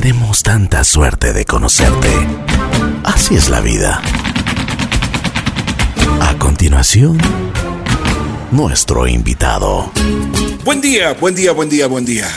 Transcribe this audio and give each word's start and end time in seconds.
Tenemos 0.00 0.42
tanta 0.42 0.82
suerte 0.82 1.32
de 1.32 1.44
conocerte. 1.44 2.10
Así 3.04 3.36
es 3.36 3.48
la 3.48 3.60
vida. 3.60 4.02
A 6.20 6.36
continuación, 6.36 7.16
nuestro 8.50 9.06
invitado. 9.06 9.92
Buen 10.64 10.80
día, 10.80 11.12
buen 11.12 11.36
día, 11.36 11.52
buen 11.52 11.68
día, 11.68 11.86
buen 11.86 12.04
día. 12.04 12.28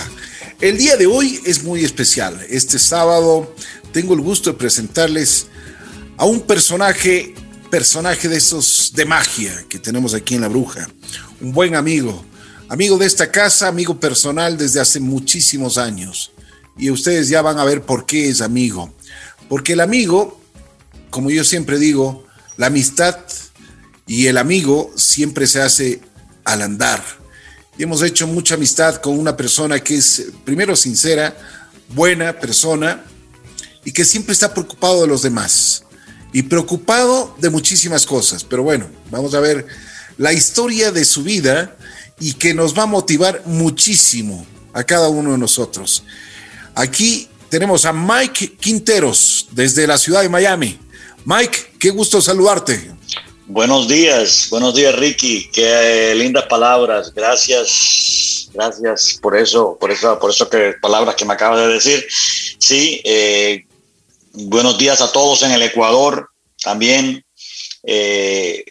El 0.61 0.77
día 0.77 0.97
de 0.97 1.07
hoy 1.07 1.41
es 1.47 1.63
muy 1.63 1.83
especial. 1.83 2.45
Este 2.47 2.77
sábado 2.77 3.55
tengo 3.91 4.13
el 4.13 4.21
gusto 4.21 4.51
de 4.51 4.57
presentarles 4.59 5.47
a 6.17 6.25
un 6.25 6.41
personaje, 6.41 7.33
personaje 7.71 8.29
de 8.29 8.37
esos 8.37 8.93
de 8.93 9.05
magia 9.05 9.65
que 9.67 9.79
tenemos 9.79 10.13
aquí 10.13 10.35
en 10.35 10.41
La 10.41 10.47
Bruja. 10.47 10.87
Un 11.41 11.53
buen 11.53 11.73
amigo, 11.73 12.23
amigo 12.69 12.99
de 12.99 13.07
esta 13.07 13.31
casa, 13.31 13.67
amigo 13.67 13.99
personal 13.99 14.59
desde 14.59 14.79
hace 14.79 14.99
muchísimos 14.99 15.79
años 15.79 16.33
y 16.77 16.91
ustedes 16.91 17.29
ya 17.29 17.41
van 17.41 17.59
a 17.59 17.65
ver 17.65 17.83
por 17.83 18.05
qué 18.05 18.29
es 18.29 18.41
amigo. 18.41 18.93
Porque 19.49 19.73
el 19.73 19.79
amigo, 19.79 20.39
como 21.09 21.29
yo 21.29 21.43
siempre 21.43 21.79
digo, 21.79 22.25
la 22.57 22.67
amistad 22.67 23.17
y 24.05 24.27
el 24.27 24.37
amigo 24.37 24.91
siempre 24.95 25.47
se 25.47 25.61
hace 25.61 26.01
al 26.43 26.61
andar. 26.61 27.03
Y 27.77 27.83
hemos 27.83 28.01
hecho 28.01 28.27
mucha 28.27 28.55
amistad 28.55 28.95
con 28.95 29.17
una 29.17 29.37
persona 29.37 29.79
que 29.79 29.95
es, 29.95 30.25
primero, 30.43 30.75
sincera, 30.75 31.37
buena 31.89 32.39
persona 32.39 33.03
y 33.85 33.91
que 33.91 34.05
siempre 34.05 34.33
está 34.33 34.53
preocupado 34.53 35.01
de 35.01 35.07
los 35.07 35.21
demás 35.21 35.83
y 36.33 36.43
preocupado 36.43 37.35
de 37.39 37.49
muchísimas 37.49 38.05
cosas. 38.05 38.43
Pero 38.43 38.63
bueno, 38.63 38.87
vamos 39.11 39.33
a 39.33 39.39
ver 39.39 39.67
la 40.17 40.33
historia 40.33 40.91
de 40.91 41.05
su 41.05 41.23
vida 41.23 41.75
y 42.19 42.33
que 42.33 42.53
nos 42.53 42.77
va 42.77 42.83
a 42.83 42.87
motivar 42.87 43.43
muchísimo 43.45 44.45
a 44.73 44.83
cada 44.83 45.09
uno 45.09 45.31
de 45.33 45.37
nosotros. 45.37 46.03
Aquí 46.77 47.27
tenemos 47.49 47.85
a 47.85 47.91
Mike 47.91 48.55
Quinteros 48.57 49.47
desde 49.49 49.87
la 49.87 49.97
ciudad 49.97 50.21
de 50.21 50.29
Miami. 50.29 50.77
Mike, 51.25 51.73
qué 51.79 51.89
gusto 51.89 52.21
saludarte. 52.21 52.91
Buenos 53.47 53.87
días, 53.87 54.45
buenos 54.51 54.75
días 54.75 54.93
Ricky, 54.95 55.49
qué 55.51 56.13
lindas 56.13 56.45
palabras, 56.45 57.11
gracias, 57.15 58.49
gracias 58.53 59.17
por 59.19 59.35
eso, 59.35 59.75
por 59.79 59.89
eso, 59.89 60.19
por 60.19 60.29
eso 60.29 60.47
que 60.47 60.75
palabras 60.79 61.15
que 61.15 61.25
me 61.25 61.33
acabas 61.33 61.61
de 61.61 61.67
decir. 61.67 62.05
Sí, 62.59 63.01
eh, 63.03 63.65
buenos 64.33 64.77
días 64.77 65.01
a 65.01 65.11
todos 65.11 65.41
en 65.41 65.53
el 65.53 65.63
Ecuador 65.63 66.29
también. 66.61 67.25
Eh, 67.81 68.63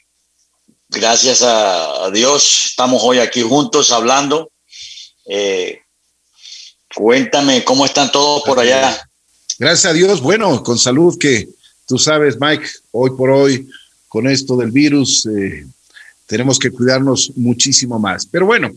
gracias 0.90 1.42
a, 1.42 2.08
Dios, 2.12 2.66
estamos 2.66 3.02
hoy 3.02 3.18
aquí 3.18 3.42
juntos 3.42 3.90
hablando. 3.90 4.52
Eh, 5.28 5.80
Cuéntame, 6.94 7.64
¿cómo 7.64 7.84
están 7.84 8.10
todos 8.12 8.42
por 8.44 8.58
allá? 8.58 8.96
Gracias 9.58 9.90
a 9.90 9.94
Dios, 9.94 10.20
bueno, 10.20 10.62
con 10.62 10.78
salud 10.78 11.16
que 11.18 11.48
tú 11.86 11.98
sabes, 11.98 12.36
Mike, 12.40 12.66
hoy 12.92 13.10
por 13.16 13.30
hoy, 13.30 13.68
con 14.08 14.26
esto 14.26 14.56
del 14.56 14.70
virus, 14.70 15.26
eh, 15.26 15.66
tenemos 16.26 16.58
que 16.58 16.70
cuidarnos 16.70 17.32
muchísimo 17.36 17.98
más. 17.98 18.26
Pero 18.26 18.46
bueno, 18.46 18.72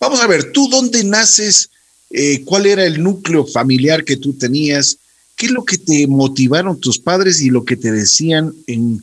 vamos 0.00 0.20
a 0.20 0.26
ver, 0.26 0.52
¿tú 0.52 0.68
dónde 0.68 1.04
naces? 1.04 1.70
Eh, 2.10 2.42
¿Cuál 2.44 2.66
era 2.66 2.84
el 2.84 3.02
núcleo 3.02 3.46
familiar 3.46 4.04
que 4.04 4.16
tú 4.16 4.34
tenías? 4.34 4.98
¿Qué 5.36 5.46
es 5.46 5.52
lo 5.52 5.64
que 5.64 5.78
te 5.78 6.06
motivaron 6.06 6.78
tus 6.78 6.98
padres 6.98 7.40
y 7.40 7.50
lo 7.50 7.64
que 7.64 7.76
te 7.76 7.90
decían 7.90 8.54
en, 8.66 9.02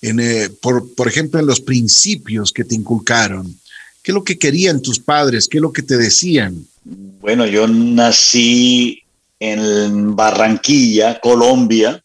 en 0.00 0.20
eh, 0.20 0.48
por, 0.60 0.94
por 0.94 1.08
ejemplo, 1.08 1.40
en 1.40 1.46
los 1.46 1.60
principios 1.60 2.52
que 2.52 2.64
te 2.64 2.74
inculcaron? 2.74 3.58
¿Qué 4.02 4.10
es 4.10 4.14
lo 4.14 4.24
que 4.24 4.38
querían 4.38 4.82
tus 4.82 4.98
padres? 4.98 5.48
¿Qué 5.48 5.58
es 5.58 5.62
lo 5.62 5.72
que 5.72 5.82
te 5.82 5.96
decían? 5.96 6.66
Bueno, 6.84 7.46
yo 7.46 7.68
nací 7.68 9.02
en 9.38 10.16
Barranquilla, 10.16 11.20
Colombia. 11.20 12.02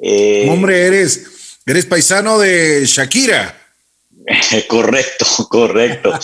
Eh, 0.00 0.46
Hombre, 0.48 0.86
eres, 0.86 1.58
eres 1.66 1.86
paisano 1.86 2.38
de 2.38 2.84
Shakira. 2.86 3.58
correcto, 4.68 5.26
correcto. 5.48 6.12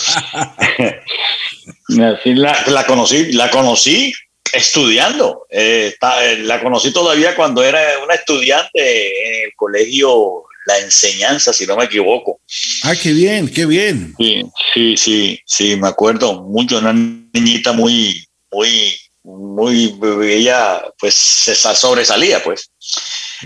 la, 1.89 2.63
la, 2.67 2.85
conocí, 2.85 3.33
la 3.33 3.49
conocí 3.49 4.13
estudiando. 4.53 5.45
Eh, 5.49 5.95
eh, 6.21 6.37
la 6.43 6.61
conocí 6.61 6.93
todavía 6.93 7.35
cuando 7.35 7.63
era 7.63 7.81
una 8.03 8.15
estudiante 8.15 9.27
en 9.27 9.45
el 9.45 9.55
colegio 9.55 10.43
La 10.69 10.77
Enseñanza, 10.77 11.51
si 11.51 11.65
no 11.65 11.75
me 11.75 11.85
equivoco. 11.85 12.39
Ah, 12.83 12.93
qué 12.95 13.11
bien, 13.11 13.47
qué 13.47 13.65
bien. 13.65 14.13
Sí, 14.19 14.43
sí, 14.71 14.97
sí, 14.97 15.39
sí 15.43 15.75
me 15.77 15.87
acuerdo 15.87 16.43
mucho, 16.43 16.77
una 16.77 16.93
niñita 16.93 17.71
muy, 17.71 18.23
muy, 18.51 18.95
muy, 19.23 19.97
ella 20.29 20.83
pues 20.99 21.15
se 21.15 21.55
sobresalía, 21.55 22.43
pues. 22.43 22.69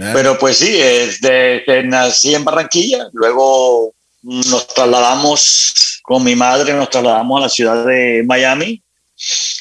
Ah. 0.01 0.11
Pero 0.13 0.37
pues 0.37 0.57
sí, 0.57 0.71
desde, 0.73 1.83
nací 1.85 2.35
en 2.35 2.43
Barranquilla, 2.43 3.07
luego 3.13 3.93
nos 4.21 4.67
trasladamos 4.67 6.01
con 6.03 6.25
mi 6.25 6.35
madre, 6.35 6.73
nos 6.73 6.89
trasladamos 6.89 7.39
a 7.39 7.43
la 7.43 7.49
ciudad 7.49 7.85
de 7.85 8.23
Miami 8.25 8.83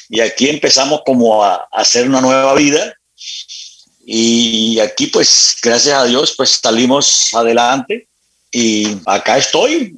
y 0.09 0.19
aquí 0.19 0.49
empezamos 0.49 1.01
como 1.05 1.45
a, 1.45 1.65
hacer 1.71 2.09
una 2.09 2.19
nueva 2.19 2.55
vida 2.55 2.93
y 4.05 4.79
aquí 4.79 5.07
pues 5.07 5.55
gracias 5.61 5.95
a 5.97 6.05
Dios 6.05 6.33
pues 6.35 6.59
salimos 6.61 7.29
adelante 7.33 8.07
y 8.51 8.97
acá 9.05 9.37
estoy. 9.37 9.95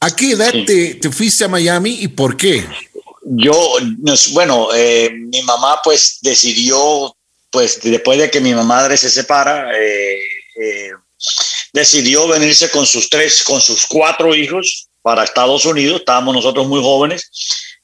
¿A 0.00 0.14
qué 0.14 0.32
edad 0.32 0.52
te, 0.66 1.10
fuiste 1.10 1.44
a 1.44 1.48
Miami 1.48 1.98
y 2.00 2.08
por 2.08 2.36
qué? 2.36 2.66
Yo, 3.22 3.76
bueno, 4.32 4.68
eh, 4.74 5.10
mi 5.12 5.42
mamá 5.42 5.80
pues 5.82 6.18
decidió, 6.20 7.14
pues 7.50 7.80
después 7.82 8.18
de 8.18 8.30
que 8.30 8.40
mi 8.40 8.54
madre 8.54 8.96
se 8.96 9.10
separa, 9.10 9.70
eh, 9.76 10.18
eh, 10.60 10.90
decidió 11.72 12.28
venirse 12.28 12.70
con 12.70 12.86
sus 12.86 13.08
tres, 13.08 13.42
con 13.42 13.60
sus 13.60 13.86
cuatro 13.86 14.34
hijos 14.34 14.88
para 15.02 15.24
Estados 15.24 15.64
Unidos. 15.64 16.00
Estábamos 16.00 16.34
nosotros 16.34 16.66
muy 16.66 16.80
jóvenes 16.80 17.30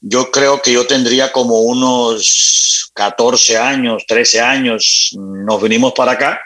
yo 0.02 0.32
creo 0.32 0.60
que 0.60 0.72
yo 0.72 0.84
tendría 0.84 1.30
como 1.30 1.60
unos 1.60 2.90
14 2.92 3.56
años, 3.56 4.04
13 4.06 4.40
años, 4.40 5.10
nos 5.16 5.62
vinimos 5.62 5.92
para 5.92 6.12
acá. 6.12 6.40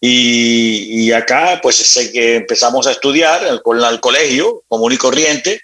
Y, 0.00 1.10
acá 1.10 1.58
pues 1.60 1.74
sé 1.74 2.12
que 2.12 2.36
empezamos 2.36 2.86
a 2.86 2.92
estudiar 2.92 3.44
al, 3.44 3.60
al 3.84 4.00
colegio 4.00 4.62
común 4.68 4.92
y 4.92 4.96
corriente. 4.96 5.60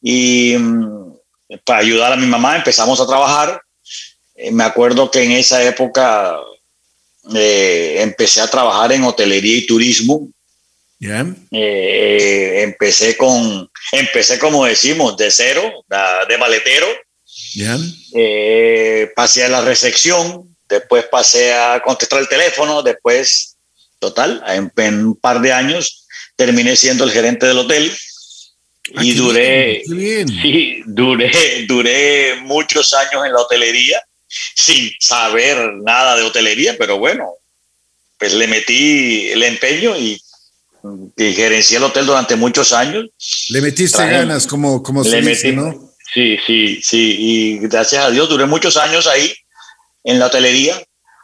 Y 0.00 0.54
mm, 0.56 1.14
para 1.64 1.80
ayudar 1.80 2.12
a 2.12 2.16
mi 2.16 2.26
mamá 2.26 2.56
empezamos 2.56 3.00
a 3.00 3.06
trabajar. 3.06 3.60
Eh, 4.36 4.52
me 4.52 4.62
acuerdo 4.62 5.10
que 5.10 5.24
en 5.24 5.32
esa 5.32 5.64
época 5.64 6.38
eh, 7.34 7.96
empecé 7.98 8.40
a 8.40 8.48
trabajar 8.48 8.92
en 8.92 9.02
hotelería 9.02 9.56
y 9.56 9.66
turismo 9.66 10.28
eh, 11.50 12.62
empecé 12.62 13.16
con, 13.16 13.68
empecé 13.92 14.38
como 14.38 14.64
decimos, 14.64 15.16
de 15.16 15.30
cero, 15.30 15.84
de 16.28 16.38
maletero. 16.38 16.86
Eh, 18.14 19.10
pasé 19.16 19.44
a 19.44 19.48
la 19.48 19.62
recepción, 19.62 20.56
después 20.68 21.04
pasé 21.10 21.52
a 21.52 21.80
contestar 21.84 22.20
el 22.20 22.28
teléfono, 22.28 22.82
después, 22.82 23.56
total, 23.98 24.42
en, 24.46 25.06
un 25.06 25.16
par 25.16 25.40
de 25.40 25.52
años 25.52 26.06
terminé 26.36 26.76
siendo 26.76 27.04
el 27.04 27.10
gerente 27.10 27.46
del 27.46 27.58
hotel. 27.58 27.92
Ah, 28.94 29.04
y 29.04 29.14
duré, 29.14 29.82
Sí, 30.42 30.82
duré, 30.86 31.66
duré 31.66 32.36
muchos 32.42 32.92
años 32.94 33.24
en 33.26 33.32
la 33.32 33.40
hotelería 33.40 34.02
sin 34.54 34.92
saber 34.98 35.74
nada 35.82 36.16
de 36.16 36.22
hotelería, 36.22 36.76
pero 36.78 36.98
bueno, 36.98 37.34
pues 38.18 38.34
le 38.34 38.46
metí 38.46 39.30
el 39.30 39.42
empeño 39.42 39.96
y 39.96 40.20
que 41.16 41.32
gerencié 41.32 41.76
el 41.76 41.84
hotel 41.84 42.06
durante 42.06 42.36
muchos 42.36 42.72
años. 42.72 43.06
Le 43.48 43.60
metiste 43.60 43.98
ganas, 43.98 44.46
como, 44.46 44.82
como 44.82 45.04
se 45.04 45.20
dice, 45.20 45.52
¿no? 45.52 45.92
Sí, 46.12 46.36
sí, 46.46 46.80
sí. 46.82 47.16
Y 47.18 47.58
gracias 47.58 48.04
a 48.04 48.10
Dios 48.10 48.28
duré 48.28 48.46
muchos 48.46 48.76
años 48.76 49.06
ahí 49.06 49.34
en 50.04 50.18
la 50.18 50.26
hotelería 50.26 50.80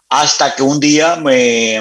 hasta 0.08 0.54
que 0.54 0.62
un 0.62 0.80
día 0.80 1.16
me. 1.16 1.80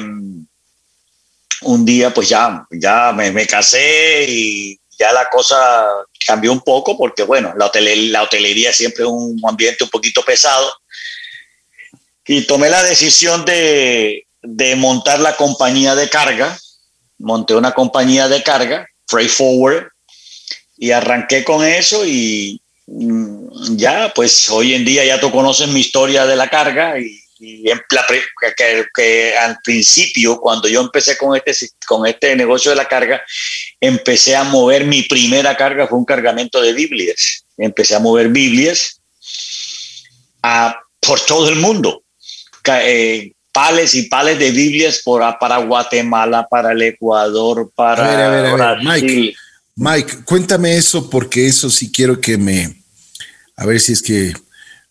Un 1.61 1.85
día, 1.85 2.13
pues 2.13 2.29
ya, 2.29 2.67
ya 2.69 3.11
me, 3.13 3.31
me 3.31 3.47
casé 3.47 4.25
y 4.29 4.79
ya 4.99 5.11
la 5.11 5.27
cosa 5.27 5.87
cambió 6.27 6.51
un 6.51 6.61
poco 6.61 6.95
porque, 6.95 7.23
bueno, 7.23 7.51
la, 7.57 7.71
la 7.73 8.23
hotelería 8.23 8.71
siempre 8.71 9.03
es 9.03 9.09
un 9.09 9.39
ambiente 9.43 9.83
un 9.83 9.89
poquito 9.89 10.21
pesado. 10.23 10.71
Y 12.27 12.41
tomé 12.41 12.69
la 12.69 12.83
decisión 12.83 13.43
de, 13.45 14.27
de 14.43 14.75
montar 14.75 15.19
la 15.19 15.35
compañía 15.35 15.95
de 15.95 16.09
carga 16.09 16.59
monté 17.19 17.55
una 17.55 17.73
compañía 17.73 18.27
de 18.27 18.43
carga, 18.43 18.87
Freight 19.07 19.29
Forward, 19.29 19.87
y 20.77 20.91
arranqué 20.91 21.43
con 21.43 21.65
eso 21.65 22.05
y 22.05 22.61
mm, 22.85 23.75
ya, 23.75 24.11
pues 24.13 24.49
hoy 24.49 24.73
en 24.73 24.85
día 24.85 25.03
ya 25.05 25.19
tú 25.19 25.31
conoces 25.31 25.67
mi 25.69 25.79
historia 25.79 26.25
de 26.25 26.35
la 26.35 26.49
carga 26.49 26.99
y, 26.99 27.23
que, 28.95 29.35
al 29.37 29.57
principio, 29.63 30.39
cuando 30.39 30.67
yo 30.67 30.81
empecé 30.81 31.17
con 31.17 31.35
este, 31.37 31.69
con 31.85 32.07
este 32.07 32.35
negocio 32.35 32.71
de 32.71 32.77
la 32.77 32.87
carga, 32.87 33.21
empecé 33.79 34.35
a 34.35 34.43
mover 34.43 34.85
mi 34.85 35.03
primera 35.03 35.55
carga, 35.55 35.87
fue 35.87 35.99
un 35.99 36.05
cargamento 36.05 36.59
de 36.61 36.73
Biblias. 36.73 37.45
Empecé 37.55 37.93
a 37.93 37.99
mover 37.99 38.29
Biblias 38.29 39.01
a, 40.41 40.79
por 40.99 41.19
todo 41.21 41.49
el 41.49 41.57
mundo 41.57 42.01
eh, 42.75 43.31
pales 43.57 43.95
y 43.95 44.03
pales 44.03 44.37
de 44.37 44.51
Biblias 44.51 45.01
por, 45.03 45.23
para 45.39 45.57
Guatemala, 45.57 46.47
para 46.47 46.73
el 46.73 46.81
Ecuador, 46.83 47.71
para 47.73 48.53
Brasil. 48.53 48.85
Mike, 48.85 49.35
Mike, 49.75 50.23
cuéntame 50.25 50.77
eso 50.77 51.09
porque 51.09 51.47
eso 51.47 51.67
sí 51.71 51.91
quiero 51.91 52.21
que 52.21 52.37
me, 52.37 52.83
a 53.55 53.65
ver 53.65 53.79
si 53.79 53.93
es 53.93 54.03
que 54.03 54.31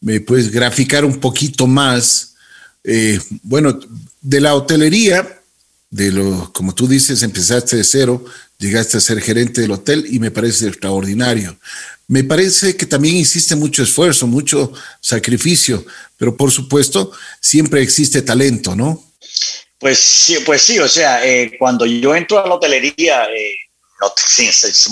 me 0.00 0.20
puedes 0.20 0.50
graficar 0.50 1.04
un 1.04 1.20
poquito 1.20 1.68
más. 1.68 2.34
Eh, 2.82 3.20
bueno, 3.44 3.78
de 4.20 4.40
la 4.40 4.56
hotelería, 4.56 5.40
de 5.88 6.10
lo, 6.10 6.52
como 6.52 6.74
tú 6.74 6.88
dices, 6.88 7.22
empezaste 7.22 7.76
de 7.76 7.84
cero, 7.84 8.24
llegaste 8.58 8.96
a 8.96 9.00
ser 9.00 9.20
gerente 9.20 9.60
del 9.60 9.72
hotel 9.72 10.06
y 10.08 10.18
me 10.18 10.30
parece 10.30 10.68
extraordinario. 10.68 11.56
Me 12.08 12.22
parece 12.22 12.76
que 12.76 12.86
también 12.86 13.16
hiciste 13.16 13.56
mucho 13.56 13.82
esfuerzo, 13.82 14.26
mucho 14.26 14.72
sacrificio, 15.00 15.84
pero 16.16 16.36
por 16.36 16.52
supuesto 16.52 17.12
siempre 17.40 17.82
existe 17.82 18.22
talento, 18.22 18.76
¿no? 18.76 19.04
Pues 19.78 19.98
sí, 19.98 20.38
pues 20.44 20.62
sí, 20.62 20.78
o 20.78 20.88
sea, 20.88 21.26
eh, 21.26 21.56
cuando 21.58 21.84
yo 21.84 22.14
entro 22.14 22.42
a 22.42 22.48
la 22.48 22.54
hotelería, 22.54 23.24
eh, 23.24 23.54
no, 24.00 24.12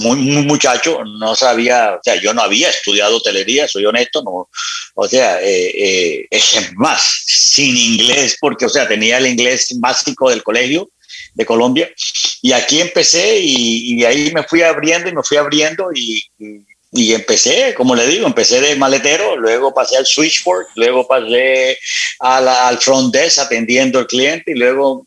muy, 0.03 0.17
muy, 0.19 0.43
muchacho, 0.43 1.05
no 1.05 1.35
sabía, 1.35 1.95
o 1.95 2.01
sea, 2.03 2.17
yo 2.17 2.35
no 2.35 2.43
había 2.43 2.69
estudiado 2.69 3.17
hotelería, 3.17 3.69
soy 3.69 3.87
honesto, 3.87 4.23
no, 4.23 4.49
o 4.95 5.09
sea, 5.09 5.39
eh, 5.41 6.27
es 6.31 6.73
más, 6.75 7.23
sin 7.27 7.77
inglés, 7.77 8.37
porque, 8.41 8.67
o 8.67 8.69
sea, 8.69 8.87
tenía 8.87 9.19
el 9.19 9.27
inglés 9.27 9.69
básico 9.79 10.31
del 10.31 10.43
colegio 10.43 10.91
de 11.35 11.47
Colombia, 11.47 11.91
y 12.43 12.53
aquí 12.53 12.81
empecé 12.81 13.39
y, 13.41 13.95
y 13.95 14.05
ahí 14.05 14.31
me 14.33 14.45
fui 14.45 14.63
abriendo 14.63 15.09
y 15.09 15.15
me 15.15 15.23
fui 15.23 15.37
abriendo 15.37 15.91
y 15.93 16.23
y 16.97 17.13
empecé, 17.13 17.75
como 17.75 17.97
le 17.97 18.07
digo, 18.07 18.25
empecé 18.25 18.61
de 18.61 18.77
maletero, 18.77 19.37
luego 19.37 19.75
pasé 19.75 19.97
al 19.97 20.07
switchboard, 20.07 20.69
luego 20.77 21.09
pasé 21.09 21.77
al 22.21 22.79
front 22.79 23.13
desk 23.13 23.41
atendiendo 23.41 23.99
al 23.99 24.07
cliente 24.07 24.53
y 24.53 24.55
luego 24.55 25.05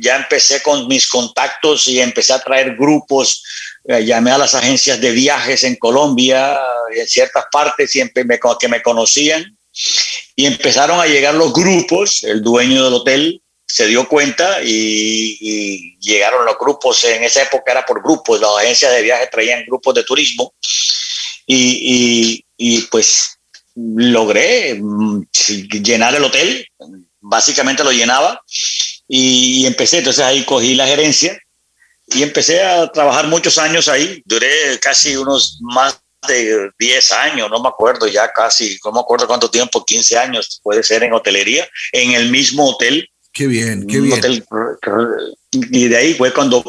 ya 0.00 0.16
empecé 0.16 0.60
con 0.62 0.88
mis 0.88 1.06
contactos 1.06 1.86
y 1.86 2.00
empecé 2.00 2.32
a 2.32 2.40
traer 2.40 2.74
grupos. 2.76 3.44
Eh, 3.84 4.04
llamé 4.04 4.32
a 4.32 4.38
las 4.38 4.54
agencias 4.56 5.00
de 5.00 5.12
viajes 5.12 5.62
en 5.62 5.76
Colombia, 5.76 6.58
en 6.92 7.06
ciertas 7.06 7.44
partes, 7.52 7.92
siempre 7.92 8.24
me, 8.24 8.40
que 8.58 8.68
me 8.68 8.82
conocían. 8.82 9.56
Y 10.34 10.46
empezaron 10.46 10.98
a 11.00 11.06
llegar 11.06 11.34
los 11.34 11.52
grupos. 11.52 12.24
El 12.24 12.42
dueño 12.42 12.84
del 12.84 12.94
hotel 12.94 13.41
se 13.72 13.86
dio 13.86 14.06
cuenta 14.06 14.62
y, 14.62 15.38
y 15.40 15.96
llegaron 15.98 16.44
los 16.44 16.58
grupos. 16.58 17.04
En 17.04 17.24
esa 17.24 17.42
época 17.42 17.72
era 17.72 17.86
por 17.86 18.02
grupos. 18.02 18.38
Las 18.38 18.50
agencias 18.58 18.92
de 18.92 19.00
viajes 19.00 19.30
traían 19.30 19.64
grupos 19.64 19.94
de 19.94 20.04
turismo 20.04 20.52
y, 21.46 22.82
pues 22.90 23.38
logré 23.74 24.74
mm, 24.74 25.22
llenar 25.82 26.14
el 26.14 26.24
hotel, 26.24 26.66
básicamente 27.20 27.82
lo 27.82 27.92
llenaba 27.92 28.42
y, 29.08 29.64
empecé, 29.66 29.98
entonces 29.98 30.22
ahí 30.22 30.44
cogí 30.44 30.74
la 30.74 30.86
gerencia 30.86 31.38
y 32.08 32.22
empecé 32.22 32.62
a 32.62 32.90
trabajar 32.92 33.26
muchos 33.28 33.56
años 33.56 33.88
ahí, 33.88 34.22
duré 34.26 34.78
casi 34.80 35.16
unos 35.16 35.58
más 35.62 35.98
de 36.28 36.70
10 36.78 37.12
años, 37.12 37.50
no 37.50 37.60
me 37.60 37.68
acuerdo 37.68 38.06
ya 38.06 38.30
casi, 38.32 38.78
no 38.84 38.92
me 38.92 39.00
acuerdo 39.00 39.26
cuánto 39.26 39.50
tiempo, 39.50 39.84
15 39.84 40.18
años 40.18 40.60
puede 40.62 40.82
ser 40.82 41.02
en 41.02 41.14
hotelería, 41.14 41.66
en 41.92 42.12
el 42.12 42.30
mismo 42.30 42.68
hotel. 42.68 43.08
Qué 43.32 43.46
bien, 43.46 43.86
qué 43.86 44.00
bien. 44.00 44.20
y 45.52 45.88
de 45.88 45.96
ahí 45.96 46.14
fue 46.14 46.32
cuando 46.34 46.62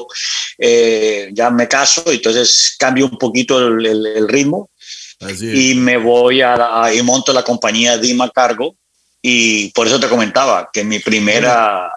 eh, 0.57 1.29
ya 1.33 1.49
me 1.49 1.67
caso, 1.67 2.03
entonces 2.07 2.75
cambio 2.79 3.05
un 3.05 3.17
poquito 3.17 3.59
el, 3.67 4.27
ritmo 4.29 4.69
y 5.41 5.75
me 5.75 5.97
voy 5.97 6.41
a, 6.41 6.89
y 6.93 7.01
monto 7.01 7.33
la 7.33 7.43
compañía 7.43 7.97
Dima 7.97 8.29
Cargo 8.29 8.75
y 9.21 9.69
por 9.69 9.87
eso 9.87 9.99
te 9.99 10.07
comentaba 10.07 10.69
que 10.71 10.83
mi 10.83 10.99
primera 10.99 11.91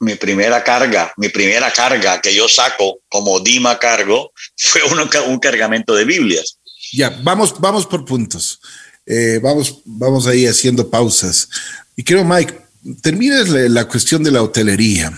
mi 0.00 0.14
primera 0.14 0.62
carga, 0.62 1.12
mi 1.16 1.28
primera 1.28 1.70
carga 1.72 2.20
que 2.20 2.34
yo 2.34 2.48
saco 2.48 3.00
como 3.08 3.40
Dima 3.40 3.78
Cargo 3.78 4.32
fue 4.56 4.82
un 5.26 5.38
cargamento 5.38 5.94
de 5.94 6.04
Biblias. 6.04 6.58
Ya, 6.92 7.10
vamos, 7.22 7.58
vamos 7.60 7.86
por 7.86 8.04
puntos. 8.04 8.60
Eh, 9.06 9.40
vamos, 9.42 9.82
vamos 9.84 10.26
ahí 10.26 10.46
haciendo 10.46 10.88
pausas. 10.90 11.48
Y 11.96 12.04
creo, 12.04 12.24
Mike, 12.24 12.65
terminas 13.02 13.48
la, 13.48 13.84
cuestión 13.86 14.22
de 14.22 14.30
la 14.30 14.42
hotelería, 14.42 15.12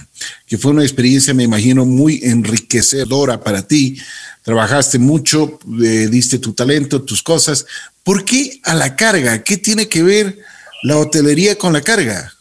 que 0.46 0.58
fue 0.58 0.72
una 0.72 0.82
experiencia, 0.82 1.34
me 1.34 1.44
imagino, 1.44 1.84
muy 1.84 2.20
enriquecedora 2.22 3.40
para 3.40 3.66
ti. 3.66 4.00
Trabajaste 4.42 4.98
mucho, 4.98 5.58
eh, 5.82 6.08
diste 6.10 6.38
tu 6.38 6.54
talento, 6.54 7.02
tus 7.02 7.22
cosas. 7.22 7.66
¿Por 8.02 8.24
qué 8.24 8.60
a 8.64 8.74
la 8.74 8.96
carga? 8.96 9.42
¿Qué 9.42 9.58
tiene 9.58 9.88
que 9.88 10.02
ver 10.02 10.38
la 10.82 10.96
hotelería 10.96 11.56
con 11.56 11.72
la 11.72 11.82
carga? 11.82 12.32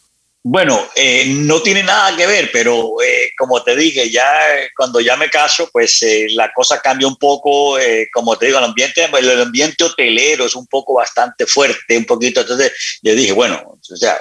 Bueno, 0.44 0.88
eh, 0.96 1.26
no 1.28 1.62
tiene 1.62 1.84
nada 1.84 2.16
que 2.16 2.26
ver, 2.26 2.50
pero 2.54 3.02
eh, 3.04 3.32
como 3.38 3.62
te 3.64 3.76
dije, 3.76 4.10
ya 4.10 4.26
cuando 4.78 5.02
ya 5.02 5.18
me 5.18 5.30
caso, 5.30 5.70
pues 5.74 6.00
la 6.30 6.54
cosa 6.54 6.80
cambia 6.80 7.06
un 7.06 7.18
poco, 7.18 7.78
como 8.14 8.38
te 8.38 8.46
digo, 8.46 8.60
el 8.60 8.64
ambiente, 8.64 9.04
el 9.04 9.42
ambiente 9.42 9.84
hotelero 9.84 10.46
es 10.46 10.56
un 10.56 10.68
poco 10.68 10.94
bastante 10.94 11.46
fuerte, 11.46 11.98
un 11.98 12.06
poquito, 12.06 12.40
entonces 12.40 12.72
yo 13.02 13.14
dije, 13.14 13.34
bueno, 13.34 13.62
o 13.66 13.96
sea, 13.98 14.18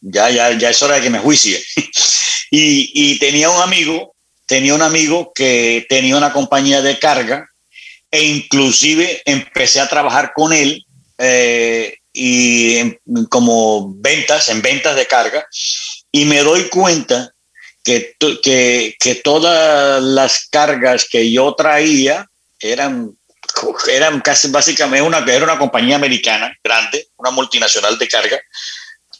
ya, 0.00 0.30
ya, 0.30 0.52
ya 0.52 0.70
es 0.70 0.82
hora 0.82 0.96
de 0.96 1.02
que 1.02 1.10
me 1.10 1.18
juicie. 1.18 1.62
y, 2.50 3.18
tenía 3.18 3.50
un 3.50 3.60
amigo, 3.60 4.14
tenía 4.46 4.74
un 4.74 4.82
amigo 4.82 5.32
que 5.34 5.86
tenía 5.88 6.16
una 6.16 6.32
compañía 6.32 6.82
de 6.82 6.98
carga 6.98 7.48
e 8.10 8.22
inclusive 8.22 9.22
empecé 9.24 9.80
a 9.80 9.88
trabajar 9.88 10.32
con 10.34 10.52
él 10.52 10.84
eh, 11.18 11.98
y 12.12 12.96
como 13.28 13.94
ventas, 13.96 14.48
en 14.48 14.62
ventas 14.62 14.96
de 14.96 15.06
carga, 15.06 15.46
y 16.10 16.24
me 16.24 16.42
doy 16.42 16.68
cuenta 16.68 17.32
que, 17.84 18.14
que, 18.42 18.96
que, 18.98 19.14
todas 19.16 20.02
las 20.02 20.48
cargas 20.48 21.06
que 21.08 21.30
yo 21.30 21.54
traía 21.54 22.26
eran, 22.60 23.16
eran 23.88 24.20
casi 24.20 24.48
básicamente 24.48 25.06
una, 25.06 25.18
era 25.18 25.44
una 25.44 25.58
compañía 25.58 25.96
americana 25.96 26.56
grande, 26.62 27.08
una 27.16 27.30
multinacional 27.30 27.98
de 27.98 28.08
carga, 28.08 28.40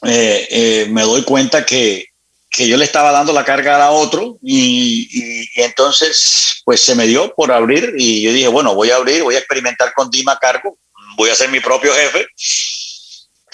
eh, 0.03 0.47
eh, 0.49 0.87
me 0.89 1.01
doy 1.01 1.23
cuenta 1.23 1.65
que, 1.65 2.05
que, 2.49 2.67
yo 2.67 2.77
le 2.77 2.85
estaba 2.85 3.11
dando 3.11 3.33
la 3.33 3.43
carga 3.43 3.83
a 3.83 3.91
otro 3.91 4.37
y, 4.41 5.49
entonces 5.61 6.61
pues 6.63 6.81
se 6.81 6.95
me 6.95 7.05
dio 7.05 7.33
por 7.35 7.51
abrir 7.51 7.93
y 7.97 8.21
yo 8.21 8.31
dije, 8.31 8.47
bueno, 8.47 8.75
voy 8.75 8.91
a 8.91 8.95
abrir, 8.95 9.23
voy 9.23 9.35
a 9.35 9.39
experimentar 9.39 9.93
con 9.93 10.09
Dima 10.09 10.37
Cargo, 10.39 10.77
voy 11.17 11.29
a 11.29 11.35
ser 11.35 11.49
mi 11.49 11.59
propio 11.59 11.93
jefe 11.93 12.27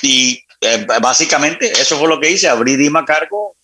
y 0.03 0.43
eh, 0.61 0.85
básicamente 1.01 1.71
eso 1.71 1.97
fue 1.97 2.07
lo 2.07 2.19
que 2.19 2.29
hice, 2.29 2.47
abrí 2.47 2.75
Dima 2.75 3.05
Cargo 3.05 3.55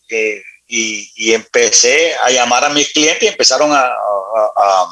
y, 0.68 1.12
y, 1.16 1.34
empecé 1.34 2.16
a 2.16 2.32
llamar 2.32 2.66
a 2.66 2.70
mis 2.70 2.92
clientes 2.92 3.24
y 3.24 3.28
empezaron 3.28 3.72
a, 3.72 3.86
a, 3.86 4.88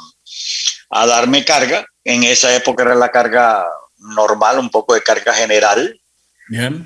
a 0.92 1.06
darme 1.08 1.44
carga. 1.44 1.86
En 2.04 2.24
esa 2.24 2.56
época 2.56 2.84
era 2.84 2.96
la 2.96 3.12
carga 3.12 3.66
normal, 3.98 4.60
un 4.60 4.70
poco 4.70 4.94
de 4.94 5.02
carga 5.02 5.34
general 5.34 6.00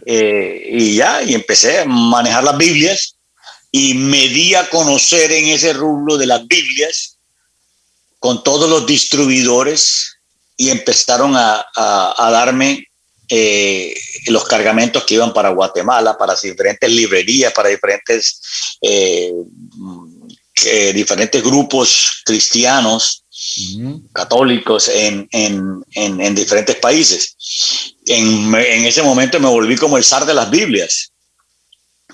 eh, 0.05 0.69
y 0.71 0.95
ya, 0.95 1.21
y 1.23 1.33
empecé 1.35 1.79
a 1.79 1.85
manejar 1.85 2.43
las 2.43 2.57
Biblias 2.57 3.15
y 3.71 3.93
me 3.93 4.27
di 4.29 4.55
a 4.55 4.69
conocer 4.69 5.31
en 5.31 5.47
ese 5.47 5.73
rubro 5.73 6.17
de 6.17 6.27
las 6.27 6.45
Biblias 6.47 7.17
con 8.19 8.43
todos 8.43 8.69
los 8.69 8.85
distribuidores 8.85 10.17
y 10.57 10.69
empezaron 10.69 11.35
a, 11.35 11.65
a, 11.75 12.31
darme 12.31 12.87
eh, 13.29 13.95
los 14.27 14.45
cargamentos 14.45 15.03
que 15.05 15.15
iban 15.15 15.33
para 15.33 15.49
Guatemala, 15.49 16.17
para 16.17 16.35
diferentes 16.35 16.91
librerías, 16.91 17.51
para 17.53 17.69
diferentes, 17.69 18.39
eh, 18.81 19.31
diferentes 20.93 21.41
grupos 21.43 22.21
cristianos 22.25 23.22
católicos 24.13 24.89
en, 24.89 25.27
en, 25.31 25.83
en, 25.95 26.35
diferentes 26.35 26.75
países. 26.77 27.35
En, 28.05 28.53
ese 28.85 29.01
momento 29.03 29.39
me 29.39 29.49
volví 29.49 29.75
como 29.75 29.97
el 29.97 30.03
zar 30.03 30.25
de 30.25 30.33
las 30.33 30.49
Biblias, 30.49 31.11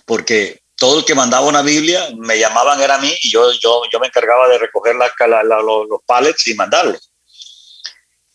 porque 0.06 0.62
todo 0.76 1.00
el 1.00 1.06
que 1.06 1.16
mandaba 1.16 1.48
una 1.48 1.62
Biblia 1.62 2.10
me 2.18 2.40
llamaban 2.40 2.82
era 2.82 2.98
mí 2.98 3.14
y 3.22 3.32
yo, 3.32 3.52
yo, 3.54 3.82
yo 3.92 4.00
me 4.00 4.08
encargaba 4.08 4.48
de 4.48 4.58
recoger 4.58 4.96
la, 4.96 5.44
los, 5.44 6.02
pallets 6.06 6.48
y 6.48 6.54
mandarlos. 6.54 7.12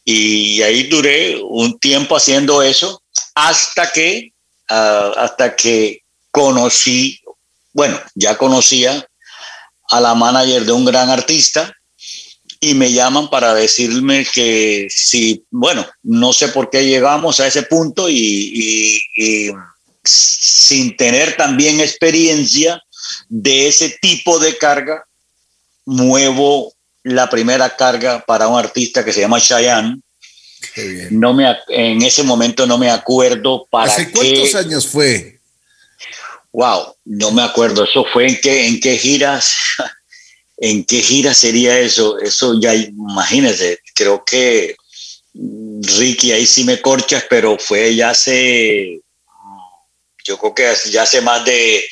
Y 0.04 0.60
ahí 0.62 0.84
duré 0.84 1.40
un 1.42 1.78
tiempo 1.78 2.16
haciendo 2.16 2.62
eso 2.62 3.02
hasta 3.34 3.90
que, 3.90 4.32
ah, 4.68 5.12
hasta 5.16 5.56
que 5.56 6.02
conocí, 6.30 7.20
bueno, 7.72 7.98
ya 8.14 8.36
conocía 8.36 9.06
a 9.90 10.00
la 10.00 10.14
manager 10.14 10.64
de 10.64 10.72
un 10.72 10.84
gran 10.84 11.08
artista 11.08 11.74
y 12.70 12.74
me 12.74 12.92
llaman 12.92 13.28
para 13.28 13.54
decirme 13.54 14.26
que 14.32 14.86
si, 14.90 15.44
bueno, 15.50 15.86
no 16.02 16.32
sé 16.32 16.48
por 16.48 16.70
qué 16.70 16.86
llegamos 16.86 17.40
a 17.40 17.46
ese 17.46 17.62
punto 17.62 18.08
y, 18.08 19.00
sin 20.02 20.96
tener 20.96 21.36
también 21.36 21.80
experiencia 21.80 22.82
de 23.28 23.68
ese 23.68 23.98
tipo 24.00 24.38
de 24.38 24.56
carga, 24.56 25.04
muevo 25.84 26.72
la 27.02 27.28
primera 27.28 27.76
carga 27.76 28.24
para 28.26 28.48
un 28.48 28.58
artista 28.58 29.04
que 29.04 29.12
se 29.12 29.20
llama 29.20 29.40
Cheyenne. 29.40 30.00
No 31.10 31.34
me, 31.34 31.54
en 31.68 32.02
ese 32.02 32.22
momento 32.22 32.66
no 32.66 32.78
me 32.78 32.90
acuerdo 32.90 33.66
para 33.70 33.92
¿Hace 33.92 34.10
cuántos 34.10 34.54
años 34.54 34.86
fue? 34.86 35.38
Wow, 36.52 36.94
no 37.04 37.30
me 37.32 37.42
acuerdo. 37.42 37.84
¿Eso 37.84 38.06
fue 38.12 38.28
en 38.28 38.40
qué, 38.40 38.66
en 38.66 38.80
qué 38.80 38.96
giras? 38.96 39.54
¿En 40.56 40.84
qué 40.84 41.00
gira 41.00 41.34
sería 41.34 41.78
eso? 41.78 42.18
Eso 42.18 42.58
ya, 42.60 42.74
imagínese, 42.74 43.80
creo 43.94 44.24
que 44.24 44.76
Ricky, 45.34 46.32
ahí 46.32 46.46
sí 46.46 46.64
me 46.64 46.80
corchas, 46.80 47.24
pero 47.28 47.58
fue 47.58 47.94
ya 47.94 48.10
hace, 48.10 49.00
yo 50.24 50.38
creo 50.38 50.54
que 50.54 50.72
ya 50.90 51.02
hace 51.02 51.20
más 51.20 51.44
de, 51.44 51.84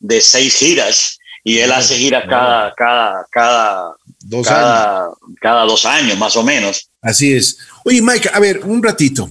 de 0.00 0.20
seis 0.20 0.56
giras 0.56 1.18
y 1.44 1.58
él 1.58 1.70
hace 1.72 1.96
giras 1.96 2.24
cada, 2.28 2.72
cada, 2.74 3.26
cada, 3.30 3.96
dos 4.20 4.46
cada, 4.46 5.04
años. 5.04 5.14
cada 5.40 5.64
dos 5.64 5.84
años 5.84 6.18
más 6.18 6.34
o 6.36 6.42
menos. 6.42 6.88
Así 7.00 7.32
es. 7.32 7.58
Oye, 7.84 8.02
Mike, 8.02 8.30
a 8.32 8.40
ver, 8.40 8.60
un 8.64 8.82
ratito. 8.82 9.30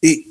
Eh, 0.00 0.24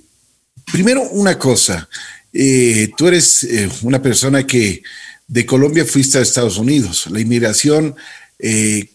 primero, 0.72 1.03
una 1.12 1.38
cosa. 1.38 1.88
Eh, 2.34 2.89
tú 2.98 3.07
eres 3.07 3.43
eh, 3.43 3.69
una 3.81 4.01
persona 4.01 4.48
que 4.48 4.81
de 5.27 5.46
Colombia 5.46 5.86
fuiste 5.86 6.17
a 6.17 6.22
Estados 6.22 6.57
Unidos. 6.57 7.07
La 7.12 7.19
inmigración, 7.19 7.96
eh, 8.39 8.89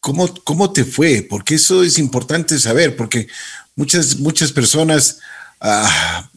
¿cómo, 0.00 0.32
¿cómo, 0.44 0.72
te 0.72 0.84
fue? 0.84 1.26
Porque 1.28 1.56
eso 1.56 1.82
es 1.82 1.98
importante 1.98 2.58
saber, 2.58 2.96
porque 2.96 3.28
muchas, 3.76 4.16
muchas 4.18 4.50
personas 4.50 5.18
ah, 5.60 6.30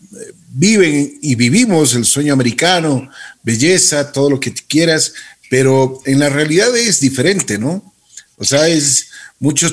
viven 0.50 1.18
y 1.22 1.36
vivimos 1.36 1.96
el 1.96 2.06
sueño 2.06 2.34
americano, 2.34 3.10
belleza, 3.44 4.12
todo 4.12 4.30
lo 4.30 4.40
que 4.40 4.54
quieras, 4.54 5.14
pero 5.50 6.02
en 6.06 6.20
la 6.20 6.30
realidad 6.30 6.76
es 6.76 7.00
diferente, 7.00 7.58
¿no? 7.58 7.94
O 8.38 8.44
sea, 8.44 8.68
es 8.68 9.10
mucho, 9.40 9.68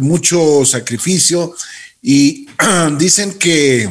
mucho 0.00 0.64
sacrificio 0.64 1.54
y 2.02 2.48
dicen 2.98 3.34
que 3.38 3.82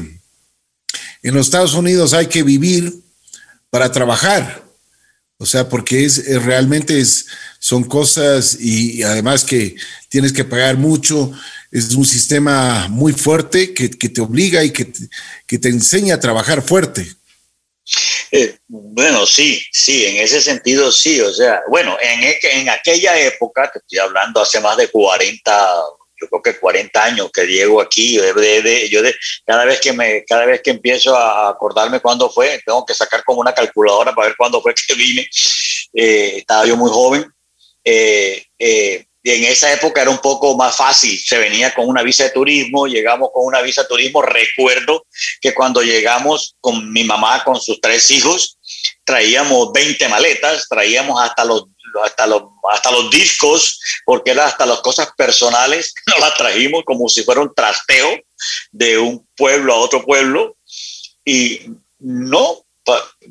en 1.24 1.34
los 1.34 1.48
Estados 1.48 1.74
Unidos 1.74 2.14
hay 2.14 2.28
que 2.28 2.44
vivir 2.44 2.94
para 3.70 3.92
trabajar. 3.92 4.67
O 5.40 5.46
sea, 5.46 5.70
porque 5.70 6.04
es, 6.04 6.44
realmente 6.44 7.00
es, 7.00 7.28
son 7.60 7.84
cosas 7.84 8.58
y, 8.60 9.04
además 9.04 9.44
que 9.44 9.76
tienes 10.10 10.34
que 10.34 10.44
pagar 10.44 10.78
mucho. 10.78 11.32
Es 11.72 11.94
un 11.94 12.06
sistema 12.06 12.88
muy 12.88 13.14
fuerte 13.14 13.74
que, 13.74 13.90
te 13.90 14.22
obliga 14.22 14.64
y 14.64 14.72
que 14.72 14.92
que 15.46 15.60
te 15.60 15.70
enseña 15.70 16.16
a 16.16 16.20
trabajar 16.20 16.62
fuerte. 16.62 17.08
Eh, 18.32 18.58
bueno, 18.68 19.26
sí, 19.26 19.64
sí, 19.72 20.06
en 20.06 20.18
ese 20.18 20.42
sentido 20.42 20.92
sí. 20.92 21.22
O 21.22 21.34
sea, 21.34 21.62
bueno, 21.70 21.98
en, 22.02 22.36
en 22.60 22.70
aquella 22.70 23.20
época, 23.20 23.72
te 23.72 23.80
estoy 23.80 24.00
hablando 24.00 24.42
hace 24.42 24.60
más 24.60 24.76
de 24.76 24.90
40, 24.90 25.74
yo 26.20 26.28
creo 26.28 26.42
que 26.42 26.60
40 26.60 27.04
años 27.04 27.32
que 27.32 27.46
llego 27.46 27.82
aquí, 27.82 28.16
yo 28.90 29.02
de, 29.02 29.16
cada 29.46 29.66
vez 29.66 29.80
que 29.80 29.94
me, 29.94 30.24
cada 30.26 30.46
vez 30.46 30.62
que 30.62 30.72
empiezo 30.72 31.16
a 31.16 31.50
acordarme 31.50 32.00
cuándo 32.00 32.30
fue, 32.30 32.62
tengo 32.66 32.86
que 32.86 32.94
sacar 32.94 33.24
como 33.24 33.42
una 33.42 33.54
calculadora 33.54 34.14
para 34.14 34.28
ver 34.28 34.38
cuándo 34.38 34.62
fue 34.62 34.74
que 34.74 34.94
vine. 34.96 35.28
Eh, 35.94 36.38
estaba 36.38 36.66
yo 36.66 36.76
muy 36.78 36.90
joven. 36.90 37.26
Eh, 37.84 38.46
eh, 38.60 39.06
y 39.28 39.32
en 39.32 39.44
esa 39.44 39.74
época 39.74 40.02
era 40.02 40.10
un 40.10 40.20
poco 40.20 40.56
más 40.56 40.78
fácil, 40.78 41.20
se 41.20 41.38
venía 41.38 41.74
con 41.74 41.90
una 41.90 42.02
visa 42.02 42.24
de 42.24 42.30
turismo, 42.30 42.88
llegamos 42.88 43.30
con 43.34 43.46
una 43.46 43.62
visa 43.62 43.82
de 43.82 43.90
turismo, 43.90 44.22
recuerdo 44.22 45.06
que 45.42 45.54
cuando 45.54 45.82
llegamos 45.82 46.56
con 46.62 46.94
mi 46.94 47.04
mamá, 47.04 47.44
con 47.44 47.60
sus 47.60 47.82
tres 47.82 48.10
hijos, 48.12 48.58
traíamos 49.04 49.74
20 49.74 50.08
maletas, 50.08 50.66
traíamos 50.70 51.22
hasta 51.22 51.44
los 51.44 51.66
hasta 52.04 52.28
los, 52.28 52.44
hasta 52.72 52.92
los 52.92 53.10
discos, 53.10 53.80
porque 54.06 54.32
era 54.32 54.46
hasta 54.46 54.66
las 54.66 54.80
cosas 54.82 55.10
personales, 55.18 55.94
nos 56.08 56.20
las 56.20 56.36
trajimos 56.36 56.84
como 56.86 57.10
si 57.10 57.24
fuera 57.24 57.42
un 57.42 57.54
trasteo 57.54 58.20
de 58.72 58.98
un 58.98 59.28
pueblo 59.36 59.74
a 59.74 59.80
otro 59.80 60.04
pueblo. 60.04 60.58
Y 61.26 61.62
no, 62.00 62.66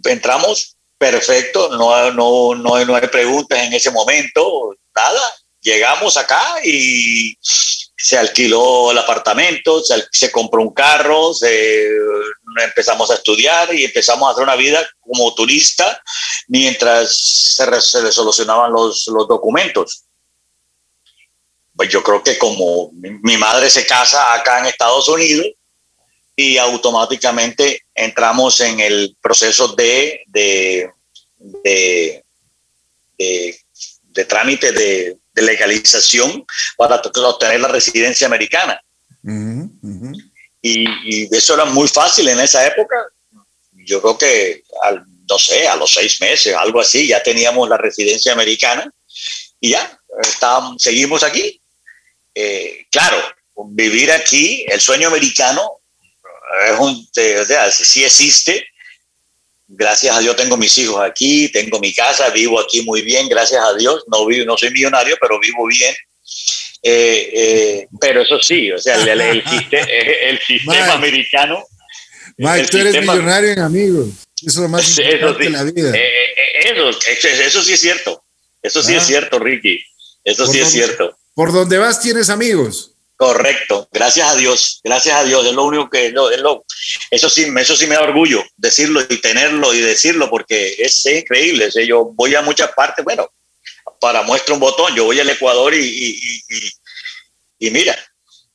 entramos 0.05 0.77
perfecto, 0.99 1.71
no, 1.77 2.11
no, 2.13 2.55
no, 2.55 2.85
no 2.85 2.97
hay 2.97 3.09
preguntas 3.09 3.59
en 3.63 3.73
ese 3.73 3.91
momento, 3.91 4.75
nada. 4.95 5.21
Llegamos 5.61 6.17
acá 6.17 6.61
y 6.65 7.37
se 7.43 8.17
alquiló 8.17 8.93
el 8.93 8.99
apartamento, 8.99 9.83
se, 9.83 10.31
compró 10.31 10.63
un 10.63 10.73
carro, 10.73 11.33
empezamos 12.63 13.11
a 13.11 13.15
estudiar 13.15 13.75
y 13.75 13.85
empezamos 13.85 14.29
a 14.29 14.33
hacer 14.33 14.45
una 14.45 14.57
vida 14.57 14.87
como 15.01 15.35
turista 15.35 16.03
mientras 16.49 17.17
se, 17.57 17.81
se 17.81 18.13
solucionaban 18.13 18.73
los, 18.73 19.05
documentos. 19.07 20.03
Pues 21.75 21.91
yo 21.91 22.03
creo 22.03 22.23
que 22.23 22.39
como 22.39 22.91
mi, 22.93 23.37
madre 23.37 23.69
se 23.69 23.87
casa 23.87 24.35
acá 24.35 24.61
en 24.61 24.67
Estados 24.67 25.09
Unidos 25.09 25.47
y 26.35 26.59
automáticamente 26.59 27.83
entramos 27.95 28.61
en 28.61 28.81
el 28.81 29.17
proceso 29.21 29.69
de, 29.69 30.23
de, 30.27 30.91
de, 33.19 34.25
trámite 34.27 34.73
de 34.73 35.19
de 35.37 35.43
legalización 35.43 36.45
para 36.77 36.97
obtener 36.97 37.61
la 37.61 37.69
residencia 37.69 38.27
americana. 38.27 38.81
Y, 40.69 41.37
eso 41.37 41.55
era 41.55 41.65
muy 41.65 41.89
fácil 41.89 42.29
en 42.29 42.41
esa 42.41 42.67
época. 42.67 42.97
Yo 43.73 44.01
creo 44.01 44.19
que, 44.19 44.63
al, 44.83 45.05
no 45.29 45.39
sé, 45.39 45.69
a 45.69 45.77
los 45.77 45.93
seis 45.93 46.21
meses, 46.21 46.55
algo 46.55 46.81
así, 46.81 47.07
ya 47.07 47.23
teníamos 47.23 47.69
la 47.69 47.77
residencia 47.77 48.33
americana 48.33 48.93
y 49.61 49.71
ya, 49.71 50.01
estábamos, 50.23 50.83
seguimos 50.83 51.23
aquí. 51.23 51.61
Eh, 52.35 52.87
claro, 52.91 53.17
vivir 53.69 54.11
aquí, 54.11 54.65
el 54.69 54.81
sueño 54.81 55.09
americano, 55.09 55.81
es 56.69 56.79
un, 56.79 57.09
o 57.41 57.45
sea, 57.45 57.71
sí 57.71 58.05
existe, 58.05 58.67
gracias 59.69 60.17
a 60.17 60.21
Dios 60.21 60.37
tengo 60.37 60.57
mis 60.57 60.77
hijos 60.79 61.01
aquí, 61.01 61.49
tengo 61.49 61.79
mi 61.79 61.93
casa, 61.95 62.31
vivo 62.31 62.61
aquí 62.61 62.83
muy 62.83 63.03
bien, 63.03 63.29
gracias 63.29 63.63
a 63.65 63.75
Dios. 63.75 64.05
No, 64.09 64.27
vivo, 64.27 64.45
no 64.47 64.57
soy 64.57 64.71
millonario, 64.71 65.17
pero 65.21 65.39
vivo 65.39 65.67
bien. 65.67 65.95
Eh, 66.83 67.31
eh, 67.35 67.89
pero 68.01 68.23
eso 68.23 68.41
sí, 68.41 68.71
o 68.71 68.79
sea, 68.79 68.97
el, 68.97 69.21
el, 69.21 70.39
sistema 70.47 70.93
americano. 70.93 71.65
Mike, 72.37 72.69
tú 72.69 72.79
eres 72.79 73.01
millonario 73.01 73.51
en 73.51 73.59
amigos. 73.61 74.09
Eso 74.41 74.47
es 74.47 74.57
lo 74.57 74.69
más 74.69 74.99
importante 74.99 75.47
en 75.47 75.53
la 75.53 75.65
vida. 75.65 75.93
Eh, 75.97 76.37
eso, 76.65 76.91
eso, 76.91 77.63
sí 77.63 77.73
es 77.73 77.81
cierto. 77.81 78.23
Eso 78.63 78.83
sí 78.83 78.95
es 78.95 79.03
ah. 79.03 79.07
cierto, 79.07 79.39
Ricky. 79.39 79.83
Eso 80.23 80.47
sí 80.47 80.61
es 80.61 80.71
cierto. 80.71 81.17
Por 81.35 81.53
donde 81.53 81.79
vas 81.79 82.01
tienes 82.01 82.29
amigos. 82.31 82.93
Correcto, 83.17 83.89
gracias 83.91 84.31
a 84.31 84.37
Dios, 84.37 84.81
gracias 84.85 85.17
a 85.17 85.25
Dios, 85.25 85.47
es 85.47 85.55
lo 85.55 85.65
único 85.65 85.89
que, 85.89 86.11
lo, 86.11 86.29
eso 87.11 87.31
sí, 87.31 87.47
eso 87.59 87.75
sí 87.75 87.87
me 87.87 87.95
da 87.95 88.03
orgullo 88.03 88.45
decirlo 88.59 89.01
y 89.09 89.17
tenerlo 89.23 89.73
y 89.73 89.81
decirlo 89.81 90.29
porque 90.29 90.77
es, 90.79 91.07
increíble, 91.07 91.71
yo 91.87 92.13
voy 92.15 92.35
a 92.35 92.43
muchas 92.43 92.73
partes, 92.73 93.03
bueno, 93.03 93.27
para 94.01 94.23
muestra 94.23 94.55
un 94.55 94.61
botón, 94.61 94.95
yo 94.95 95.05
voy 95.05 95.21
al 95.21 95.31
Ecuador 95.31 95.75
y, 95.75 96.43
y, 97.59 97.71
mira, 97.71 97.97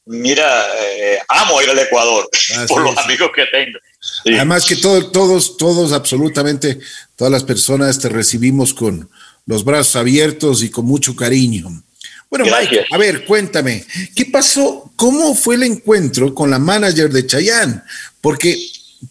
mira, 0.05 0.65
eh, 0.79 1.19
amo 1.27 1.61
ir 1.61 1.69
al 1.69 1.79
Ecuador 1.79 2.29
por 2.67 2.81
los 2.81 2.97
amigos 2.97 3.31
que 3.35 3.45
tengo. 3.45 3.79
Además 4.25 4.65
que 4.65 4.75
todos, 4.75 5.57
todos, 5.57 5.91
absolutamente, 5.91 6.79
todas 7.15 7.31
las 7.31 7.43
personas 7.43 7.99
te 7.99 8.09
recibimos 8.09 8.73
con 8.73 9.09
los 9.45 9.63
brazos 9.63 9.95
abiertos 9.95 10.63
y 10.63 10.69
con 10.69 10.85
mucho 10.85 11.15
cariño. 11.15 11.83
Bueno, 12.29 12.45
Mike, 12.45 12.85
a 12.89 12.97
ver, 12.97 13.25
cuéntame, 13.25 13.85
¿qué 14.15 14.25
pasó? 14.25 14.91
¿Cómo 14.95 15.35
fue 15.35 15.55
el 15.55 15.63
encuentro 15.63 16.33
con 16.33 16.49
la 16.49 16.59
manager 16.59 17.09
de 17.09 17.27
Chayanne? 17.27 17.81
Porque 18.21 18.57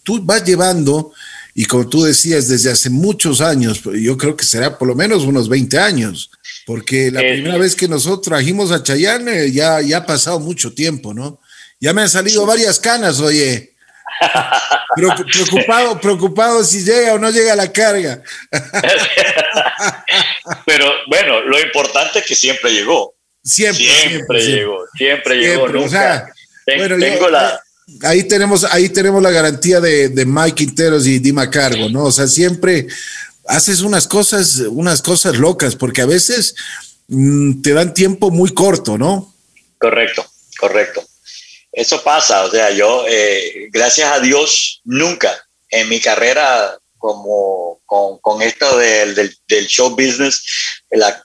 tú 0.03 0.21
vas 0.23 0.43
llevando, 0.43 1.13
y 1.53 1.65
como 1.65 1.89
tú 1.89 2.03
decías, 2.03 2.47
desde 2.47 2.71
hace 2.71 2.89
muchos 2.89 3.41
años, 3.41 3.81
yo 3.83 4.17
creo 4.17 4.37
que 4.37 4.45
será 4.45 4.77
por 4.77 4.87
lo 4.87 4.95
menos 4.95 5.23
unos 5.23 5.49
20 5.49 5.77
años, 5.77 6.31
porque 6.65 7.11
la 7.11 7.21
eh, 7.21 7.33
primera 7.33 7.57
vez 7.57 7.75
que 7.75 7.87
nosotros 7.87 8.21
trajimos 8.21 8.71
a 8.71 8.81
Chayanne 8.81 9.45
eh, 9.45 9.51
ya, 9.51 9.81
ya 9.81 9.97
ha 9.97 10.05
pasado 10.05 10.39
mucho 10.39 10.73
tiempo, 10.73 11.13
¿no? 11.13 11.39
Ya 11.79 11.93
me 11.93 12.03
han 12.03 12.09
salido 12.09 12.45
varias 12.45 12.79
canas, 12.79 13.19
oye. 13.19 13.73
preocupado, 14.95 15.99
preocupado 15.99 16.63
si 16.63 16.83
llega 16.83 17.15
o 17.15 17.19
no 17.19 17.31
llega 17.31 17.55
la 17.55 17.71
carga. 17.71 18.21
Pero 20.65 20.85
bueno, 21.07 21.41
lo 21.41 21.59
importante 21.59 22.19
es 22.19 22.25
que 22.25 22.35
siempre 22.35 22.71
llegó. 22.71 23.15
Siempre, 23.43 23.83
siempre, 23.83 24.45
llegó, 24.45 24.85
siempre, 24.95 25.35
llegó. 25.35 25.67
Ahí 28.03 28.23
tenemos, 28.23 28.63
ahí 28.65 28.89
tenemos 28.89 29.21
la 29.21 29.31
garantía 29.31 29.79
de, 29.79 30.25
Mike 30.25 30.55
Quinteros 30.55 31.05
y 31.07 31.19
Dima 31.19 31.49
Cargo, 31.49 31.89
¿no? 31.89 32.05
O 32.05 32.11
sea, 32.11 32.27
siempre 32.27 32.87
haces 33.45 33.81
unas 33.81 34.07
cosas, 34.07 34.57
unas 34.69 35.01
cosas 35.01 35.37
locas, 35.37 35.75
porque 35.75 36.01
a 36.01 36.05
veces 36.05 36.55
mm, 37.07 37.61
te 37.61 37.73
dan 37.73 37.93
tiempo 37.93 38.31
muy 38.31 38.53
corto, 38.53 38.97
¿no? 38.97 39.33
Correcto, 39.77 40.25
correcto. 40.59 41.03
Eso 41.71 42.03
pasa, 42.03 42.43
o 42.43 42.51
sea, 42.51 42.71
yo, 42.71 43.05
eh, 43.07 43.69
gracias 43.71 44.11
a 44.11 44.19
Dios, 44.19 44.81
nunca 44.83 45.31
en 45.69 45.87
mi 45.87 45.99
carrera 46.01 46.77
como 46.97 47.79
con, 47.85 48.41
esto 48.41 48.77
del, 48.77 49.15
del, 49.15 49.67
show 49.67 49.89
business 49.89 50.43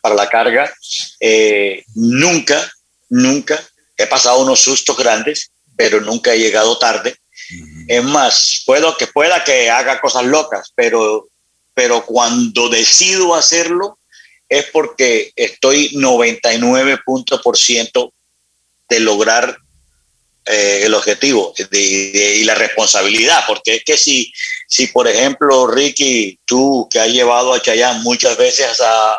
para 0.00 0.14
la 0.14 0.28
carga, 0.28 0.72
eh, 1.20 1.84
nunca, 1.94 2.72
nunca 3.10 3.62
he 3.96 4.06
pasado 4.06 4.42
unos 4.42 4.60
sustos 4.60 4.96
grandes, 4.96 5.50
pero 5.76 6.00
nunca 6.00 6.34
he 6.34 6.38
llegado 6.38 6.78
tarde. 6.78 7.16
Es 7.86 8.02
más, 8.02 8.62
puedo 8.66 8.96
que 8.96 9.06
pueda 9.06 9.44
que 9.44 9.70
haga 9.70 10.00
cosas 10.00 10.24
locas, 10.24 10.72
pero, 10.74 11.28
pero 11.74 12.04
cuando 12.04 12.68
decido 12.68 13.34
hacerlo 13.34 13.98
es 14.48 14.66
porque 14.72 15.32
estoy 15.36 15.90
99 15.94 16.98
puntos 17.04 17.40
por 17.42 17.56
ciento 17.56 18.12
de 18.88 19.00
lograr 19.00 19.58
eh, 20.48 20.82
el 20.84 20.94
objetivo 20.94 21.52
y 21.72 22.44
la 22.44 22.54
responsabilidad, 22.54 23.42
porque 23.48 23.76
es 23.76 23.84
que 23.84 23.96
si, 23.96 24.32
si 24.68 24.86
por 24.86 25.08
ejemplo, 25.08 25.66
Ricky, 25.66 26.38
tú 26.44 26.88
que 26.88 27.00
has 27.00 27.08
llevado 27.08 27.52
a 27.52 27.60
Chayán 27.60 28.02
muchas 28.04 28.36
veces 28.36 28.80
a, 28.80 29.18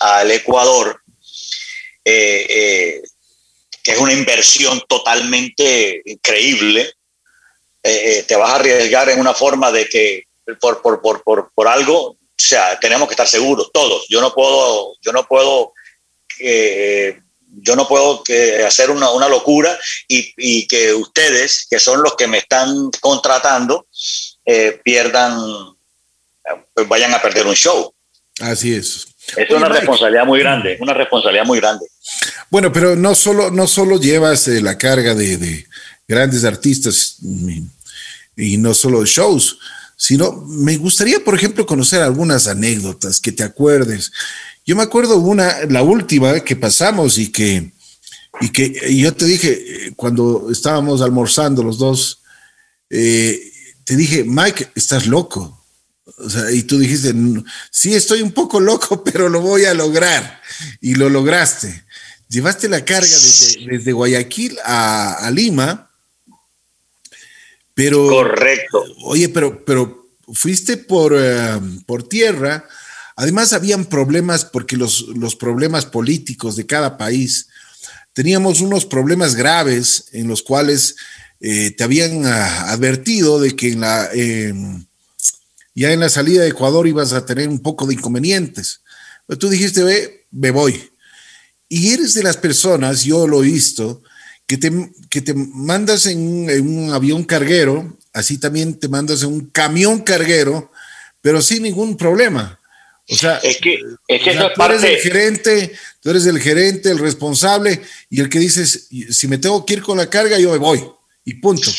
al 0.00 0.30
Ecuador, 0.30 1.00
eh, 2.04 2.46
eh, 2.48 3.02
es 3.92 3.98
una 3.98 4.12
inversión 4.12 4.82
totalmente 4.88 6.02
increíble, 6.04 6.92
te 7.82 8.36
vas 8.36 8.50
a 8.50 8.56
arriesgar 8.56 9.08
en 9.08 9.20
una 9.20 9.32
forma 9.32 9.72
de 9.72 9.88
que 9.88 10.24
por, 10.60 10.82
por, 10.82 11.00
por, 11.00 11.22
por, 11.22 11.50
por 11.54 11.68
algo, 11.68 12.10
o 12.10 12.18
sea, 12.36 12.78
tenemos 12.78 13.08
que 13.08 13.14
estar 13.14 13.26
seguros, 13.26 13.70
todos. 13.72 14.06
Yo 14.08 14.20
no 14.20 14.34
puedo, 14.34 14.94
yo 15.00 15.12
no 15.12 15.26
puedo 15.26 15.72
yo 17.62 17.76
no 17.76 17.88
puedo 17.88 18.22
hacer 18.66 18.90
una, 18.90 19.10
una 19.10 19.28
locura 19.28 19.78
y, 20.06 20.66
que 20.66 20.92
ustedes, 20.94 21.66
que 21.68 21.80
son 21.80 22.02
los 22.02 22.14
que 22.16 22.26
me 22.26 22.38
están 22.38 22.90
contratando, 23.00 23.86
eh, 24.44 24.80
pierdan, 24.84 25.38
pues 26.74 26.88
vayan 26.88 27.14
a 27.14 27.22
perder 27.22 27.46
un 27.46 27.54
show. 27.54 27.92
Así 28.40 28.74
es. 28.74 29.08
Es 29.36 29.50
una 29.50 29.68
responsabilidad 29.68 30.24
muy 30.24 30.40
grande, 30.40 30.76
una 30.80 30.94
responsabilidad 30.94 31.44
muy 31.44 31.58
grande. 31.58 31.86
Bueno, 32.50 32.72
pero 32.72 32.96
no 32.96 33.14
solo, 33.14 33.50
no 33.50 33.66
solo 33.66 34.00
llevas 34.00 34.48
eh, 34.48 34.60
la 34.60 34.78
carga 34.78 35.14
de, 35.14 35.36
de, 35.36 35.66
grandes 36.06 36.44
artistas 36.44 37.18
y, 38.36 38.56
no 38.56 38.72
solo 38.72 39.00
de 39.00 39.06
shows, 39.06 39.58
sino 39.96 40.32
me 40.32 40.76
gustaría, 40.76 41.20
por 41.20 41.34
ejemplo, 41.34 41.66
conocer 41.66 42.00
algunas 42.00 42.46
anécdotas 42.46 43.20
que 43.20 43.32
te 43.32 43.42
acuerdes 43.42 44.10
yo 44.68 44.76
me 44.76 44.82
acuerdo 44.82 45.16
una, 45.16 45.64
la 45.70 45.82
última 45.82 46.40
que 46.40 46.54
pasamos 46.54 47.16
y 47.16 47.32
que, 47.32 47.72
y 48.38 48.50
que 48.50 48.94
yo 48.94 49.14
te 49.14 49.24
dije, 49.24 49.94
cuando 49.96 50.50
estábamos 50.50 51.00
almorzando 51.00 51.62
los 51.62 51.78
dos, 51.78 52.20
eh, 52.90 53.40
te 53.84 53.96
dije, 53.96 54.24
Mike, 54.24 54.72
estás 54.74 55.06
loco. 55.06 55.57
O 56.16 56.30
sea, 56.30 56.50
y 56.50 56.62
tú 56.62 56.78
dijiste, 56.78 57.14
sí, 57.70 57.94
estoy 57.94 58.22
un 58.22 58.32
poco 58.32 58.60
loco, 58.60 59.04
pero 59.12 59.28
lo 59.28 59.40
voy 59.40 59.64
a 59.64 59.74
lograr. 59.74 60.40
Y 60.80 60.94
lo 60.94 61.08
lograste. 61.08 61.84
Llevaste 62.28 62.68
la 62.68 62.84
carga 62.84 63.08
desde, 63.08 63.92
Guayaquil 63.92 64.58
a, 64.64 65.30
Lima, 65.32 65.90
pero... 67.74 68.08
Correcto. 68.08 68.84
Oye, 69.04 69.28
pero, 69.28 69.64
pero 69.64 70.10
fuiste 70.34 70.76
por, 70.76 71.14
eh, 71.16 71.58
por 71.86 72.06
tierra 72.06 72.66
Además, 73.20 73.52
habían 73.52 73.86
problemas 73.86 74.44
porque 74.44 74.76
los, 74.76 75.08
los 75.08 75.34
problemas 75.34 75.86
políticos 75.86 76.54
de 76.54 76.66
cada 76.66 76.96
país, 76.96 77.48
teníamos 78.12 78.60
unos 78.60 78.86
problemas 78.86 79.34
graves 79.34 80.04
en 80.12 80.28
los 80.28 80.40
cuales 80.40 80.94
eh, 81.40 81.72
te 81.72 81.82
habían 81.82 82.26
ah, 82.26 82.70
advertido 82.70 83.40
de 83.40 83.56
que 83.56 83.72
en 83.72 83.80
la, 83.80 84.08
ya 85.78 85.92
en 85.92 86.00
la 86.00 86.08
salida 86.08 86.42
de 86.42 86.48
Ecuador 86.48 86.86
ibas 86.86 87.12
a 87.12 87.24
tener 87.24 87.48
un 87.48 87.60
poco 87.60 87.86
de 87.86 87.94
inconvenientes. 87.94 88.82
Pero 89.26 89.38
tú 89.38 89.48
dijiste, 89.48 89.82
ve, 89.82 90.26
me 90.30 90.50
voy. 90.50 90.90
Y 91.68 91.92
eres 91.92 92.14
de 92.14 92.22
las 92.22 92.36
personas, 92.36 93.04
yo 93.04 93.26
lo 93.26 93.42
he 93.42 93.46
visto, 93.46 94.02
que 94.46 94.56
te, 94.56 94.72
que 95.10 95.20
te 95.20 95.34
mandas 95.34 96.06
en, 96.06 96.48
en 96.48 96.78
un 96.78 96.92
avión 96.92 97.24
carguero, 97.24 97.98
así 98.12 98.38
también 98.38 98.78
te 98.78 98.88
mandas 98.88 99.22
en 99.22 99.28
un 99.28 99.46
camión 99.50 100.00
carguero, 100.00 100.72
pero 101.20 101.42
sin 101.42 101.62
ningún 101.62 101.96
problema. 101.96 102.58
O 103.10 103.16
sea, 103.16 103.36
es 103.38 103.58
que, 103.58 103.80
es 104.06 104.22
que 104.22 104.38
tú 104.54 104.62
eres 104.62 104.82
el 104.82 104.96
gerente, 104.98 105.72
tú 106.00 106.10
eres 106.10 106.26
el 106.26 106.40
gerente, 106.40 106.90
el 106.90 106.98
responsable 106.98 107.80
y 108.10 108.20
el 108.20 108.28
que 108.28 108.38
dices, 108.38 108.88
si 109.10 109.28
me 109.28 109.38
tengo 109.38 109.64
que 109.64 109.74
ir 109.74 109.82
con 109.82 109.96
la 109.96 110.10
carga, 110.10 110.38
yo 110.38 110.50
me 110.52 110.58
voy 110.58 110.84
y 111.24 111.34
punto. 111.34 111.70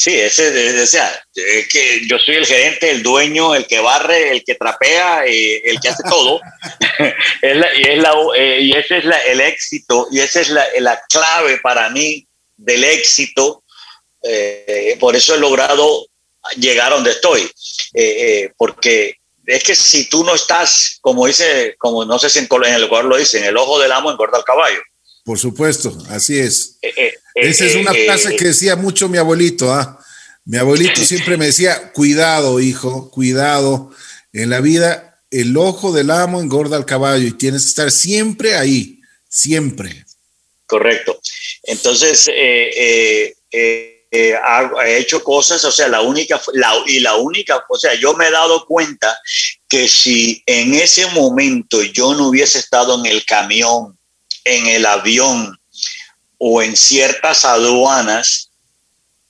Sí, 0.00 0.12
ese, 0.12 0.80
o 0.80 0.86
sea, 0.86 1.24
es 1.34 1.68
que 1.68 2.06
yo 2.06 2.20
soy 2.20 2.36
el 2.36 2.46
gerente, 2.46 2.88
el 2.88 3.02
dueño, 3.02 3.56
el 3.56 3.66
que 3.66 3.80
barre, 3.80 4.30
el 4.30 4.44
que 4.44 4.54
trapea, 4.54 5.26
eh, 5.26 5.60
el 5.64 5.80
que 5.80 5.88
hace 5.88 6.04
todo. 6.08 6.40
y, 7.42 7.88
es 7.88 7.98
la, 7.98 8.14
eh, 8.36 8.60
y 8.60 8.72
ese 8.76 8.98
es 8.98 9.04
la, 9.04 9.18
el 9.24 9.40
éxito, 9.40 10.06
y 10.12 10.20
esa 10.20 10.40
es 10.40 10.50
la, 10.50 10.64
la 10.78 11.02
clave 11.08 11.58
para 11.58 11.90
mí 11.90 12.24
del 12.56 12.84
éxito. 12.84 13.64
Eh, 14.22 14.96
por 15.00 15.16
eso 15.16 15.34
he 15.34 15.38
logrado 15.38 16.06
llegar 16.54 16.92
a 16.92 16.94
donde 16.94 17.10
estoy, 17.10 17.50
porque 18.56 19.16
es 19.46 19.64
que 19.64 19.74
si 19.74 20.08
tú 20.08 20.22
no 20.22 20.36
estás, 20.36 20.98
como 21.00 21.26
dice, 21.26 21.74
como 21.76 22.04
no 22.04 22.20
sé 22.20 22.30
si 22.30 22.38
en, 22.38 22.46
el 22.48 22.84
Ecuador 22.84 23.06
lo 23.06 23.16
dicen, 23.16 23.42
el 23.42 23.56
ojo 23.56 23.80
del 23.80 23.90
amo 23.90 24.12
engorda 24.12 24.38
al 24.38 24.44
caballo. 24.44 24.80
Por 25.28 25.38
supuesto, 25.38 25.94
así 26.08 26.38
es. 26.38 26.78
Eh, 26.80 26.90
eh, 26.96 27.14
Esa 27.34 27.66
es 27.66 27.74
una 27.74 27.92
eh, 27.92 28.06
frase 28.06 28.34
que 28.34 28.46
decía 28.46 28.76
mucho 28.76 29.10
mi 29.10 29.18
abuelito. 29.18 29.70
¿ah? 29.70 30.02
Mi 30.46 30.56
abuelito 30.56 31.04
siempre 31.04 31.36
me 31.36 31.44
decía, 31.44 31.92
cuidado, 31.92 32.60
hijo, 32.60 33.10
cuidado. 33.10 33.90
En 34.32 34.48
la 34.48 34.62
vida, 34.62 35.20
el 35.30 35.54
ojo 35.58 35.92
del 35.92 36.12
amo 36.12 36.40
engorda 36.40 36.78
al 36.78 36.86
caballo 36.86 37.26
y 37.26 37.32
tienes 37.32 37.64
que 37.64 37.68
estar 37.68 37.90
siempre 37.90 38.54
ahí, 38.54 39.02
siempre. 39.28 40.06
Correcto. 40.64 41.20
Entonces, 41.64 42.26
eh, 42.34 43.34
eh, 43.52 44.00
he 44.10 44.96
hecho 44.96 45.22
cosas, 45.22 45.62
o 45.66 45.70
sea, 45.70 45.88
la 45.88 46.00
única, 46.00 46.40
y 46.86 47.00
la 47.00 47.16
única, 47.16 47.62
o 47.68 47.76
sea, 47.76 47.92
yo 47.96 48.14
me 48.14 48.28
he 48.28 48.30
dado 48.30 48.64
cuenta 48.64 49.14
que 49.68 49.88
si 49.88 50.42
en 50.46 50.72
ese 50.72 51.06
momento 51.08 51.82
yo 51.82 52.14
no 52.14 52.28
hubiese 52.28 52.60
estado 52.60 52.98
en 52.98 53.04
el 53.04 53.26
camión, 53.26 53.97
en 54.56 54.66
el 54.66 54.86
avión 54.86 55.58
o 56.38 56.62
en 56.62 56.76
ciertas 56.76 57.44
aduanas, 57.44 58.50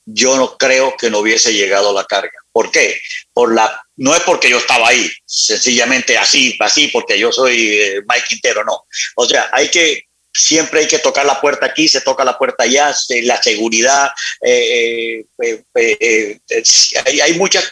yo 0.04 0.36
no 0.36 0.56
creo 0.56 0.96
que 0.96 1.10
no 1.10 1.18
hubiese 1.18 1.52
llegado 1.52 1.92
la 1.92 2.04
carga. 2.04 2.32
¿Por 2.52 2.70
qué? 2.70 2.98
Por 3.32 3.54
la, 3.54 3.82
no 3.96 4.14
es 4.14 4.22
porque 4.22 4.50
yo 4.50 4.58
estaba 4.58 4.88
ahí, 4.88 5.10
sencillamente 5.26 6.16
así, 6.16 6.56
así, 6.60 6.88
porque 6.88 7.18
yo 7.18 7.30
soy 7.30 7.74
eh, 7.74 8.00
Mike 8.08 8.26
Quintero, 8.28 8.64
no. 8.64 8.84
O 9.16 9.26
sea, 9.26 9.48
hay 9.52 9.68
que 9.68 10.04
siempre 10.32 10.80
hay 10.80 10.86
que 10.86 10.98
tocar 10.98 11.26
la 11.26 11.40
puerta 11.40 11.66
aquí, 11.66 11.88
se 11.88 12.00
toca 12.00 12.24
la 12.24 12.38
puerta 12.38 12.64
allá, 12.64 12.94
la 13.24 13.42
seguridad, 13.42 14.10
eh, 14.42 15.24
eh, 15.74 16.38
hay, 17.04 17.20
hay 17.20 17.34
muchos 17.34 17.70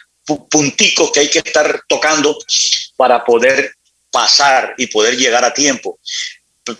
punticos 0.51 1.13
que 1.13 1.21
hay 1.21 1.29
que 1.29 1.39
estar 1.39 1.81
tocando 1.89 2.37
para 2.97 3.25
poder 3.25 3.73
pasar 4.11 4.75
y 4.79 4.89
poder 4.89 5.17
llegar 5.17 5.45
a 5.45 5.55
tiempo. 5.55 5.99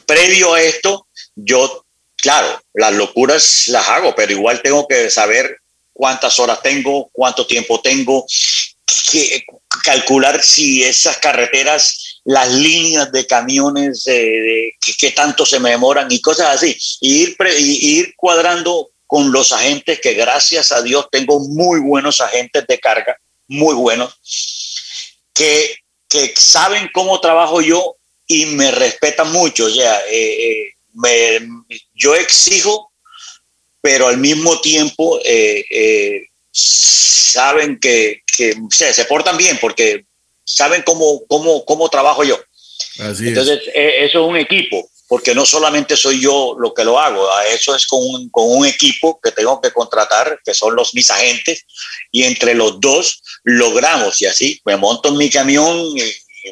Previo 0.07 0.55
a 0.55 0.63
esto, 0.63 1.07
yo, 1.35 1.85
claro, 2.17 2.63
las 2.75 2.93
locuras 2.95 3.69
las 3.69 3.89
hago, 3.89 4.15
pero 4.15 4.33
igual 4.33 4.61
tengo 4.63 4.87
que 4.87 5.11
saber 5.11 5.61
cuántas 5.93 6.39
horas 6.39 6.63
tengo, 6.63 7.09
cuánto 7.13 7.47
tiempo 7.47 7.81
tengo, 7.81 8.27
que, 9.11 9.45
calcular 9.85 10.43
si 10.43 10.83
esas 10.83 11.19
carreteras 11.19 12.21
las 12.25 12.51
líneas 12.51 13.13
de 13.13 13.27
camiones 13.27 14.05
que, 14.05 15.11
tanto 15.15 15.47
se 15.47 15.61
me 15.61 15.71
demoran 15.71 16.11
y 16.11 16.21
cosas 16.21 16.57
así. 16.57 16.77
Y 17.01 17.23
ir, 17.23 17.37
ir 17.59 18.15
cuadrando 18.17 18.91
con 19.07 19.31
los 19.31 19.53
agentes, 19.53 20.01
que 20.01 20.15
gracias 20.15 20.73
a 20.73 20.83
Dios 20.83 21.07
tengo 21.11 21.39
muy 21.41 21.81
buenos 21.81 22.21
agentes 22.21 22.67
de 22.67 22.81
carga, 22.81 23.17
muy 23.47 23.75
buenos, 23.75 24.19
que, 25.33 25.77
que 26.09 26.35
saben 26.37 26.91
cómo 26.93 27.21
trabajo 27.21 27.61
yo 27.61 27.95
y 28.27 28.47
me 28.47 28.71
respetan 28.71 29.33
mucho. 29.33 29.67
O 29.67 29.71
sea, 29.71 30.01
eh, 30.11 30.51
eh, 30.51 30.73
me, 30.95 31.41
yo 31.95 32.15
exijo, 32.15 32.93
pero 33.81 34.09
al 34.09 34.19
mismo 34.19 34.61
tiempo 34.61 35.21
eh, 35.25 36.27
saben 36.51 37.79
que, 37.79 38.23
que 38.37 38.55
se 38.71 39.05
portan 39.05 39.37
bien 39.37 39.59
porque 39.61 40.05
saben 40.45 40.83
cómo, 40.83 41.23
cómo, 41.27 41.65
cómo 41.65 41.89
trabajo 41.89 42.25
yo. 42.25 42.39
Entonces, 42.99 43.61
e, 43.75 44.05
eso 44.05 44.23
es 44.23 44.29
un 44.29 44.37
equipo, 44.37 44.89
porque 45.09 45.35
no 45.35 45.45
solamente 45.45 45.97
soy 45.97 46.21
yo 46.21 46.55
lo 46.59 46.73
que 46.73 46.85
lo 46.85 46.99
hago, 46.99 47.29
eso 47.53 47.75
es 47.75 47.87
con 47.87 48.01
un, 48.01 48.31
con 48.31 48.45
un 48.49 48.67
equipo 48.67 49.21
que 49.21 49.33
tengo 49.33 49.61
que 49.61 49.73
contratar, 49.73 50.41
que 50.45 50.55
son 50.55 50.75
los 50.75 50.95
mis 50.95 51.11
agentes, 51.11 51.65
y 52.11 52.23
entre 52.23 52.55
los 52.55 52.81
dos 52.81 53.23
logramos, 53.45 54.21
y 54.21 54.27
así 54.27 54.61
me 54.65 54.77
monto 54.77 55.09
en 55.09 55.17
mi 55.17 55.29
camión, 55.29 55.77
y, 55.97 56.03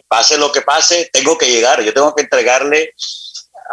pase 0.08 0.38
lo 0.38 0.50
que 0.52 0.62
pase, 0.62 1.08
tengo 1.12 1.36
que 1.38 1.50
llegar, 1.50 1.82
yo 1.82 1.92
tengo 1.92 2.14
que 2.14 2.22
entregarle 2.22 2.94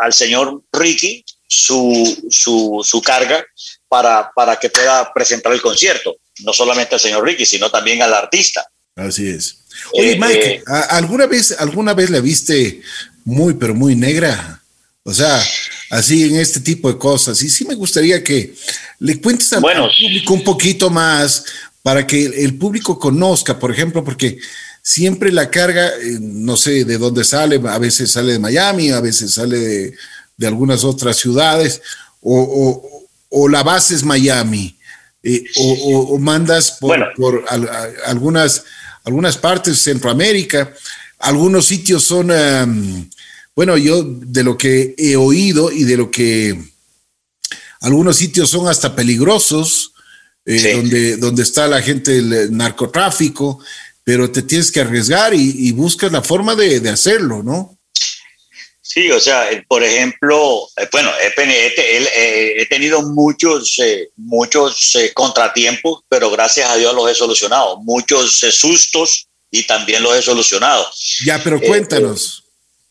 al 0.01 0.13
señor 0.13 0.62
Ricky 0.71 1.23
su, 1.47 2.27
su, 2.29 2.81
su 2.84 3.01
carga 3.01 3.45
para, 3.88 4.31
para 4.34 4.57
que 4.57 4.69
pueda 4.69 5.12
presentar 5.13 5.51
el 5.51 5.62
concierto, 5.62 6.15
no 6.39 6.53
solamente 6.53 6.95
al 6.95 7.01
señor 7.01 7.25
Ricky, 7.25 7.45
sino 7.45 7.69
también 7.69 8.01
al 8.01 8.13
artista. 8.13 8.65
Así 8.95 9.29
es. 9.29 9.57
Oye, 9.93 10.13
eh, 10.13 10.17
Mike, 10.19 10.51
eh, 10.51 10.63
¿alguna 10.89 11.25
vez, 11.25 11.55
¿alguna 11.60 11.93
vez 11.93 12.10
la 12.10 12.19
viste 12.19 12.81
muy, 13.25 13.53
pero 13.55 13.73
muy 13.73 13.95
negra? 13.95 14.62
O 15.03 15.13
sea, 15.13 15.43
así 15.89 16.23
en 16.25 16.38
este 16.38 16.60
tipo 16.60 16.91
de 16.91 16.97
cosas. 16.97 17.41
Y 17.41 17.49
sí 17.49 17.65
me 17.65 17.75
gustaría 17.75 18.23
que 18.23 18.53
le 18.99 19.19
cuentes 19.19 19.51
al, 19.53 19.62
público 19.62 20.34
un 20.34 20.43
poquito 20.43 20.89
más 20.89 21.43
para 21.81 22.05
que 22.05 22.25
el 22.25 22.57
público 22.57 22.99
conozca, 22.99 23.57
por 23.57 23.71
ejemplo, 23.71 24.03
porque 24.03 24.38
siempre 24.82 25.32
la 25.32 25.50
carga, 25.50 25.88
eh, 25.88 26.17
no 26.20 26.58
sé 26.58 26.86
de 26.86 26.98
dónde 26.98 27.24
sale, 27.24 27.62
a 27.67 27.78
veces 27.78 28.12
sale 28.12 28.34
de 28.34 28.39
Miami, 28.39 28.89
a 28.89 29.02
veces 29.02 29.34
sale 29.34 29.94
de, 30.38 30.48
algunas 30.48 30.84
otras 30.84 31.17
ciudades, 31.17 31.82
o, 32.22 33.48
la 33.50 33.63
base 33.63 33.96
es 33.96 34.04
Miami, 34.04 34.78
eh, 35.24 35.44
o, 35.58 36.17
mandas 36.17 36.72
por, 36.80 37.13
por 37.15 37.46
algunas, 38.06 38.63
algunas 39.04 39.38
partes 39.38 39.74
de 39.74 39.80
Centroamérica, 39.80 40.74
algunos 41.20 41.67
sitios 41.67 42.04
son, 42.04 42.32
bueno, 43.56 43.78
yo 43.78 44.04
de 44.04 44.44
lo 44.44 44.58
que 44.58 44.96
he 44.98 45.15
oído 45.15 45.72
y 45.72 45.84
de 45.84 45.98
lo 45.98 46.10
que 46.10 46.60
algunos 47.82 48.17
sitios 48.17 48.50
son 48.50 48.67
hasta 48.67 48.96
peligrosos, 48.96 49.94
eh, 50.46 50.76
donde, 50.76 51.17
donde 51.17 51.44
está 51.44 51.67
la 51.67 51.82
gente 51.82 52.12
del 52.12 52.56
narcotráfico, 52.56 53.60
pero 54.03 54.31
te 54.31 54.41
tienes 54.41 54.71
que 54.71 54.81
arriesgar 54.81 55.33
y, 55.33 55.71
buscas 55.71 56.11
la 56.11 56.21
forma 56.21 56.55
de, 56.55 56.89
hacerlo, 56.89 57.43
¿no? 57.43 57.77
Sí, 58.81 59.09
o 59.09 59.19
sea, 59.21 59.47
por 59.69 59.83
ejemplo, 59.83 60.67
eh, 60.75 60.87
bueno, 60.91 61.09
he, 61.21 62.65
tenido 62.65 63.01
muchos, 63.03 63.79
eh, 63.79 64.09
muchos 64.17 64.97
contratiempos, 65.13 66.01
pero 66.09 66.29
gracias 66.29 66.69
a 66.69 66.75
Dios 66.75 66.93
los 66.93 67.09
he 67.09 67.15
solucionado. 67.15 67.77
Muchos 67.77 68.39
sustos 68.51 69.27
y 69.49 69.63
también 69.63 70.03
los 70.03 70.17
he 70.17 70.21
solucionado. 70.21 70.89
Ya, 71.25 71.39
pero 71.41 71.61
cuéntanos. 71.61 72.43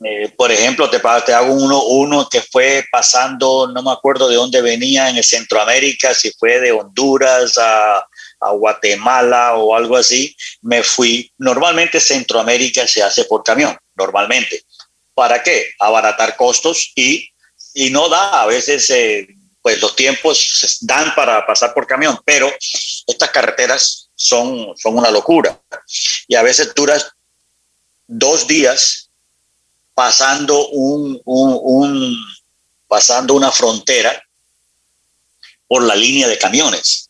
Eh, 0.03 0.33
por 0.35 0.51
ejemplo, 0.51 0.89
te, 0.89 0.99
te 1.27 1.33
hago 1.35 1.53
uno, 1.53 1.83
uno 1.85 2.27
que 2.27 2.41
fue 2.41 2.87
pasando, 2.91 3.71
no 3.71 3.83
me 3.83 3.93
acuerdo 3.93 4.29
de 4.29 4.37
dónde 4.37 4.63
venía 4.63 5.11
en 5.11 5.19
el 5.19 5.25
Centroamérica, 5.25 6.15
si 6.15 6.31
fue 6.31 6.59
de 6.59 6.73
Honduras 6.73 7.59
a, 7.59 8.07
Guatemala 8.49 9.57
o 9.57 9.77
algo 9.77 9.97
así, 9.97 10.35
me 10.63 10.83
fui. 10.83 11.31
Normalmente 11.37 12.01
Centroamérica 12.01 12.87
se 12.87 13.03
hace 13.03 13.25
por 13.27 13.45
camión, 13.45 13.77
normalmente. 13.95 14.65
¿Para 15.15 15.43
qué? 15.43 15.71
Abaratar 15.79 16.37
costos 16.37 16.93
y, 16.95 17.29
y 17.75 17.91
no 17.91 18.09
da, 18.09 18.43
a 18.43 18.47
veces 18.47 18.89
eh, 18.89 19.29
pues 19.63 19.81
los 19.81 19.95
tiempos 19.95 20.79
dan 20.81 21.15
para 21.15 21.47
pasar 21.47 21.75
por 21.75 21.87
camión, 21.87 22.19
pero 22.25 22.51
estas 23.07 23.31
carreteras 23.31 24.09
son, 24.15 24.75
son 24.77 24.97
una 24.97 25.11
locura. 25.11 25.61
Y 26.27 26.35
a 26.35 26.43
veces 26.43 26.75
duras 26.75 27.13
dos 28.07 28.47
días 28.47 29.11
pasando, 29.95 30.69
un, 30.69 31.21
pasando 32.89 33.35
una 33.35 33.53
frontera 33.53 34.23
por 35.69 35.83
la 35.83 35.95
línea 35.95 36.27
de 36.27 36.39
camiones. 36.39 37.10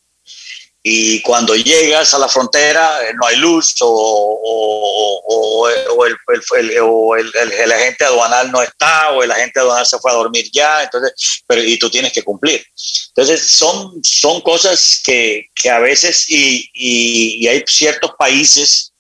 Y 0.82 1.20
cuando 1.20 1.54
llegas 1.54 2.14
a 2.14 2.18
la 2.18 2.28
frontera 2.28 3.06
eh, 3.06 3.12
no 3.20 3.26
hay 3.26 3.36
luz 3.36 3.74
o, 3.80 3.86
o, 3.86 5.22
o, 5.26 5.68
el, 6.06 6.16
el, 6.58 7.52
el, 7.52 7.72
agente 7.72 8.06
aduanal 8.06 8.50
no 8.50 8.62
está 8.62 9.10
o 9.10 9.22
el 9.22 9.30
agente 9.30 9.60
aduanal 9.60 9.84
se 9.84 9.98
fue 9.98 10.10
a 10.10 10.14
dormir 10.14 10.48
ya, 10.50 10.82
entonces, 10.82 11.12
pero, 11.46 11.62
y 11.62 11.78
tú 11.78 11.90
tienes 11.90 12.12
que 12.12 12.22
cumplir. 12.22 12.64
Entonces 13.08 13.42
son, 13.42 14.02
son 14.02 14.40
cosas 14.40 15.02
que, 15.04 15.48
que 15.54 15.68
a 15.68 15.80
veces, 15.80 16.30
y, 16.30 16.70
y, 16.72 17.44
y 17.44 17.48
hay 17.48 17.62
ciertos 17.66 18.12
países 18.18 18.90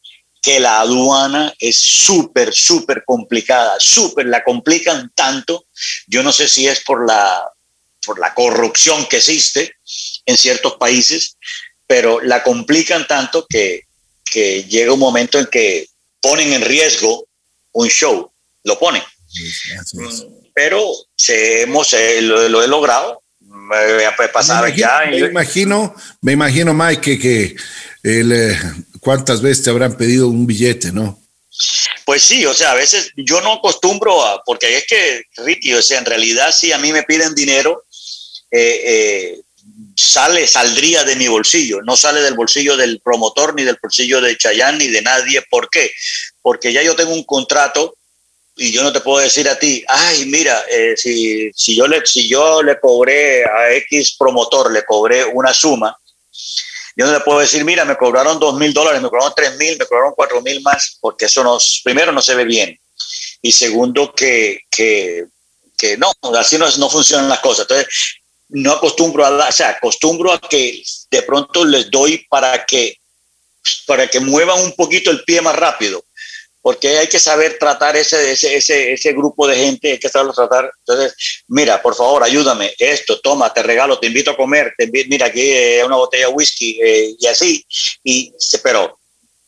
que 0.42 0.60
la 0.60 0.80
aduana 0.80 1.54
es 1.58 1.78
súper, 1.78 2.52
súper 2.52 3.04
complicada, 3.06 3.76
súper, 3.78 4.26
la 4.26 4.42
complican 4.42 5.10
tanto. 5.14 5.66
Yo 6.06 6.22
no 6.22 6.32
sé 6.32 6.48
si 6.48 6.66
es 6.66 6.82
por 6.82 7.06
la, 7.06 7.44
por 8.04 8.18
la 8.18 8.34
corrupción 8.34 9.06
que 9.06 9.18
existe 9.18 9.74
en 10.26 10.36
ciertos 10.36 10.76
países, 10.76 11.36
pero 11.90 12.20
la 12.20 12.40
complican 12.44 13.04
tanto 13.08 13.44
que, 13.48 13.86
que 14.24 14.62
llega 14.62 14.92
un 14.92 15.00
momento 15.00 15.40
en 15.40 15.46
que 15.46 15.88
ponen 16.20 16.52
en 16.52 16.62
riesgo 16.62 17.26
un 17.72 17.88
show, 17.88 18.30
lo 18.62 18.78
ponen. 18.78 19.02
Pero 20.54 20.88
se 21.16 21.62
hemos, 21.62 21.92
lo, 22.20 22.62
he 22.62 22.68
logrado, 22.68 23.24
me, 23.40 24.28
pasar 24.32 24.72
ya. 24.72 25.00
Me 25.10 25.18
imagino, 25.18 25.92
me 26.20 26.30
imagino, 26.30 26.72
Mike, 26.72 27.00
que, 27.00 27.18
que 27.18 27.56
el, 28.04 28.30
eh, 28.30 28.56
cuántas 29.00 29.42
veces 29.42 29.64
te 29.64 29.70
habrán 29.70 29.96
pedido 29.96 30.28
un 30.28 30.46
billete, 30.46 30.92
¿no? 30.92 31.20
Pues 32.04 32.22
sí, 32.22 32.46
o 32.46 32.54
sea, 32.54 32.70
a 32.70 32.76
veces 32.76 33.10
yo 33.16 33.40
no 33.40 33.54
acostumbro 33.54 34.24
a, 34.24 34.44
porque 34.44 34.76
es 34.76 34.86
que, 34.86 35.24
Ricky, 35.38 35.74
o 35.74 35.82
sea, 35.82 35.98
en 35.98 36.06
realidad 36.06 36.54
si 36.56 36.70
a 36.70 36.78
mí 36.78 36.92
me 36.92 37.02
piden 37.02 37.34
dinero, 37.34 37.82
eh, 38.52 38.80
eh, 38.84 39.40
sale, 39.96 40.46
saldría 40.46 41.04
de 41.04 41.16
mi 41.16 41.28
bolsillo, 41.28 41.80
no 41.82 41.96
sale 41.96 42.20
del 42.20 42.34
bolsillo 42.34 42.76
del 42.76 43.00
promotor, 43.00 43.54
ni 43.54 43.64
del 43.64 43.78
bolsillo 43.80 44.20
de 44.20 44.36
Chayán, 44.36 44.78
ni 44.78 44.88
de 44.88 45.02
nadie. 45.02 45.42
¿Por 45.50 45.68
qué? 45.70 45.90
Porque 46.42 46.72
ya 46.72 46.82
yo 46.82 46.96
tengo 46.96 47.12
un 47.12 47.24
contrato 47.24 47.96
y 48.56 48.72
yo 48.72 48.82
no 48.82 48.92
te 48.92 49.00
puedo 49.00 49.18
decir 49.18 49.48
a 49.48 49.58
ti, 49.58 49.84
ay, 49.88 50.26
mira, 50.26 50.64
eh, 50.70 50.94
si, 50.96 51.50
si, 51.54 51.74
yo 51.74 51.86
le, 51.86 52.04
si 52.04 52.28
yo 52.28 52.62
le 52.62 52.78
cobré 52.78 53.44
a 53.44 53.72
X 53.74 54.16
promotor, 54.18 54.70
le 54.72 54.84
cobré 54.84 55.24
una 55.24 55.54
suma, 55.54 55.96
yo 56.96 57.06
no 57.06 57.12
le 57.12 57.20
puedo 57.20 57.38
decir, 57.38 57.64
mira, 57.64 57.84
me 57.84 57.96
cobraron 57.96 58.38
dos 58.38 58.56
mil 58.56 58.74
dólares, 58.74 59.00
me 59.00 59.08
cobraron 59.08 59.32
tres 59.34 59.56
mil, 59.56 59.78
me 59.78 59.86
cobraron 59.86 60.12
cuatro 60.14 60.42
mil 60.42 60.60
más, 60.60 60.98
porque 61.00 61.26
eso 61.26 61.42
nos, 61.42 61.80
primero 61.82 62.12
no 62.12 62.20
se 62.20 62.34
ve 62.34 62.44
bien. 62.44 62.78
Y 63.40 63.52
segundo, 63.52 64.12
que, 64.14 64.60
que, 64.70 65.24
que 65.78 65.96
no, 65.96 66.12
así 66.36 66.58
no, 66.58 66.68
no 66.76 66.90
funcionan 66.90 67.28
las 67.28 67.40
cosas. 67.40 67.62
Entonces, 67.62 68.19
no 68.50 68.72
acostumbro 68.72 69.24
a, 69.24 69.48
o 69.48 69.52
sea, 69.52 69.70
acostumbro 69.70 70.32
a 70.32 70.40
que 70.40 70.82
de 71.10 71.22
pronto 71.22 71.64
les 71.64 71.90
doy 71.90 72.26
para 72.28 72.64
que, 72.64 72.96
para 73.86 74.08
que 74.08 74.20
muevan 74.20 74.60
un 74.60 74.72
poquito 74.72 75.10
el 75.10 75.24
pie 75.24 75.40
más 75.40 75.56
rápido 75.56 76.04
porque 76.62 76.98
hay 76.98 77.08
que 77.08 77.18
saber 77.18 77.58
tratar 77.58 77.96
ese, 77.96 78.32
ese, 78.32 78.54
ese, 78.56 78.92
ese 78.92 79.12
grupo 79.12 79.46
de 79.46 79.56
gente, 79.56 79.92
hay 79.92 79.98
que 79.98 80.08
saberlo 80.08 80.32
tratar. 80.32 80.70
Entonces, 80.80 81.42
mira, 81.48 81.80
por 81.80 81.94
favor, 81.94 82.22
ayúdame, 82.22 82.74
esto, 82.78 83.18
toma, 83.20 83.52
te 83.52 83.62
regalo, 83.62 83.98
te 83.98 84.08
invito 84.08 84.30
a 84.30 84.36
comer, 84.36 84.74
te 84.76 84.86
mira, 84.86 85.26
aquí 85.26 85.40
hay 85.40 85.82
una 85.82 85.96
botella 85.96 86.26
de 86.26 86.32
whisky 86.32 86.78
eh, 86.82 87.14
y 87.18 87.26
así. 87.26 87.64
Y, 88.04 88.34
pero 88.62 88.98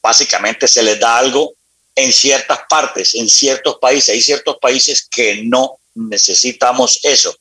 básicamente 0.03 0.67
se 0.67 0.83
les 0.83 0.99
da 0.99 1.19
algo 1.19 1.55
en 1.95 2.13
ciertas 2.13 2.61
partes, 2.69 3.15
en 3.15 3.29
ciertos 3.29 3.77
países. 3.79 4.15
Hay 4.15 4.23
ciertos 4.23 4.57
países 4.59 5.07
que 5.11 5.43
no 5.45 5.79
necesitamos 5.95 6.99
eso. 7.03 7.37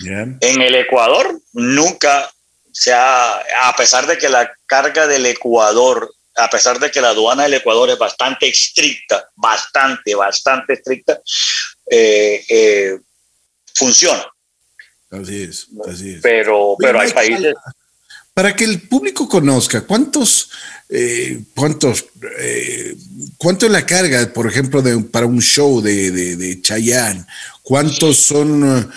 En 0.00 0.62
el 0.62 0.74
Ecuador 0.74 1.40
nunca 1.52 2.32
se 2.72 2.92
ha, 2.92 3.36
a 3.68 3.76
pesar 3.76 4.06
de 4.06 4.16
que 4.18 4.28
la 4.28 4.50
carga 4.66 5.06
del 5.06 5.26
Ecuador 5.26 6.10
a 6.36 6.48
pesar 6.48 6.78
de 6.78 6.90
que 6.90 7.00
la 7.00 7.10
aduana 7.10 7.44
del 7.44 7.54
Ecuador 7.54 7.90
es 7.90 7.98
bastante 7.98 8.48
estricta, 8.48 9.28
bastante, 9.36 10.14
bastante 10.14 10.74
estricta, 10.74 11.20
eh, 11.90 12.44
eh, 12.48 12.98
funciona. 13.74 14.24
Así 15.10 15.42
es, 15.42 15.66
así 15.86 16.14
es. 16.14 16.20
Pero, 16.22 16.76
pero 16.78 17.00
hay 17.00 17.12
países... 17.12 17.54
Para 18.34 18.56
que 18.56 18.64
el 18.64 18.88
público 18.88 19.28
conozca, 19.28 19.82
¿cuántos, 19.82 20.48
eh, 20.88 21.38
cuántos, 21.54 22.06
cuánto 23.36 23.66
es 23.66 23.72
la 23.72 23.84
carga, 23.84 24.32
por 24.32 24.46
ejemplo, 24.50 24.80
de, 24.80 24.98
para 25.04 25.26
un 25.26 25.42
show 25.42 25.82
de, 25.82 26.10
de, 26.10 26.36
de 26.36 26.62
Chayanne? 26.62 27.26
¿Cuántos 27.62 28.16
son, 28.20 28.90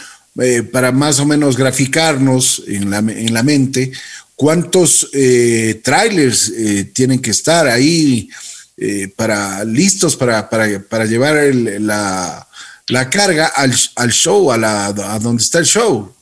para 0.71 0.91
más 0.91 1.19
o 1.19 1.25
menos 1.25 1.55
graficarnos 1.55 2.63
en 2.67 2.89
la, 2.89 2.97
en 2.97 3.33
la 3.33 3.41
mente, 3.41 3.91
cuántos 4.35 5.09
eh, 5.13 5.79
trailers 5.83 6.49
eh, 6.49 6.85
tienen 6.93 7.21
que 7.21 7.31
estar 7.31 7.67
ahí 7.67 8.29
eh, 8.77 9.07
para 9.15 9.63
listos 9.63 10.17
para, 10.17 10.49
para, 10.49 10.79
para 10.81 11.05
llevar 11.05 11.35
la, 11.53 12.45
la, 12.87 13.09
carga 13.09 13.47
al, 13.47 13.73
al, 13.95 14.11
show, 14.11 14.51
a, 14.51 14.57
la, 14.57 14.87
a 14.87 15.19
donde 15.19 15.41
está 15.41 15.59
el 15.59 15.65
show. 15.65 16.13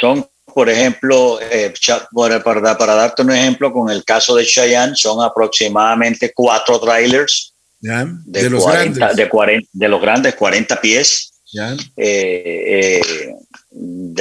Son, 0.00 0.26
por 0.52 0.68
ejemplo, 0.68 1.38
eh, 1.40 1.72
para, 2.12 2.42
para, 2.42 2.94
darte 2.94 3.22
un 3.22 3.30
ejemplo, 3.30 3.72
con 3.72 3.88
el 3.88 4.04
caso 4.04 4.34
de 4.34 4.44
Cheyenne, 4.44 4.96
son 4.96 5.24
aproximadamente 5.24 6.32
cuatro 6.34 6.80
trailers 6.80 7.54
de, 7.78 8.50
los 8.50 8.66
grandes. 8.66 9.16
De, 9.16 9.28
40, 9.28 9.68
de 9.72 9.88
los 9.88 10.00
grandes, 10.00 10.34
40 10.34 10.80
pies. 10.80 11.32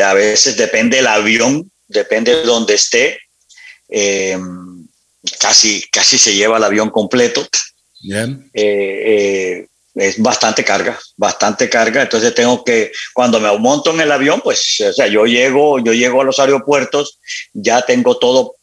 A 0.04 0.14
veces 0.14 0.58
depende 0.58 1.00
el 1.00 1.08
avión, 1.08 1.72
depende 1.88 2.36
de 2.36 2.44
donde 2.44 2.76
esté 2.76 3.20
eh, 3.90 4.38
casi, 5.40 5.84
casi 5.92 6.18
se 6.18 6.34
lleva 6.34 6.58
el 6.58 6.64
avión 6.64 6.90
completo. 6.90 7.46
Eh, 8.10 8.52
eh, 8.54 9.68
es 9.94 10.22
bastante 10.22 10.64
carga, 10.64 10.98
bastante 11.18 11.70
carga. 11.70 12.02
Entonces 12.02 12.34
tengo 12.34 12.64
que, 12.64 12.92
cuando 13.14 13.40
me 13.40 13.56
monto 13.58 13.92
en 13.92 14.02
el 14.02 14.12
avión, 14.12 14.42
pues, 14.42 14.80
o 14.82 14.94
sea, 14.94 15.08
yo 15.08 15.26
llego, 15.26 15.80
yo 15.80 15.94
llego 15.94 16.22
a 16.22 16.24
los 16.26 16.40
aeropuertos, 16.40 17.20
ya 17.54 17.82
tengo 17.82 18.18
todo 18.18 18.56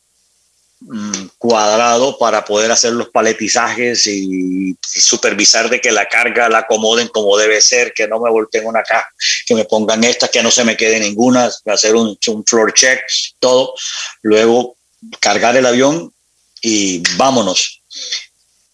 cuadrado 1.38 2.18
para 2.18 2.44
poder 2.44 2.70
hacer 2.70 2.92
los 2.92 3.08
paletizajes 3.08 4.06
y, 4.06 4.76
supervisar 4.82 5.68
de 5.70 5.80
que 5.80 5.90
la 5.90 6.08
carga 6.08 6.48
la 6.48 6.58
acomoden 6.58 7.08
como 7.08 7.36
debe 7.36 7.60
ser, 7.60 7.92
que 7.94 8.06
no 8.08 8.20
me 8.20 8.30
volteen 8.30 8.66
una 8.66 8.82
caja, 8.82 9.08
que 9.46 9.54
me 9.54 9.64
pongan 9.64 10.04
esta, 10.04 10.28
que 10.28 10.42
no 10.42 10.50
se 10.50 10.64
me 10.64 10.76
quede 10.76 11.00
ninguna, 11.00 11.50
hacer 11.66 11.94
un, 11.94 12.18
un 12.26 12.44
floor 12.44 12.72
check, 12.72 13.00
todo. 13.38 13.74
Luego 14.22 14.76
cargar 15.20 15.56
el 15.56 15.66
avión 15.66 16.12
y 16.60 17.02
vámonos 17.16 17.78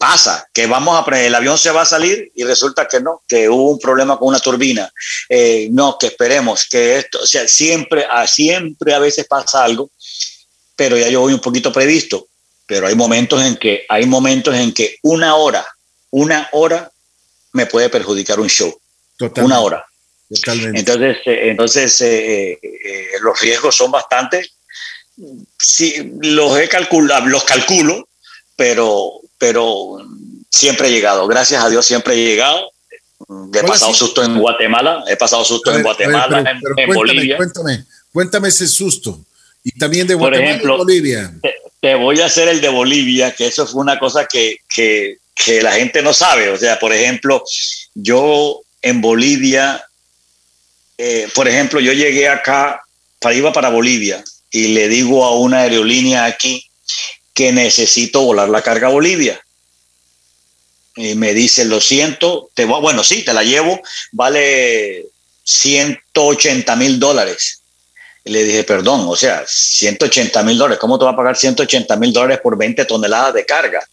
pasa 0.04 0.46
que 0.52 0.66
vamos 0.66 1.02
a 1.02 1.20
el 1.24 1.34
avión 1.34 1.56
se 1.56 1.70
va 1.70 1.82
a 1.82 1.86
salir 1.86 2.30
y 2.34 2.44
resulta 2.44 2.86
que 2.86 3.00
no, 3.00 3.22
que 3.26 3.48
hubo 3.48 3.70
un 3.70 3.78
problema 3.78 4.18
con 4.18 4.28
una 4.28 4.38
turbina. 4.38 4.92
Eh, 5.30 5.68
no, 5.70 5.96
que 5.98 6.08
esperemos 6.08 6.66
que 6.70 6.98
esto, 6.98 7.20
o 7.22 7.26
sea, 7.26 7.48
siempre, 7.48 8.04
a, 8.10 8.26
siempre 8.26 8.92
a 8.92 8.98
veces 8.98 9.26
pasa 9.26 9.64
algo, 9.64 9.90
pero 10.76 10.96
ya 10.98 11.08
yo 11.08 11.20
voy 11.20 11.32
un 11.32 11.40
poquito 11.40 11.72
previsto. 11.72 12.26
Pero 12.66 12.86
hay 12.86 12.94
momentos 12.94 13.42
en 13.42 13.56
que, 13.56 13.84
hay 13.88 14.06
momentos 14.06 14.54
en 14.54 14.72
que 14.72 14.96
una 15.02 15.34
hora, 15.36 15.66
una 16.10 16.48
hora 16.52 16.90
me 17.52 17.66
puede 17.66 17.90
perjudicar 17.90 18.40
un 18.40 18.48
show. 18.48 18.74
Una 19.36 19.60
hora. 19.60 19.84
Totalmente. 20.28 20.80
Entonces, 20.80 21.16
eh, 21.26 21.50
entonces 21.50 22.00
eh, 22.00 22.58
los 23.20 23.38
riesgos 23.38 23.76
son 23.76 23.90
bastante. 23.90 24.50
Sí, 25.58 26.12
los 26.22 26.58
he 26.58 26.68
calculado, 26.68 27.26
los 27.26 27.44
calculo, 27.44 28.08
pero 28.56 29.20
pero 29.38 29.98
siempre 30.50 30.88
he 30.88 30.90
llegado. 30.90 31.26
Gracias 31.26 31.62
a 31.62 31.68
Dios 31.68 31.84
siempre 31.84 32.14
he 32.14 32.24
llegado. 32.24 32.70
He 33.52 33.62
pasado 33.62 33.94
susto 33.94 34.22
en 34.22 34.38
Guatemala, 34.38 35.04
he 35.06 35.16
pasado 35.16 35.44
susto 35.44 35.74
en 35.74 35.82
Guatemala, 35.82 36.44
en, 36.76 36.94
Bolivia. 36.94 37.36
Cuéntame, 37.36 37.84
cuéntame 38.12 38.48
ese 38.48 38.66
susto. 38.66 39.20
Y 39.64 39.72
también 39.72 40.06
de 40.06 40.14
Guatemala 40.14 40.42
Por 40.42 40.50
ejemplo, 40.50 40.76
Bolivia. 40.76 41.32
Te, 41.80 41.94
voy 41.94 42.20
a 42.20 42.26
hacer 42.26 42.48
el 42.48 42.60
de 42.60 42.68
Bolivia, 42.68 43.34
que 43.34 43.46
eso 43.46 43.66
fue 43.66 43.80
una 43.80 43.98
cosa 43.98 44.26
que, 44.26 44.58
que, 44.68 45.16
que 45.34 45.62
la 45.62 45.72
gente 45.72 46.02
no 46.02 46.12
sabe. 46.12 46.50
O 46.50 46.56
sea, 46.58 46.78
por 46.78 46.92
ejemplo, 46.92 47.42
yo 47.94 48.60
en 48.82 49.00
Bolivia, 49.00 49.82
eh, 50.98 51.28
por 51.34 51.48
ejemplo, 51.48 51.80
yo 51.80 51.92
llegué 51.92 52.28
acá, 52.28 52.82
para, 53.18 53.34
iba 53.34 53.52
para 53.52 53.70
Bolivia, 53.70 54.22
y 54.50 54.68
le 54.68 54.88
digo 54.88 55.24
a 55.24 55.36
una 55.36 55.60
aerolínea 55.60 56.26
aquí, 56.26 56.68
que 57.32 57.50
necesito 57.50 58.22
volar 58.22 58.50
la 58.50 58.62
carga 58.62 58.88
a 58.88 58.92
Bolivia. 58.92 59.40
Y 60.96 61.14
me 61.14 61.34
dice, 61.34 61.64
lo 61.64 61.80
siento, 61.80 62.50
te 62.54 62.66
voy, 62.66 62.80
bueno, 62.80 63.02
sí, 63.02 63.24
te 63.24 63.32
la 63.32 63.42
llevo, 63.42 63.80
vale 64.12 65.06
180 65.42 66.76
mil 66.76 67.00
dólares. 67.00 67.63
Le 68.24 68.42
dije, 68.42 68.64
perdón, 68.64 69.04
o 69.06 69.16
sea, 69.16 69.44
180 69.46 70.42
mil 70.42 70.56
dólares, 70.56 70.78
¿cómo 70.78 70.98
te 70.98 71.04
va 71.04 71.10
a 71.10 71.16
pagar 71.16 71.36
180 71.36 71.96
mil 71.96 72.12
dólares 72.12 72.40
por 72.42 72.56
20 72.56 72.84
toneladas 72.86 73.34
de 73.34 73.44
carga? 73.44 73.86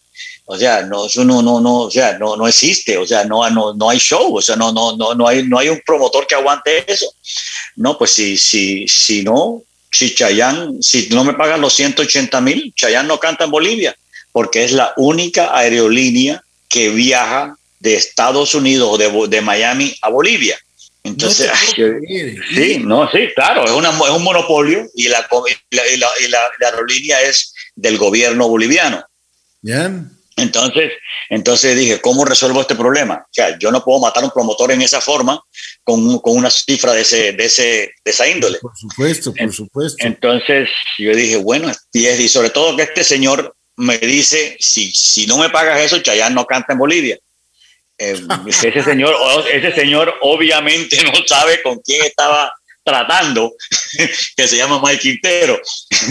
O 0.46 0.58
sea, 0.58 0.82
no, 0.82 1.06
eso 1.06 1.24
no, 1.24 1.40
no, 1.40 1.60
no, 1.60 1.82
o 1.82 1.90
sea, 1.90 2.18
no, 2.18 2.36
no 2.36 2.48
existe, 2.48 2.96
o 2.96 3.06
sea, 3.06 3.24
no, 3.24 3.48
no, 3.50 3.74
no 3.74 3.90
hay 3.90 3.98
show, 3.98 4.36
o 4.36 4.42
sea, 4.42 4.56
no, 4.56 4.72
no, 4.72 4.96
no, 4.96 5.14
no 5.14 5.28
hay, 5.28 5.46
no 5.46 5.58
hay 5.58 5.68
un 5.68 5.80
promotor 5.86 6.26
que 6.26 6.34
aguante 6.34 6.84
eso. 6.90 7.06
No, 7.76 7.96
pues 7.96 8.12
si, 8.12 8.36
si, 8.36 8.88
si 8.88 9.22
no, 9.22 9.62
si 9.90 10.14
Chayán, 10.14 10.82
si 10.82 11.08
no 11.10 11.22
me 11.24 11.34
pagan 11.34 11.60
los 11.60 11.74
180 11.74 12.40
mil, 12.40 12.72
Chayán 12.74 13.06
no 13.06 13.20
canta 13.20 13.44
en 13.44 13.50
Bolivia, 13.50 13.96
porque 14.32 14.64
es 14.64 14.72
la 14.72 14.92
única 14.96 15.56
aerolínea 15.56 16.42
que 16.68 16.88
viaja 16.88 17.56
de 17.78 17.94
Estados 17.94 18.54
Unidos 18.54 18.88
o 18.90 18.98
de, 18.98 19.28
de 19.28 19.40
Miami 19.42 19.94
a 20.02 20.08
Bolivia. 20.08 20.58
Entonces, 21.04 21.50
sí, 22.54 22.78
no, 22.78 23.10
sí, 23.10 23.28
claro, 23.34 23.64
es, 23.64 23.72
una, 23.72 23.90
es 23.90 24.10
un 24.10 24.22
monopolio 24.22 24.86
y 24.94 25.08
la, 25.08 25.26
y 25.70 25.76
la, 25.96 26.08
y 26.20 26.28
la, 26.28 26.38
aerolínea 26.60 27.20
es 27.22 27.52
del 27.74 27.98
gobierno 27.98 28.48
boliviano. 28.48 29.04
Bien. 29.62 30.10
Entonces, 30.36 30.92
entonces 31.28 31.76
dije, 31.76 32.00
¿cómo 32.00 32.24
resuelvo 32.24 32.60
este 32.60 32.76
problema? 32.76 33.16
O 33.24 33.32
sea, 33.32 33.58
yo 33.58 33.70
no 33.70 33.84
puedo 33.84 34.00
matar 34.00 34.22
a 34.22 34.26
un 34.26 34.32
promotor 34.32 34.70
en 34.70 34.80
esa 34.80 35.00
forma 35.00 35.40
con, 35.82 36.18
con 36.20 36.36
una 36.36 36.50
cifra 36.50 36.92
de, 36.92 37.02
ese, 37.02 37.32
de, 37.32 37.44
ese, 37.44 37.92
de 38.04 38.10
esa 38.10 38.28
índole. 38.28 38.58
Por 38.58 38.76
supuesto, 38.76 39.34
por 39.34 39.52
supuesto. 39.52 40.06
Entonces 40.06 40.70
yo 40.98 41.14
dije, 41.14 41.36
bueno, 41.36 41.70
y, 41.92 42.28
sobre 42.28 42.50
todo 42.50 42.76
que 42.76 42.82
este 42.82 43.04
señor 43.04 43.54
me 43.76 43.98
dice, 43.98 44.56
si, 44.60 44.92
si 44.92 45.26
no 45.26 45.36
me 45.36 45.50
pagas 45.50 45.80
eso, 45.80 45.98
Chayán 45.98 46.34
no 46.34 46.46
canta 46.46 46.72
en 46.72 46.78
Bolivia. 46.78 47.18
Eh, 47.98 48.20
ese, 48.46 48.82
señor, 48.82 49.14
ese 49.50 49.72
señor 49.72 50.14
obviamente 50.22 51.02
no 51.04 51.12
sabe 51.26 51.62
con 51.62 51.78
quién 51.80 52.04
estaba 52.04 52.52
tratando, 52.84 53.54
que 54.36 54.48
se 54.48 54.56
llama 54.56 54.80
Mike 54.82 55.00
Quintero. 55.00 55.60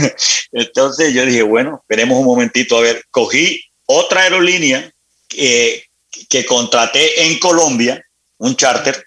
Entonces 0.51 1.13
yo 1.13 1.25
dije, 1.25 1.43
bueno, 1.43 1.79
esperemos 1.81 2.17
un 2.19 2.25
momentito, 2.25 2.77
a 2.77 2.81
ver, 2.81 3.03
cogí 3.11 3.61
otra 3.85 4.21
aerolínea 4.21 4.91
que, 5.27 5.85
que 6.29 6.45
contraté 6.45 7.25
en 7.25 7.39
Colombia, 7.39 8.03
un 8.37 8.55
charter, 8.55 9.05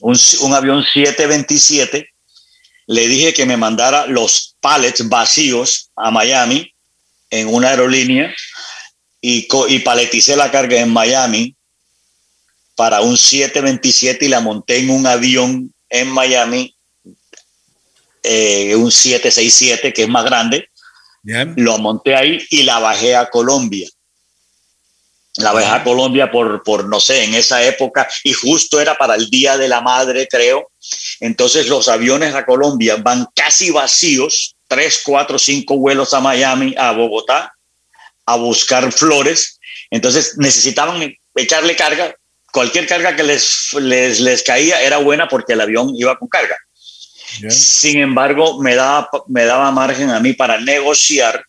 un, 0.00 0.18
un, 0.40 0.54
avión 0.54 0.84
727, 0.84 2.10
le 2.86 3.08
dije 3.08 3.32
que 3.32 3.46
me 3.46 3.56
mandara 3.56 4.06
los 4.06 4.56
pallets 4.60 5.08
vacíos 5.08 5.90
a 5.96 6.10
Miami 6.10 6.70
en 7.30 7.48
una 7.48 7.70
aerolínea 7.70 8.34
y, 9.20 9.48
y 9.68 9.78
paleticé 9.80 10.36
la 10.36 10.50
carga 10.50 10.78
en 10.78 10.90
Miami 10.92 11.56
para 12.76 13.00
un 13.00 13.16
727 13.16 14.26
y 14.26 14.28
la 14.28 14.40
monté 14.40 14.78
en 14.78 14.90
un 14.90 15.06
avión 15.06 15.72
en 15.88 16.08
Miami, 16.08 16.74
eh, 18.22 18.74
un 18.76 18.92
767 18.92 19.92
que 19.92 20.02
es 20.02 20.08
más 20.08 20.24
grande. 20.24 20.68
Lo 21.56 21.78
monté 21.78 22.14
ahí 22.14 22.38
y 22.50 22.62
la 22.62 22.78
bajé 22.78 23.16
a 23.16 23.28
Colombia 23.28 23.88
la 25.38 25.74
a 25.74 25.84
Colombia 25.84 26.30
por, 26.30 26.62
por, 26.62 26.88
no 26.88 27.00
sé, 27.00 27.24
en 27.24 27.34
esa 27.34 27.62
época, 27.62 28.08
y 28.24 28.32
justo 28.32 28.80
era 28.80 28.96
para 28.96 29.14
el 29.14 29.28
Día 29.28 29.58
de 29.58 29.68
la 29.68 29.80
Madre, 29.80 30.28
creo. 30.28 30.70
Entonces 31.20 31.68
los 31.68 31.88
aviones 31.88 32.34
a 32.34 32.46
Colombia 32.46 32.96
van 32.96 33.26
casi 33.34 33.70
vacíos, 33.70 34.56
tres, 34.66 35.02
cuatro, 35.04 35.38
cinco 35.38 35.76
vuelos 35.76 36.14
a 36.14 36.20
Miami, 36.20 36.74
a 36.78 36.92
Bogotá, 36.92 37.54
a 38.24 38.36
buscar 38.36 38.90
flores. 38.92 39.58
Entonces 39.90 40.34
necesitaban 40.38 41.14
echarle 41.34 41.76
carga. 41.76 42.14
Cualquier 42.56 42.86
carga 42.86 43.14
que 43.14 43.22
les, 43.22 43.74
les, 43.74 44.18
les 44.18 44.42
caía 44.42 44.80
era 44.80 44.96
buena 44.96 45.28
porque 45.28 45.52
el 45.52 45.60
avión 45.60 45.92
iba 45.94 46.18
con 46.18 46.26
carga. 46.26 46.56
Sin 47.50 47.98
embargo, 48.00 48.62
me 48.62 48.74
daba, 48.74 49.10
me 49.26 49.44
daba 49.44 49.70
margen 49.72 50.08
a 50.08 50.20
mí 50.20 50.32
para 50.32 50.58
negociar 50.58 51.44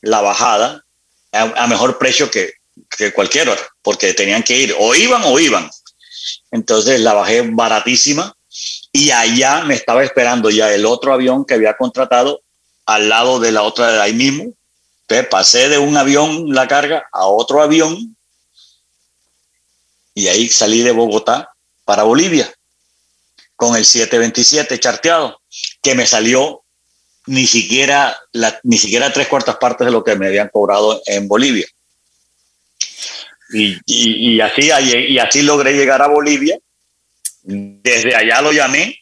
la 0.00 0.22
bajada 0.22 0.82
a 1.32 1.66
mejor 1.66 1.98
precio 1.98 2.30
que, 2.30 2.54
que 2.96 3.12
cualquier 3.12 3.50
hora, 3.50 3.60
porque 3.82 4.14
tenían 4.14 4.42
que 4.42 4.56
ir, 4.56 4.74
o 4.78 4.94
iban 4.94 5.20
o 5.26 5.38
iban. 5.38 5.68
Entonces 6.50 6.98
la 7.00 7.12
bajé 7.12 7.42
baratísima 7.42 8.34
y 8.90 9.10
allá 9.10 9.64
me 9.64 9.74
estaba 9.74 10.02
esperando 10.02 10.48
ya 10.48 10.72
el 10.72 10.86
otro 10.86 11.12
avión 11.12 11.44
que 11.44 11.52
había 11.52 11.76
contratado 11.76 12.40
al 12.86 13.10
lado 13.10 13.38
de 13.38 13.52
la 13.52 13.64
otra 13.64 13.92
de 13.92 14.00
ahí 14.00 14.14
mismo. 14.14 14.44
Entonces 15.02 15.28
pasé 15.28 15.68
de 15.68 15.76
un 15.76 15.94
avión 15.98 16.54
la 16.54 16.66
carga 16.66 17.06
a 17.12 17.26
otro 17.26 17.60
avión 17.60 18.16
y 20.18 20.26
ahí 20.26 20.48
salí 20.48 20.82
de 20.82 20.90
Bogotá 20.90 21.52
para 21.84 22.02
Bolivia 22.02 22.52
con 23.54 23.76
el 23.76 23.84
727 23.84 24.80
charteado, 24.80 25.40
que 25.80 25.94
me 25.94 26.06
salió 26.06 26.64
ni 27.26 27.46
siquiera, 27.46 28.18
la, 28.32 28.58
ni 28.64 28.78
siquiera 28.78 29.12
tres 29.12 29.28
cuartas 29.28 29.58
partes 29.58 29.84
de 29.84 29.92
lo 29.92 30.02
que 30.02 30.16
me 30.16 30.26
habían 30.26 30.48
cobrado 30.48 31.00
en 31.06 31.28
Bolivia. 31.28 31.66
Y, 33.50 33.78
y, 33.86 34.40
así, 34.40 34.70
y 35.08 35.18
así 35.20 35.42
logré 35.42 35.74
llegar 35.74 36.02
a 36.02 36.08
Bolivia. 36.08 36.58
Desde 37.42 38.16
allá 38.16 38.42
lo 38.42 38.50
llamé 38.50 38.98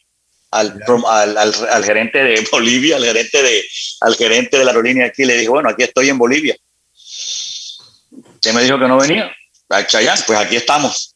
al, 0.51 0.79
al, 1.07 1.37
al, 1.37 1.83
gerente 1.83 2.23
de 2.23 2.47
Bolivia, 2.51 2.97
al 2.97 3.05
gerente 3.05 3.41
de, 3.41 3.63
al 4.01 4.15
gerente 4.15 4.59
de 4.59 4.65
la 4.65 4.69
aerolínea 4.69 5.07
aquí, 5.07 5.25
le 5.25 5.35
dije, 5.35 5.49
bueno, 5.49 5.69
aquí 5.69 5.81
estoy 5.81 6.09
en 6.09 6.19
Bolivia. 6.19 6.55
¿Qué 8.39 8.53
me 8.53 8.61
dijo 8.61 8.77
que 8.77 8.87
no 8.87 8.97
venía? 8.97 9.35
A 9.69 9.85
pues 10.25 10.39
aquí 10.39 10.55
estamos. 10.55 11.13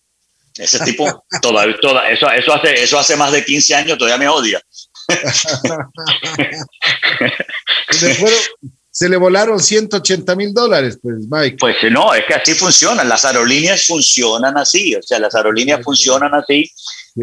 Ese 0.58 0.80
tipo, 0.80 1.24
todavía, 1.42 1.78
toda, 1.82 2.10
eso, 2.10 2.30
eso, 2.30 2.54
hace, 2.54 2.84
eso 2.84 3.00
hace 3.00 3.16
más 3.16 3.32
de 3.32 3.46
15 3.46 3.76
años, 3.76 3.98
todavía 3.98 4.18
me 4.18 4.28
odia. 4.28 4.62
se 8.92 9.10
le 9.10 9.18
volaron 9.18 9.60
180 9.60 10.36
mil 10.36 10.54
dólares, 10.54 11.00
pues, 11.02 11.16
Mike. 11.30 11.58
Pues 11.60 11.78
no, 11.90 12.14
es 12.14 12.26
que 12.26 12.34
así 12.34 12.54
funcionan, 12.54 13.08
las 13.08 13.24
aerolíneas 13.24 13.86
funcionan 13.86 14.58
así, 14.58 14.94
o 14.96 15.02
sea, 15.02 15.18
las 15.20 15.34
aerolíneas 15.34 15.82
funcionan 15.84 16.34
así. 16.34 16.70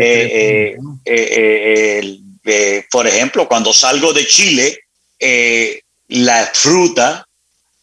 Eh, 0.01 0.77
eh, 1.05 2.19
eh, 2.45 2.85
por 2.91 3.07
ejemplo, 3.07 3.47
cuando 3.47 3.75
salgo 3.75 4.15
de 4.15 4.27
Chile, 4.27 4.81
la 6.09 6.51
fruta, 6.53 7.27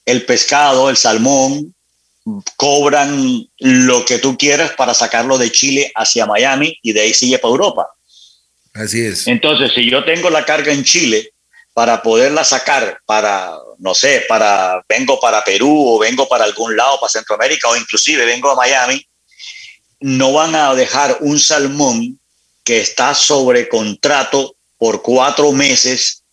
el 0.04 0.26
pescado, 0.26 0.90
el 0.90 0.98
salmón, 0.98 1.75
cobran 2.56 3.48
lo 3.60 4.06
que 4.06 4.20
tú 4.20 4.38
quieras 4.38 4.72
para 4.72 4.94
sacarlo 4.94 5.38
de 5.38 5.52
Chile 5.52 5.92
hacia 5.96 6.26
Miami 6.26 6.78
y 6.82 6.94
de 6.94 7.02
ahí 7.02 7.14
sigue 7.14 7.40
para 7.40 7.52
Europa. 7.52 7.88
Así 8.74 9.06
es. 9.06 9.28
Entonces, 9.28 9.72
si 9.74 9.90
yo 9.90 10.04
tengo 10.04 10.30
la 10.30 10.44
carga 10.44 10.74
en 10.74 10.84
Chile, 10.84 11.32
para 11.76 12.02
poderla 12.02 12.46
sacar 12.46 13.02
para, 13.06 13.54
no 13.80 13.94
sé, 13.94 14.24
para, 14.30 14.82
vengo 14.88 15.20
para 15.20 15.44
Perú 15.44 15.90
o 15.90 16.00
vengo 16.00 16.26
para 16.26 16.46
algún 16.46 16.74
lado, 16.78 16.98
para 17.02 17.12
Centroamérica 17.12 17.68
o 17.68 17.76
inclusive 17.76 18.26
vengo 18.26 18.50
a 18.50 18.56
Miami, 18.56 19.06
no 20.00 20.32
van 20.32 20.56
a 20.56 20.74
dejar 20.74 21.18
un 21.20 21.38
salmón 21.38 22.18
que 22.64 22.80
está 22.80 23.14
sobre 23.14 23.68
contrato 23.68 24.56
por 24.78 25.02
cuatro 25.02 25.52
meses, 25.52 26.24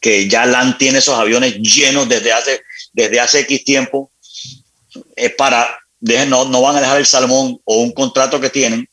que 0.00 0.28
ya 0.28 0.46
LAN 0.46 0.78
tiene 0.78 1.00
esos 1.00 1.18
aviones 1.18 1.56
llenos 1.56 2.08
desde 2.08 2.32
hace, 2.32 2.62
desde 2.92 3.18
hace 3.18 3.40
X 3.40 3.64
tiempo, 3.64 4.12
es 5.16 5.34
para, 5.34 5.78
no, 6.00 6.44
no 6.46 6.62
van 6.62 6.76
a 6.76 6.80
dejar 6.80 6.98
el 6.98 7.06
salmón 7.06 7.60
o 7.64 7.82
un 7.82 7.92
contrato 7.92 8.40
que 8.40 8.50
tienen 8.50 8.88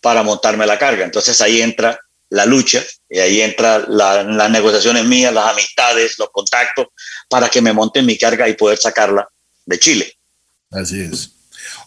para 0.00 0.22
montarme 0.22 0.66
la 0.66 0.78
carga. 0.78 1.04
Entonces 1.04 1.40
ahí 1.40 1.62
entra 1.62 1.98
la 2.30 2.46
lucha 2.46 2.82
y 3.08 3.18
ahí 3.18 3.40
entra 3.42 3.84
las 3.88 4.50
negociaciones 4.50 5.04
mías, 5.04 5.32
las 5.32 5.52
amistades, 5.52 6.18
los 6.18 6.30
contactos 6.30 6.88
para 7.28 7.48
que 7.48 7.60
me 7.60 7.72
monten 7.72 8.06
mi 8.06 8.16
carga 8.16 8.48
y 8.48 8.54
poder 8.54 8.78
sacarla 8.78 9.28
de 9.66 9.78
Chile. 9.78 10.16
Así 10.70 11.00
es. 11.00 11.30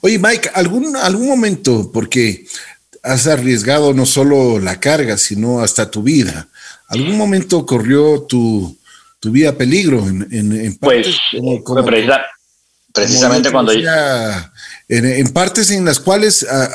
Oye, 0.01 0.19
Mike, 0.19 0.51
¿algún, 0.53 0.95
algún 0.95 1.27
momento, 1.27 1.91
porque 1.91 2.45
has 3.01 3.27
arriesgado 3.27 3.93
no 3.93 4.05
solo 4.05 4.59
la 4.59 4.79
carga, 4.79 5.17
sino 5.17 5.61
hasta 5.61 5.89
tu 5.89 6.03
vida, 6.03 6.47
¿algún 6.87 7.17
momento 7.17 7.65
corrió 7.65 8.21
tu, 8.23 8.77
tu 9.19 9.31
vida 9.31 9.57
peligro 9.57 10.07
en, 10.07 10.27
en, 10.31 10.77
pues, 10.77 11.17
precisamente 12.95 13.51
cuando 13.51 13.73
en, 14.87 15.33
partes 15.33 15.69
en 15.71 15.83
las 15.83 15.99
cuales 15.99 16.45
ah, 16.49 16.69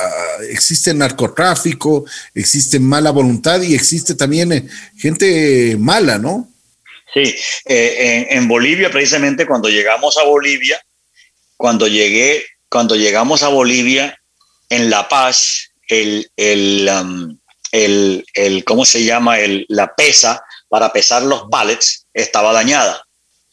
existe 0.50 0.92
narcotráfico, 0.92 2.04
existe 2.34 2.78
mala 2.78 3.10
voluntad 3.10 3.62
y 3.62 3.74
existe 3.74 4.14
también 4.14 4.52
eh, 4.52 4.68
gente 4.96 5.76
mala, 5.78 6.18
¿no? 6.18 6.48
Sí, 7.14 7.34
eh, 7.64 8.26
en, 8.30 8.46
Bolivia 8.46 8.90
precisamente 8.90 9.46
cuando 9.46 9.68
llegamos 9.68 10.16
a 10.18 10.24
Bolivia, 10.24 10.80
cuando 11.56 11.88
llegué, 11.88 12.44
cuando 12.68 12.94
llegamos 12.94 13.42
a 13.42 13.48
Bolivia 13.48 14.16
en 14.68 14.90
La 14.90 15.08
Paz, 15.08 15.70
el, 15.88 16.30
el, 16.36 16.88
um, 16.88 17.36
el, 17.72 18.24
el 18.34 18.64
¿cómo 18.64 18.84
se 18.84 19.02
llama? 19.02 19.40
El, 19.40 19.66
la 19.68 19.94
pesa 19.94 20.44
para 20.68 20.92
pesar 20.92 21.22
los 21.22 21.44
pallets 21.50 22.06
estaba 22.14 22.52
dañada. 22.52 23.04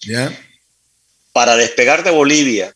¿Ya? 0.01 0.31
Para 1.37 1.55
despegar 1.55 2.03
de 2.03 2.09
Bolivia, 2.09 2.73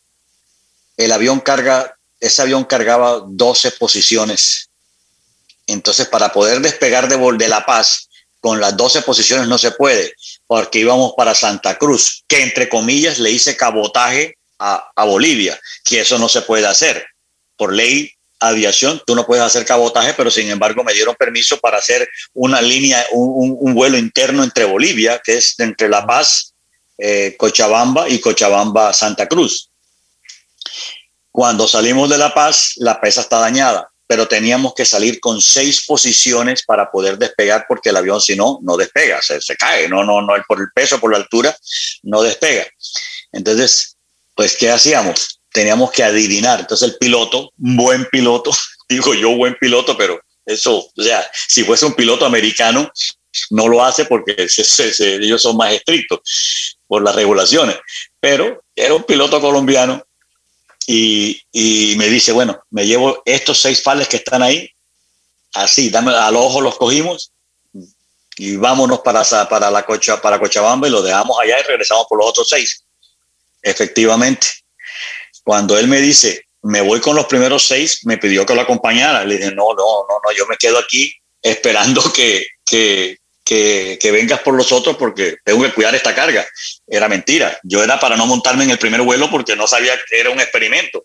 el 0.96 1.10
avión 1.10 1.40
carga, 1.40 1.96
ese 2.20 2.42
avión 2.42 2.62
cargaba 2.62 3.24
12 3.26 3.72
posiciones. 3.72 4.68
Entonces, 5.66 6.06
para 6.06 6.32
poder 6.32 6.60
despegar 6.60 7.08
de, 7.08 7.16
de 7.38 7.48
La 7.48 7.66
Paz 7.66 8.08
con 8.38 8.60
las 8.60 8.76
12 8.76 9.02
posiciones 9.02 9.48
no 9.48 9.58
se 9.58 9.72
puede, 9.72 10.14
porque 10.46 10.78
íbamos 10.78 11.14
para 11.16 11.34
Santa 11.34 11.76
Cruz, 11.76 12.22
que 12.28 12.44
entre 12.44 12.68
comillas 12.68 13.18
le 13.18 13.32
hice 13.32 13.56
cabotaje 13.56 14.36
a, 14.60 15.04
Bolivia, 15.06 15.60
que 15.84 16.00
eso 16.00 16.16
no 16.20 16.28
se 16.28 16.42
puede 16.42 16.68
hacer. 16.68 17.04
Por 17.56 17.72
ley 17.72 18.12
aviación, 18.38 19.02
tú 19.04 19.16
no 19.16 19.26
puedes 19.26 19.42
hacer 19.42 19.64
cabotaje, 19.64 20.14
pero 20.14 20.30
sin 20.30 20.48
embargo 20.48 20.84
me 20.84 20.94
dieron 20.94 21.16
permiso 21.16 21.58
para 21.58 21.78
hacer 21.78 22.08
una 22.32 22.62
línea, 22.62 23.04
un, 23.10 23.56
un 23.58 23.74
vuelo 23.74 23.98
interno 23.98 24.44
entre 24.44 24.66
Bolivia, 24.66 25.20
que 25.24 25.38
es 25.38 25.58
entre 25.58 25.88
La 25.88 26.06
Paz 26.06 26.51
eh, 26.98 27.36
Cochabamba 27.38 28.08
y 28.08 28.20
Cochabamba 28.20 28.92
Santa 28.92 29.26
Cruz. 29.26 29.70
Cuando 31.30 31.66
salimos 31.66 32.10
de 32.10 32.18
La 32.18 32.34
Paz, 32.34 32.74
la 32.76 33.00
pesa 33.00 33.22
está 33.22 33.38
dañada, 33.38 33.90
pero 34.06 34.28
teníamos 34.28 34.74
que 34.74 34.84
salir 34.84 35.18
con 35.18 35.40
seis 35.40 35.86
posiciones 35.86 36.62
para 36.62 36.90
poder 36.90 37.16
despegar 37.16 37.64
porque 37.66 37.88
el 37.88 37.96
avión 37.96 38.20
si 38.20 38.36
no, 38.36 38.58
no 38.62 38.76
despega, 38.76 39.22
se, 39.22 39.40
se 39.40 39.56
cae, 39.56 39.88
no, 39.88 40.04
no, 40.04 40.20
no, 40.20 40.34
por 40.46 40.60
el 40.60 40.68
peso, 40.74 41.00
por 41.00 41.10
la 41.10 41.16
altura, 41.16 41.56
no 42.02 42.22
despega. 42.22 42.66
Entonces, 43.32 43.96
pues, 44.34 44.56
¿qué 44.56 44.70
hacíamos? 44.70 45.40
Teníamos 45.52 45.90
que 45.90 46.04
adivinar. 46.04 46.60
Entonces 46.60 46.90
el 46.90 46.98
piloto, 46.98 47.50
buen 47.56 48.06
piloto, 48.12 48.50
digo 48.88 49.14
yo 49.14 49.34
buen 49.34 49.56
piloto, 49.58 49.96
pero 49.96 50.20
eso, 50.44 50.78
o 50.78 51.02
sea, 51.02 51.26
si 51.48 51.64
fuese 51.64 51.86
un 51.86 51.94
piloto 51.94 52.26
americano, 52.26 52.92
no 53.48 53.66
lo 53.66 53.82
hace 53.82 54.04
porque 54.04 54.36
ellos 54.36 55.40
son 55.40 55.56
más 55.56 55.72
estrictos 55.72 56.20
por 56.92 57.02
las 57.02 57.14
regulaciones. 57.14 57.78
Pero 58.20 58.62
era 58.76 58.92
un 58.92 59.04
piloto 59.04 59.40
colombiano 59.40 60.04
y, 60.86 61.40
me 61.96 62.06
dice, 62.10 62.32
bueno, 62.32 62.62
me 62.68 62.86
llevo 62.86 63.22
estos 63.24 63.62
seis 63.62 63.80
pales 63.80 64.08
que 64.08 64.18
están 64.18 64.42
ahí, 64.42 64.70
así, 65.54 65.88
dame, 65.88 66.14
al 66.14 66.36
ojo 66.36 66.60
los 66.60 66.76
cogimos 66.76 67.32
y 68.36 68.56
vámonos 68.56 69.00
para, 69.00 69.24
para, 69.48 69.70
la 69.70 69.86
Cocha, 69.86 70.20
para 70.20 70.38
Cochabamba 70.38 70.86
y 70.86 70.90
lo 70.90 71.00
dejamos 71.00 71.38
allá 71.40 71.60
y 71.60 71.62
regresamos 71.62 72.04
por 72.10 72.18
los 72.18 72.28
otros 72.28 72.46
seis. 72.50 72.84
Efectivamente, 73.62 74.48
cuando 75.44 75.78
él 75.78 75.88
me 75.88 75.98
dice, 75.98 76.44
me 76.60 76.82
voy 76.82 77.00
con 77.00 77.16
los 77.16 77.24
primeros 77.24 77.66
seis, 77.66 78.00
me 78.04 78.18
pidió 78.18 78.44
que 78.44 78.54
lo 78.54 78.60
acompañara. 78.60 79.24
Le 79.24 79.38
dije, 79.38 79.50
no, 79.52 79.72
no, 79.72 80.04
no, 80.06 80.20
no, 80.22 80.32
yo 80.36 80.46
me 80.46 80.58
quedo 80.58 80.76
aquí 80.78 81.10
esperando 81.40 82.02
que, 82.12 83.16
que, 84.00 84.10
vengas 84.10 84.40
por 84.40 84.54
los 84.54 84.72
otros 84.72 84.96
porque 84.96 85.36
tengo 85.44 85.62
que 85.62 85.72
cuidar 85.72 85.94
esta 85.94 86.14
carga. 86.14 86.46
Era 86.86 87.08
mentira. 87.08 87.58
Yo 87.62 87.82
era 87.82 87.98
para 88.00 88.16
no 88.16 88.26
montarme 88.26 88.64
en 88.64 88.70
el 88.70 88.78
primer 88.78 89.02
vuelo 89.02 89.30
porque 89.30 89.56
no 89.56 89.66
sabía 89.66 89.94
que 90.08 90.20
era 90.20 90.30
un 90.30 90.40
experimento. 90.40 91.04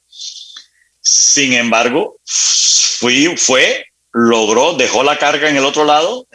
Sin 1.01 1.53
embargo, 1.53 2.19
fui, 2.25 3.36
fue, 3.38 3.86
logró, 4.12 4.73
dejó 4.73 5.03
la 5.03 5.17
carga 5.17 5.49
en 5.49 5.57
el 5.57 5.65
otro 5.65 5.86
lado, 5.86 6.27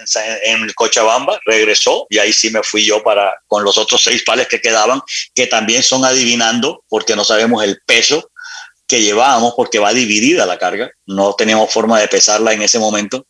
en 0.44 0.62
el 0.62 0.74
Cochabamba, 0.74 1.38
regresó 1.44 2.06
y 2.08 2.18
ahí 2.18 2.32
sí 2.32 2.50
me 2.50 2.62
fui 2.62 2.84
yo 2.84 3.02
para 3.02 3.34
con 3.46 3.64
los 3.64 3.76
otros 3.76 4.02
seis 4.02 4.22
pales 4.24 4.48
que 4.48 4.60
quedaban, 4.60 5.00
que 5.34 5.46
también 5.46 5.82
son 5.82 6.04
adivinando 6.04 6.84
porque 6.88 7.16
no 7.16 7.24
sabemos 7.24 7.64
el 7.64 7.78
peso 7.84 8.30
que 8.86 9.02
llevábamos 9.02 9.54
porque 9.56 9.78
va 9.78 9.92
dividida 9.92 10.46
la 10.46 10.58
carga, 10.58 10.90
no 11.06 11.34
teníamos 11.34 11.72
forma 11.72 11.98
de 12.00 12.08
pesarla 12.08 12.52
en 12.52 12.62
ese 12.62 12.78
momento. 12.78 13.26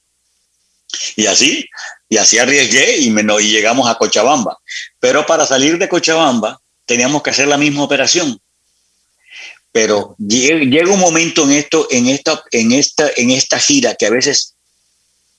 Y 1.17 1.27
así 1.27 1.69
y 2.13 2.19
así 2.19 2.39
arriesgué 2.39 2.99
y, 2.99 3.11
me, 3.11 3.23
y 3.41 3.51
llegamos 3.51 3.89
a 3.89 3.95
Cochabamba. 3.95 4.59
Pero 5.01 5.25
para 5.25 5.47
salir 5.47 5.79
de 5.79 5.89
Cochabamba 5.89 6.61
teníamos 6.85 7.23
que 7.23 7.31
hacer 7.31 7.49
la 7.49 7.57
misma 7.57 7.85
operación. 7.85 8.39
Pero 9.73 10.15
llega, 10.19 10.93
un 10.93 11.01
momento 11.01 11.45
en 11.45 11.53
esto, 11.53 11.89
en 11.91 12.09
esta, 12.09 12.45
en 12.51 12.73
esta, 12.73 13.11
en 13.17 13.31
esta 13.31 13.59
gira 13.59 13.95
que 13.95 14.05
a 14.05 14.11
veces 14.11 14.57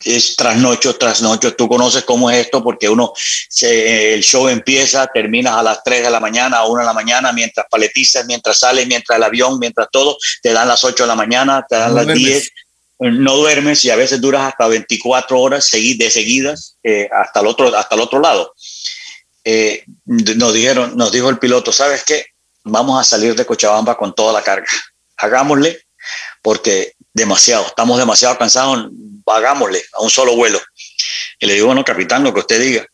es 0.03 0.35
trasnocho, 0.35 0.95
trasnocho. 0.95 1.53
Tú 1.53 1.67
conoces 1.67 2.05
cómo 2.05 2.31
es 2.31 2.45
esto 2.45 2.63
porque 2.63 2.89
uno, 2.89 3.13
el 3.61 4.23
show 4.23 4.47
empieza, 4.49 5.05
terminas 5.05 5.53
a 5.53 5.61
las 5.61 5.83
3 5.83 6.05
de 6.05 6.09
la 6.09 6.19
mañana, 6.19 6.57
a 6.57 6.65
1 6.65 6.81
de 6.81 6.87
la 6.87 6.93
mañana, 6.93 7.31
mientras 7.31 7.67
paletizas, 7.69 8.25
mientras 8.25 8.57
sales, 8.57 8.87
mientras 8.87 9.15
el 9.15 9.23
avión, 9.23 9.59
mientras 9.59 9.89
todo, 9.91 10.17
te 10.41 10.51
dan 10.51 10.67
las 10.67 10.83
8 10.83 11.03
de 11.03 11.07
la 11.07 11.15
mañana, 11.15 11.63
te 11.69 11.75
dan 11.75 11.93
las 11.93 12.07
10, 12.07 12.49
no 12.99 13.35
duermes 13.37 13.83
y 13.83 13.89
a 13.89 13.95
veces 13.95 14.21
duras 14.21 14.43
hasta 14.47 14.67
24 14.67 15.39
horas 15.39 15.69
de 15.71 16.09
seguidas 16.11 16.77
eh, 16.83 17.09
hasta, 17.11 17.41
el 17.41 17.47
otro, 17.47 17.75
hasta 17.75 17.95
el 17.95 18.01
otro 18.01 18.19
lado. 18.19 18.53
Eh, 19.43 19.83
nos, 20.05 20.53
dijeron, 20.53 20.95
nos 20.95 21.11
dijo 21.11 21.29
el 21.29 21.39
piloto, 21.39 21.71
¿sabes 21.71 22.03
qué? 22.03 22.27
Vamos 22.63 22.99
a 22.99 23.03
salir 23.03 23.35
de 23.35 23.45
Cochabamba 23.45 23.97
con 23.97 24.15
toda 24.15 24.31
la 24.31 24.41
carga. 24.41 24.67
Hagámosle 25.17 25.81
porque 26.41 26.93
demasiado, 27.13 27.67
estamos 27.67 27.97
demasiado 27.97 28.37
cansados, 28.37 28.89
hagámosle 29.25 29.83
a 29.93 30.01
un 30.01 30.09
solo 30.09 30.35
vuelo. 30.35 30.61
Y 31.39 31.45
le 31.45 31.55
digo, 31.55 31.67
bueno, 31.67 31.83
capitán, 31.83 32.23
lo 32.23 32.33
que 32.33 32.39
usted 32.39 32.61
diga. 32.61 32.85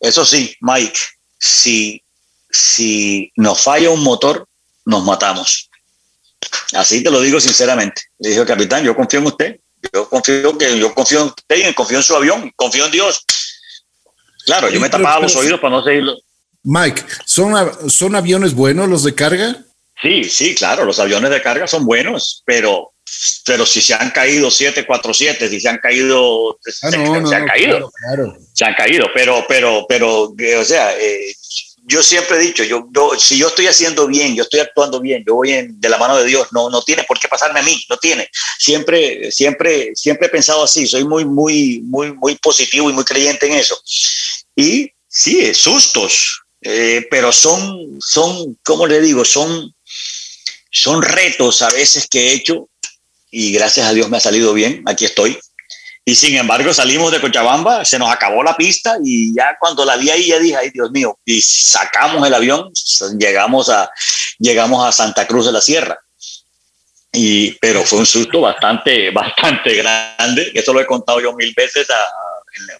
Eso 0.00 0.24
sí, 0.24 0.56
Mike, 0.60 0.98
si, 1.38 2.02
si 2.50 3.32
nos 3.36 3.60
falla 3.60 3.90
un 3.90 4.02
motor, 4.02 4.46
nos 4.84 5.04
matamos. 5.04 5.67
Así 6.72 7.02
te 7.02 7.10
lo 7.10 7.20
digo 7.20 7.40
sinceramente. 7.40 8.02
Le 8.18 8.30
dije, 8.30 8.44
capitán, 8.44 8.84
yo 8.84 8.94
confío 8.94 9.20
en 9.20 9.26
usted. 9.26 9.60
Yo 9.92 10.08
confío 10.08 10.58
que 10.58 10.78
yo 10.78 10.92
confío 10.94 11.20
en 11.20 11.26
usted 11.26 11.68
y 11.70 11.74
confío 11.74 11.98
en 11.98 12.02
su 12.02 12.16
avión, 12.16 12.52
confío 12.56 12.86
en 12.86 12.92
Dios. 12.92 13.24
Claro, 14.44 14.70
yo 14.70 14.80
me 14.80 14.88
tapaba 14.88 15.20
los 15.20 15.36
oídos 15.36 15.60
para 15.60 15.76
no 15.76 15.84
seguirlo. 15.84 16.16
Mike, 16.64 17.04
¿son, 17.24 17.90
¿son 17.90 18.14
aviones 18.16 18.54
buenos 18.54 18.88
los 18.88 19.04
de 19.04 19.14
carga? 19.14 19.64
Sí, 20.00 20.24
sí, 20.24 20.54
claro, 20.54 20.84
los 20.84 20.98
aviones 20.98 21.30
de 21.30 21.42
carga 21.42 21.66
son 21.66 21.84
buenos, 21.84 22.42
pero, 22.44 22.92
pero 23.44 23.66
si 23.66 23.80
se 23.80 23.94
han 23.94 24.10
caído 24.10 24.50
747, 24.50 25.48
si 25.48 25.60
se 25.60 25.68
han 25.68 25.78
caído, 25.78 26.52
ah, 26.52 26.56
se, 26.70 26.86
han 26.86 27.46
caído, 27.46 27.90
se 28.52 28.64
han 28.64 28.74
caído, 28.74 29.06
pero, 29.12 29.44
pero, 29.48 29.86
pero, 29.88 30.34
o 30.60 30.64
sea, 30.64 30.96
eh, 30.98 31.34
yo 31.88 32.02
siempre 32.02 32.36
he 32.36 32.40
dicho, 32.40 32.62
yo, 32.64 32.86
si 33.18 33.38
yo 33.38 33.48
estoy 33.48 33.66
haciendo 33.66 34.06
bien, 34.06 34.36
yo 34.36 34.42
estoy 34.42 34.60
actuando 34.60 35.00
bien, 35.00 35.24
yo 35.26 35.36
voy 35.36 35.50
de 35.66 35.88
la 35.88 35.96
mano 35.96 36.18
de 36.18 36.26
Dios, 36.26 36.48
no, 36.52 36.68
no 36.68 36.82
tiene 36.82 37.04
por 37.04 37.18
qué 37.18 37.28
pasarme 37.28 37.60
a 37.60 37.62
mí, 37.62 37.82
no 37.88 37.96
tiene. 37.96 38.28
Siempre, 38.58 39.32
siempre, 39.32 39.92
siempre 39.94 40.26
he 40.26 40.30
pensado 40.30 40.62
así, 40.62 40.86
soy 40.86 41.04
muy, 41.04 41.24
muy, 41.24 41.80
muy, 41.80 42.12
muy 42.12 42.36
positivo 42.36 42.90
y 42.90 42.92
muy 42.92 43.04
creyente 43.04 43.46
en 43.46 43.54
eso. 43.54 43.80
Y 44.54 44.92
sí, 45.08 45.54
sustos, 45.54 46.42
eh, 46.60 47.06
pero 47.10 47.32
son, 47.32 47.98
son, 48.00 48.58
¿cómo 48.62 48.86
le 48.86 49.00
digo? 49.00 49.24
Son, 49.24 49.74
son 50.70 51.00
retos 51.00 51.62
a 51.62 51.70
veces 51.70 52.06
que 52.06 52.28
he 52.28 52.32
hecho 52.34 52.68
y 53.30 53.52
gracias 53.52 53.86
a 53.86 53.94
Dios 53.94 54.10
me 54.10 54.18
ha 54.18 54.20
salido 54.20 54.52
bien, 54.52 54.82
aquí 54.84 55.06
estoy. 55.06 55.38
Y 56.08 56.14
sin 56.14 56.34
embargo 56.36 56.72
salimos 56.72 57.12
de 57.12 57.20
Cochabamba, 57.20 57.84
se 57.84 57.98
nos 57.98 58.10
acabó 58.10 58.42
la 58.42 58.56
pista 58.56 58.96
y 59.04 59.34
ya 59.34 59.58
cuando 59.60 59.84
la 59.84 59.98
vi 59.98 60.08
ahí 60.08 60.28
ya 60.28 60.38
dije, 60.38 60.56
ay 60.56 60.70
Dios 60.70 60.90
mío, 60.90 61.18
y 61.22 61.38
sacamos 61.42 62.26
el 62.26 62.32
avión, 62.32 62.72
llegamos 63.18 63.68
a, 63.68 63.90
llegamos 64.38 64.82
a 64.86 64.90
Santa 64.90 65.26
Cruz 65.26 65.44
de 65.44 65.52
la 65.52 65.60
Sierra. 65.60 66.00
Y, 67.12 67.50
pero 67.58 67.84
fue 67.84 67.98
un 67.98 68.06
susto 68.06 68.40
bastante, 68.40 69.10
bastante 69.12 69.74
grande, 69.74 70.50
eso 70.54 70.72
lo 70.72 70.80
he 70.80 70.86
contado 70.86 71.20
yo 71.20 71.34
mil 71.34 71.52
veces 71.54 71.86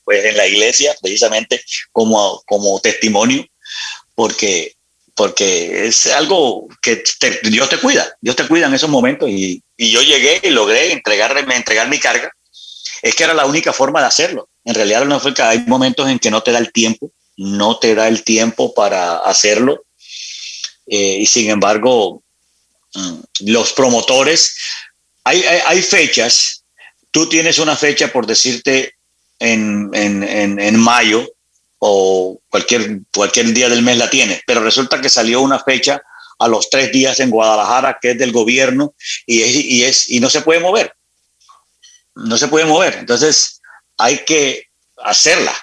pues 0.04 0.24
en 0.24 0.34
la 0.34 0.46
iglesia, 0.46 0.96
precisamente 1.02 1.62
como, 1.92 2.42
como 2.46 2.80
testimonio, 2.80 3.44
porque, 4.14 4.74
porque 5.14 5.86
es 5.86 6.06
algo 6.06 6.66
que 6.80 7.04
Dios 7.42 7.68
te 7.68 7.76
cuida, 7.76 8.10
Dios 8.22 8.36
te 8.36 8.48
cuida 8.48 8.68
en 8.68 8.74
esos 8.74 8.88
momentos 8.88 9.28
y, 9.28 9.62
y 9.76 9.90
yo 9.90 10.00
llegué 10.00 10.40
y 10.44 10.48
logré 10.48 10.92
entregarme, 10.92 11.56
entregar 11.56 11.90
mi 11.90 11.98
carga 11.98 12.32
es 13.02 13.14
que 13.14 13.24
era 13.24 13.34
la 13.34 13.46
única 13.46 13.72
forma 13.72 14.00
de 14.00 14.06
hacerlo. 14.06 14.48
En 14.64 14.74
realidad 14.74 15.04
no 15.04 15.20
fue 15.20 15.34
que 15.34 15.42
hay 15.42 15.60
momentos 15.66 16.08
en 16.08 16.18
que 16.18 16.30
no 16.30 16.42
te 16.42 16.52
da 16.52 16.58
el 16.58 16.72
tiempo, 16.72 17.12
no 17.36 17.78
te 17.78 17.94
da 17.94 18.08
el 18.08 18.24
tiempo 18.24 18.74
para 18.74 19.18
hacerlo. 19.18 19.84
Eh, 20.86 21.18
y 21.20 21.26
sin 21.26 21.50
embargo, 21.50 22.22
mm, 22.94 23.18
los 23.46 23.72
promotores, 23.72 24.56
hay, 25.24 25.82
fechas, 25.82 26.64
tú 27.10 27.28
tienes 27.28 27.58
una 27.58 27.76
fecha 27.76 28.10
por 28.10 28.26
decirte 28.26 28.94
en, 29.38 29.90
en, 29.92 30.58
en, 30.58 30.76
mayo 30.76 31.30
o 31.78 32.40
cualquier, 32.48 33.00
cualquier 33.14 33.52
día 33.52 33.68
del 33.68 33.82
mes 33.82 33.98
la 33.98 34.08
tienes, 34.08 34.40
pero 34.46 34.60
resulta 34.60 35.02
que 35.02 35.10
salió 35.10 35.42
una 35.42 35.58
fecha 35.58 36.00
a 36.38 36.48
los 36.48 36.70
tres 36.70 36.90
días 36.92 37.20
en 37.20 37.28
Guadalajara 37.28 37.98
que 38.00 38.12
es 38.12 38.18
del 38.18 38.32
gobierno 38.32 38.94
y, 39.26 39.42
es, 39.42 39.54
y, 39.54 39.84
es, 39.84 40.08
y 40.08 40.20
no 40.20 40.30
se 40.30 40.40
puede 40.40 40.60
mover 40.60 40.94
no 42.18 42.36
se 42.36 42.48
puede 42.48 42.66
mover. 42.66 42.94
Entonces 42.94 43.60
hay 43.96 44.24
que 44.24 44.66
hacerla 45.02 45.54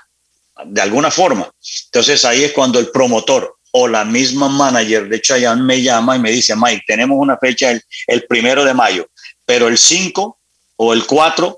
de 0.65 0.81
alguna 0.81 1.11
forma. 1.11 1.49
Entonces 1.85 2.23
ahí 2.25 2.43
es 2.43 2.53
cuando 2.53 2.79
el 2.79 2.89
promotor 2.89 3.55
o 3.71 3.87
la 3.87 4.05
misma 4.05 4.47
manager 4.47 5.09
de 5.09 5.21
Chayanne 5.21 5.63
me 5.63 5.81
llama 5.81 6.15
y 6.15 6.19
me 6.19 6.31
dice, 6.31 6.55
Mike, 6.55 6.83
tenemos 6.87 7.17
una 7.19 7.37
fecha 7.37 7.71
el, 8.07 8.25
primero 8.25 8.63
de 8.63 8.73
mayo, 8.73 9.09
pero 9.45 9.67
el 9.67 9.77
5 9.77 10.39
o 10.77 10.93
el 10.93 11.05
4 11.05 11.57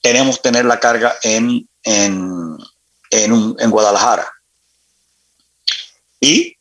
tenemos 0.00 0.40
tener 0.40 0.64
la 0.64 0.80
carga 0.80 1.16
en, 1.22 1.68
en, 1.82 2.56
en, 3.10 3.70
Guadalajara. 3.70 4.32
Y 6.20 6.56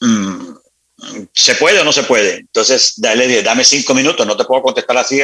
mm, 0.00 0.54
¿Se 1.32 1.54
puede 1.54 1.80
o 1.80 1.84
no 1.84 1.92
se 1.92 2.02
puede? 2.02 2.36
Entonces, 2.36 2.94
dale, 2.96 3.42
dame 3.42 3.64
cinco 3.64 3.94
minutos, 3.94 4.26
no 4.26 4.36
te 4.36 4.44
puedo 4.44 4.62
contestar 4.62 4.96
así 4.96 5.20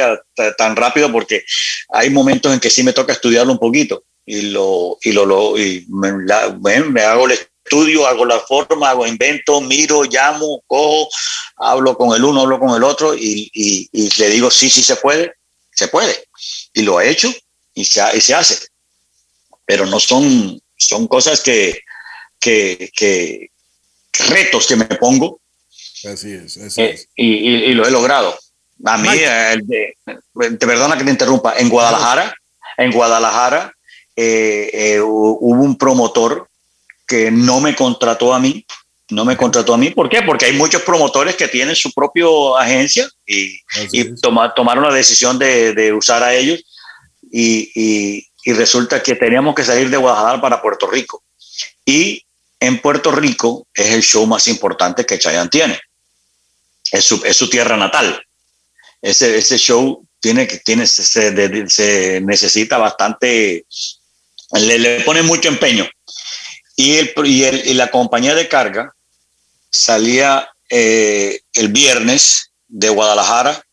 tan 0.57 0.75
rápido 0.75 1.11
porque 1.11 1.43
hay 1.89 2.09
momentos 2.09 2.53
en 2.53 2.59
que 2.59 2.69
sí 2.69 2.83
me 2.83 2.93
toca 2.93 3.13
estudiarlo 3.13 3.53
un 3.53 3.59
poquito 3.59 4.03
y, 4.25 4.43
lo, 4.43 4.97
y, 5.01 5.11
lo, 5.11 5.57
y 5.57 5.85
me, 5.89 7.01
hago 7.01 7.25
el 7.25 7.31
estudio, 7.33 8.07
hago 8.07 8.25
la 8.25 8.39
forma, 8.39 8.89
hago 8.89 9.05
invento, 9.05 9.61
miro, 9.61 10.03
llamo, 10.03 10.63
cojo, 10.67 11.09
hablo 11.57 11.97
con 11.97 12.15
el 12.15 12.23
uno, 12.23 12.41
hablo 12.41 12.59
con 12.59 12.75
el 12.75 12.83
otro 12.83 13.13
y, 13.15 13.89
le 14.17 14.29
digo, 14.29 14.49
sí, 14.49 14.69
sí 14.69 14.83
se 14.83 14.95
puede, 14.97 15.33
se 15.71 15.87
puede. 15.87 16.27
Y 16.73 16.81
lo 16.83 17.01
he 17.01 17.09
hecho 17.09 17.33
y 17.73 17.85
se, 17.85 18.01
y 18.15 18.21
se 18.21 18.33
hace. 18.33 18.67
Pero 19.65 19.85
no 19.85 19.99
son, 19.99 20.61
son 20.77 21.07
cosas 21.07 21.41
que, 21.41 21.81
que 22.39 23.49
retos 24.29 24.67
que 24.67 24.75
me 24.75 24.85
pongo 24.85 25.39
Así 26.05 26.33
es, 26.33 26.77
eh, 26.77 26.99
Y, 27.15 27.73
lo 27.73 27.87
he 27.87 27.91
logrado. 27.91 28.37
A 28.85 28.97
mí, 28.97 29.09
eh, 29.11 29.57
te 30.35 30.67
perdona 30.67 30.97
que 30.97 31.05
te 31.05 31.11
interrumpa, 31.11 31.55
en 31.57 31.69
Guadalajara, 31.69 32.35
en 32.77 32.91
Guadalajara 32.91 33.73
eh, 34.15 34.99
hubo 35.01 35.63
un 35.63 35.77
promotor 35.77 36.47
que 37.07 37.31
no 37.31 37.61
me 37.61 37.75
contrató 37.75 38.33
a 38.33 38.39
mí, 38.39 38.65
no 39.11 39.23
me 39.23 39.37
contrató 39.37 39.73
a 39.73 39.77
mí. 39.77 39.91
¿Por 39.91 40.09
qué? 40.09 40.21
Porque 40.21 40.45
hay 40.45 40.53
muchos 40.53 40.81
promotores 40.81 41.35
que 41.35 41.47
tienen 41.47 41.75
su 41.75 41.93
propia 41.93 42.25
agencia 42.59 43.07
y, 43.25 43.59
tomaron 44.21 44.83
la 44.83 44.93
decisión 44.93 45.39
de, 45.39 45.93
usar 45.93 46.21
a 46.23 46.33
ellos 46.33 46.61
y, 47.31 47.71
y, 48.45 48.53
resulta 48.53 49.01
que 49.01 49.15
teníamos 49.15 49.55
que 49.55 49.63
salir 49.63 49.89
de 49.89 49.97
Guadalajara 49.97 50.41
para 50.41 50.61
Puerto 50.61 50.87
Rico. 50.87 51.23
Y 51.85 52.25
en 52.59 52.81
Puerto 52.81 53.11
Rico 53.11 53.67
es 53.73 53.91
el 53.91 54.01
show 54.01 54.25
más 54.25 54.47
importante 54.47 55.05
que 55.05 55.17
Chayanne 55.19 55.49
tiene 55.49 55.79
es 56.93 57.05
su, 57.05 57.49
tierra 57.49 57.75
natal. 57.75 58.23
Ese, 59.01 59.37
ese 59.37 59.57
show 59.57 60.07
tiene 60.19 60.45
tiene 60.45 60.85
se, 60.85 62.21
necesita 62.21 62.77
bastante 62.77 63.65
le, 64.53 64.77
le, 64.77 65.01
pone 65.01 65.23
mucho 65.23 65.49
empeño. 65.49 65.89
Y, 66.75 66.95
el, 66.97 67.13
y, 67.25 67.73
la 67.73 67.89
compañía 67.89 68.35
de 68.35 68.47
carga 68.47 68.93
salía 69.71 70.47
eh, 70.69 71.41
el 71.53 71.69
viernes 71.69 72.51
de 72.67 72.89
Guadalajara 72.89 73.65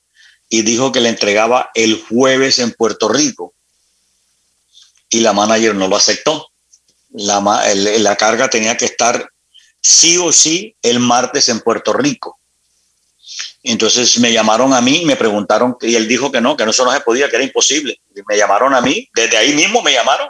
y 0.49 0.63
dijo 0.63 0.91
que 0.91 1.01
le 1.01 1.11
entregaba 1.11 1.71
el 1.75 2.03
jueves 2.03 2.59
en 2.59 2.73
Puerto 2.73 3.11
Rico. 3.11 3.53
Y 5.11 5.21
la 5.21 5.35
manager 5.35 5.75
no 5.75 5.89
lo 5.89 5.97
aceptó. 5.97 6.49
La, 7.11 7.41
la 7.75 8.17
carga 8.17 8.49
tenía 8.49 8.79
que 8.79 8.87
estar 8.87 9.31
sí 9.83 10.17
o 10.17 10.33
sí 10.33 10.75
el 10.83 11.01
martes 11.01 11.51
en 11.51 11.61
Puerto 11.61 11.93
Rico 11.93 12.40
entonces 13.63 14.19
me 14.19 14.33
llamaron 14.33 14.73
a 14.73 14.81
mí, 14.81 15.05
me 15.05 15.17
preguntaron, 15.17 15.77
y 15.83 15.95
él 15.95 16.09
dijo 16.09 16.33
que 16.33 16.41
no, 16.41 16.57
que 16.57 16.65
eso 16.65 16.85
no 16.85 16.93
se 16.93 17.01
podía, 17.01 17.29
que 17.29 17.37
era 17.37 17.45
imposible. 17.45 18.01
me 18.27 18.37
llamaron 18.37 18.75
a 18.75 18.81
mí, 18.81 19.09
desde 19.15 19.37
ahí 19.37 19.55
mismo 19.55 19.83
me 19.83 19.93
llamaron, 19.93 20.29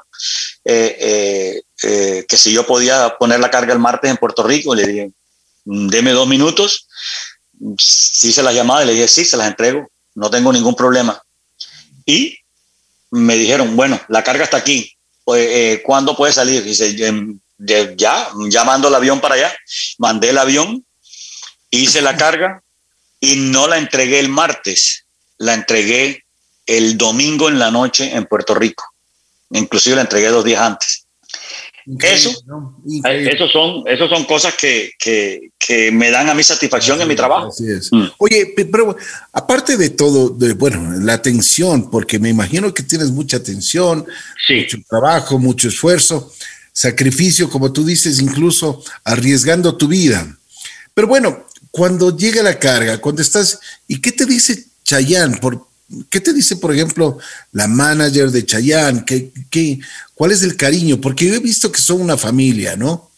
eh, 0.65 0.97
eh, 1.01 1.63
eh, 1.85 2.27
que 2.29 2.37
si 2.37 2.53
yo 2.53 2.67
podía 2.67 3.17
poner 3.19 3.39
la 3.41 3.51
carga 3.51 3.73
el 3.73 3.79
martes 3.79 4.11
en 4.11 4.17
Puerto 4.17 4.43
Rico, 4.43 4.75
le 4.75 4.87
dije, 4.87 5.11
mm, 5.65 5.89
deme 5.89 6.11
dos 6.11 6.27
minutos, 6.27 6.89
sí 7.79 8.33
se 8.33 8.43
las 8.43 8.55
llamaba, 8.55 8.83
y 8.83 8.87
le 8.87 8.95
dije, 8.95 9.09
sí, 9.09 9.25
se 9.25 9.37
las 9.37 9.47
entrego, 9.47 9.89
no 10.15 10.29
tengo 10.29 10.53
ningún 10.53 10.75
problema. 10.75 11.23
Y 12.05 12.37
me 13.11 13.37
dijeron, 13.37 13.77
bueno, 13.77 14.01
la 14.09 14.25
carga 14.25 14.45
está 14.45 14.57
aquí, 14.57 14.97
pues, 15.25 15.81
¿cuándo 15.85 16.17
puede 16.17 16.33
salir? 16.33 16.65
Dice, 16.65 16.97
ya, 17.97 18.29
llamando 18.49 18.89
el 18.89 18.95
avión 18.95 19.21
para 19.21 19.37
allá, 19.37 19.57
mandé 19.99 20.31
el 20.31 20.39
avión, 20.39 20.85
hice 21.71 22.03
la 22.03 22.17
carga, 22.17 22.63
y 23.21 23.37
no 23.37 23.69
la 23.69 23.79
entregué 23.79 24.19
el 24.19 24.29
martes, 24.29 25.05
la 25.39 25.55
entregué 25.55 26.25
el 26.67 26.97
domingo 26.97 27.49
en 27.49 27.59
la 27.59 27.71
noche 27.71 28.15
en 28.15 28.27
Puerto 28.27 28.55
Rico. 28.55 28.85
Inclusive 29.51 29.97
la 29.97 30.03
entregué 30.03 30.29
dos 30.29 30.45
días 30.45 30.61
antes. 30.61 31.07
eso, 32.01 32.31
esos 33.05 33.53
son, 33.53 33.83
esos 33.87 34.09
son 34.09 34.25
cosas 34.25 34.55
que, 34.55 34.93
que, 34.99 35.91
me 35.93 36.11
dan 36.11 36.29
a 36.29 36.35
mí 36.35 36.43
satisfacción 36.43 37.01
en 37.01 37.09
mi 37.09 37.17
trabajo. 37.17 37.49
Así 37.49 37.71
es. 37.71 37.93
Mm. 37.93 38.07
Oye, 38.19 38.55
pero 38.71 38.97
aparte 39.33 39.77
de 39.77 39.91
todo, 39.91 40.31
de, 40.31 40.55
bueno, 40.55 40.99
la 41.01 41.15
atención, 41.15 41.91
porque 41.91 42.19
me 42.19 42.29
imagino 42.29 42.73
que 42.73 42.83
tienes 42.83 43.11
mucha 43.11 43.37
atención, 43.37 44.07
mucho 44.49 44.79
trabajo, 44.89 45.39
mucho 45.39 45.69
esfuerzo, 45.69 46.33
sacrificio, 46.73 47.51
como 47.51 47.73
tú 47.73 47.85
dices, 47.85 48.21
incluso 48.21 48.83
arriesgando 49.05 49.77
tu 49.77 49.89
vida. 49.89 50.37
Pero 50.95 51.09
bueno, 51.09 51.47
cuando 51.71 52.17
llega 52.17 52.43
la 52.43 52.59
carga, 52.59 53.01
cuando 53.01 53.23
estás, 53.23 53.59
¿y 53.87 54.01
qué 54.01 54.13
te 54.13 54.27
dice 54.27 54.65
Chayanne? 54.85 55.39
Por, 55.39 55.67
¿Qué 56.09 56.21
te 56.21 56.33
dice, 56.33 56.57
por 56.57 56.73
ejemplo, 56.73 57.19
la 57.53 57.67
manager 57.67 58.31
de 58.31 58.47
Chayanne? 58.47 59.05
¿Qué, 59.05 59.31
qué, 59.51 59.79
cuál 60.15 60.33
es 60.33 60.43
el 60.43 60.57
cariño? 60.57 61.01
Porque 61.01 61.27
yo 61.27 61.35
he 61.35 61.41
visto 61.41 61.71
que 61.71 61.81
son 61.81 62.01
una 62.01 62.17
familia, 62.17 62.77
¿no? 62.77 63.11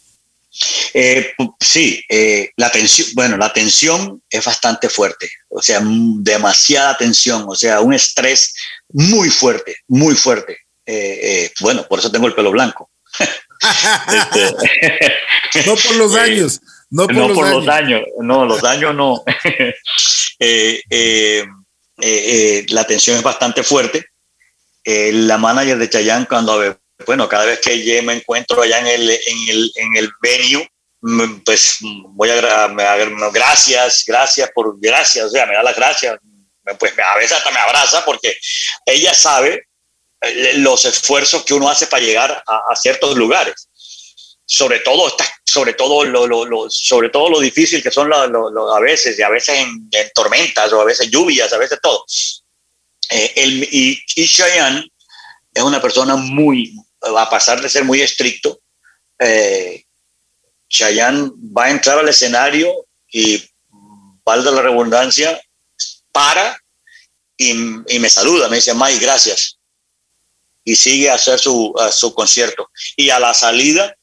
Eh, 0.92 1.32
sí, 1.60 2.02
eh, 2.08 2.50
la 2.56 2.70
tensión, 2.70 3.08
bueno, 3.14 3.36
la 3.38 3.52
tensión 3.52 4.22
es 4.28 4.44
bastante 4.44 4.90
fuerte, 4.90 5.30
o 5.48 5.62
sea, 5.62 5.80
demasiada 5.82 6.98
tensión, 6.98 7.46
o 7.48 7.54
sea, 7.54 7.80
un 7.80 7.94
estrés 7.94 8.54
muy 8.90 9.30
fuerte, 9.30 9.76
muy 9.88 10.14
fuerte. 10.14 10.58
Eh, 10.84 11.50
bueno, 11.60 11.86
por 11.88 12.00
eso 12.00 12.10
tengo 12.10 12.26
el 12.26 12.34
pelo 12.34 12.50
blanco. 12.50 12.90
Este, 14.12 15.64
no 15.66 15.76
por 15.76 15.94
los 15.94 16.16
años. 16.16 16.60
No 16.92 17.06
por, 17.06 17.48
los, 17.48 17.64
daños. 17.64 18.02
no, 18.20 18.44
los 18.44 18.60
daños 18.60 18.94
no. 18.94 19.24
Eh, 20.44 20.82
eh, 20.90 21.44
eh, 22.00 22.66
la 22.70 22.84
tensión 22.84 23.16
es 23.16 23.22
bastante 23.22 23.62
fuerte. 23.62 24.04
la 24.84 25.38
manager 25.38 25.78
de 25.78 25.88
Chayanne, 25.88 26.26
cuando, 26.26 26.76
bueno, 27.06 27.28
cada 27.28 27.44
vez 27.44 27.60
que 27.60 27.84
yo 27.84 28.02
me 28.02 28.14
encuentro 28.14 28.60
allá 28.60 28.80
en 28.80 28.88
el, 28.88 29.08
en 29.08 29.48
el, 29.48 29.72
en 29.76 29.96
el 29.98 30.10
venue, 30.20 30.68
pues 31.44 31.78
voy 31.80 32.28
a, 32.30 32.66
me, 32.66 32.84
gracias, 33.32 34.02
gracias 34.04 34.50
por, 34.52 34.80
gracias, 34.80 35.26
o 35.26 35.30
sea, 35.30 35.46
me 35.46 35.54
da 35.54 35.62
las 35.62 35.76
gracias, 35.76 36.18
pues 36.76 36.92
a 36.98 37.16
veces 37.18 37.36
hasta 37.36 37.52
me 37.52 37.60
abraza 37.60 38.04
porque 38.04 38.36
ella 38.84 39.14
sabe 39.14 39.68
los 40.54 40.84
esfuerzos 40.84 41.44
que 41.44 41.54
uno 41.54 41.70
hace 41.70 41.86
para 41.86 42.02
llegar 42.02 42.42
a, 42.44 42.62
a 42.68 42.74
ciertos 42.74 43.16
lugares 43.16 43.68
sobre 44.52 44.80
todo 44.80 45.08
estas 45.08 45.30
sobre 45.52 45.74
todo 45.74 46.04
lo, 46.04 46.70
sobre 46.70 47.10
todo 47.10 47.28
lo 47.28 47.40
difícil 47.40 47.82
que 47.82 47.90
son 47.90 48.08
lo, 48.08 48.74
a 48.74 48.80
veces, 48.80 49.18
y 49.18 49.22
a 49.22 49.28
veces 49.28 49.58
en, 49.58 49.90
tormentas, 50.14 50.72
o 50.72 50.80
a 50.80 50.84
veces 50.84 51.10
lluvias, 51.10 51.52
a 51.52 51.58
veces 51.58 51.78
todo. 51.82 52.06
Eh, 53.10 53.32
el, 53.36 53.64
y, 53.64 54.02
y 54.16 54.26
Cheyenne 54.26 54.90
es 55.52 55.62
una 55.62 55.82
persona 55.82 56.16
muy, 56.16 56.74
a 57.02 57.28
pasar 57.28 57.60
de 57.60 57.68
ser 57.68 57.84
muy 57.84 58.00
estricto, 58.00 58.60
eh, 59.18 59.84
va 60.80 61.64
a 61.64 61.70
entrar 61.70 61.98
al 61.98 62.08
escenario 62.08 62.86
y, 63.12 63.42
valga 64.24 64.50
la 64.52 64.62
redundancia, 64.62 65.38
para 66.12 66.58
y, 67.36 67.52
me 67.54 68.08
saluda, 68.08 68.48
me 68.48 68.56
dice, 68.56 68.72
Mike, 68.72 69.00
gracias. 69.00 69.58
Y 70.64 70.76
sigue 70.76 71.10
a 71.10 71.14
hacer 71.14 71.38
su, 71.38 71.74
su 71.90 72.14
concierto. 72.14 72.70
Y 72.96 73.10
a 73.10 73.18
la 73.18 73.34
salida, 73.34 73.96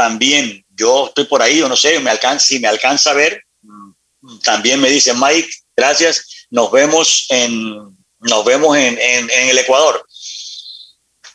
también 0.00 0.64
yo 0.74 1.08
estoy 1.08 1.24
por 1.26 1.42
ahí, 1.42 1.58
yo 1.58 1.68
no 1.68 1.76
sé, 1.76 2.00
me 2.00 2.08
alcanza, 2.08 2.46
si 2.46 2.58
me 2.58 2.68
alcanza 2.68 3.10
a 3.10 3.14
ver, 3.14 3.44
también 4.42 4.80
me 4.80 4.88
dice, 4.88 5.12
Mike, 5.12 5.50
gracias, 5.76 6.46
nos 6.48 6.72
vemos 6.72 7.26
en, 7.28 7.76
nos 8.20 8.44
vemos 8.46 8.74
en, 8.78 8.98
en, 8.98 9.30
el 9.30 9.58
Ecuador. 9.58 10.02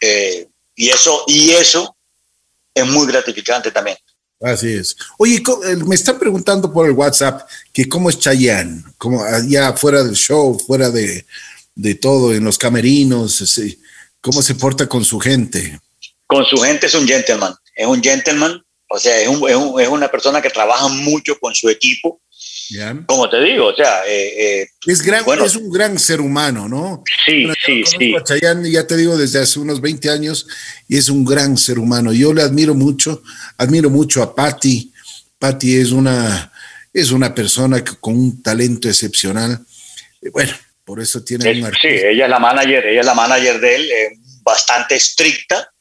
Eh, 0.01 0.47
y 0.75 0.89
eso, 0.89 1.25
y 1.27 1.51
eso 1.51 1.95
es 2.73 2.87
muy 2.87 3.05
gratificante 3.05 3.69
también. 3.69 3.97
Así 4.41 4.73
es. 4.73 4.97
Oye, 5.19 5.35
eh, 5.35 5.75
me 5.85 5.93
están 5.93 6.17
preguntando 6.17 6.73
por 6.73 6.87
el 6.87 6.93
WhatsApp 6.93 7.47
que 7.71 7.87
cómo 7.87 8.09
es 8.09 8.17
Chayanne, 8.17 8.83
como 8.97 9.23
allá 9.23 9.73
fuera 9.73 10.03
del 10.03 10.15
show, 10.15 10.57
fuera 10.57 10.89
de, 10.89 11.23
de 11.75 11.93
todo, 11.93 12.33
en 12.33 12.43
los 12.43 12.57
camerinos, 12.57 13.43
cómo 14.21 14.41
se 14.41 14.55
porta 14.55 14.89
con 14.89 15.05
su 15.05 15.19
gente. 15.19 15.79
Con 16.25 16.43
su 16.45 16.57
gente 16.57 16.87
es 16.87 16.95
un 16.95 17.07
gentleman, 17.07 17.55
es 17.75 17.85
un 17.85 18.01
gentleman, 18.01 18.63
o 18.89 18.97
sea, 18.97 19.19
es, 19.19 19.27
un, 19.27 19.49
es, 19.49 19.55
un, 19.55 19.79
es 19.81 19.87
una 19.87 20.09
persona 20.09 20.41
que 20.41 20.49
trabaja 20.49 20.87
mucho 20.87 21.37
con 21.39 21.53
su 21.53 21.69
equipo, 21.69 22.21
como 23.05 23.29
te 23.29 23.41
digo, 23.41 23.67
o 23.67 23.75
sea, 23.75 24.05
eh, 24.07 24.61
eh, 24.61 24.67
es, 24.87 25.01
gran, 25.01 25.23
es 25.43 25.55
un 25.55 25.71
gran 25.71 25.99
ser 25.99 26.19
humano, 26.19 26.67
¿no? 26.67 27.03
Sí, 27.25 27.47
sí, 27.63 27.83
sí. 27.85 28.15
ya 28.71 28.87
te 28.87 28.97
digo, 28.97 29.17
desde 29.17 29.39
hace 29.39 29.59
unos 29.59 29.79
20 29.81 30.09
años, 30.09 30.47
y 30.87 30.97
es 30.97 31.09
un 31.09 31.23
gran 31.23 31.57
ser 31.57 31.77
humano. 31.77 32.11
Yo 32.11 32.33
le 32.33 32.41
admiro 32.41 32.73
mucho, 32.73 33.21
admiro 33.57 33.89
mucho 33.89 34.23
a 34.23 34.33
Patty. 34.33 34.91
Patty 35.37 35.77
es 35.77 35.91
una, 35.91 36.51
es 36.91 37.11
una 37.11 37.35
persona 37.35 37.83
con 37.83 38.17
un 38.17 38.41
talento 38.41 38.87
excepcional. 38.89 39.59
Bueno, 40.31 40.53
por 40.83 40.99
eso 40.99 41.23
tiene 41.23 41.49
un 41.61 41.71
Sí, 41.79 41.87
ella 41.87 42.25
es 42.25 42.29
la 42.29 42.39
manager, 42.39 42.85
ella 42.87 43.01
es 43.01 43.05
la 43.05 43.13
manager 43.13 43.59
de 43.59 43.75
él, 43.75 43.91
eh, 43.91 44.09
bastante 44.41 44.95
estricta, 44.95 45.71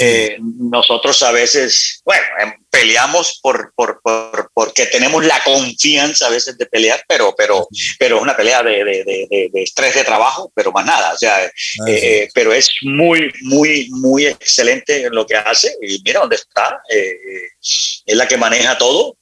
eh, 0.00 0.36
nosotros 0.40 1.22
a 1.22 1.32
veces, 1.32 2.00
bueno, 2.04 2.22
em, 2.40 2.52
peleamos 2.70 3.38
por, 3.42 3.72
por, 3.74 4.00
por, 4.02 4.50
porque 4.52 4.86
tenemos 4.86 5.24
la 5.24 5.42
confianza 5.44 6.26
a 6.26 6.30
veces 6.30 6.58
de 6.58 6.66
pelear, 6.66 7.02
pero, 7.08 7.34
pero, 7.36 7.66
pero 7.98 8.16
es 8.16 8.22
una 8.22 8.36
pelea 8.36 8.62
de, 8.62 8.84
de, 8.84 9.50
de, 9.52 9.62
estrés 9.62 9.94
de 9.94 10.04
trabajo, 10.04 10.52
pero 10.54 10.72
más 10.72 10.84
nada. 10.84 11.12
O 11.12 11.18
sea, 11.18 11.44
eh, 11.44 11.50
eh, 11.86 12.28
pero 12.34 12.52
es 12.52 12.70
muy, 12.82 13.32
muy, 13.42 13.88
muy 13.90 14.26
excelente 14.26 15.04
en 15.04 15.14
lo 15.14 15.26
que 15.26 15.36
hace. 15.36 15.74
Y 15.82 16.00
mira 16.04 16.20
dónde 16.20 16.36
está. 16.36 16.80
es 16.88 18.16
la 18.16 18.28
que 18.28 18.36
maneja 18.36 18.78
todo. 18.78 19.16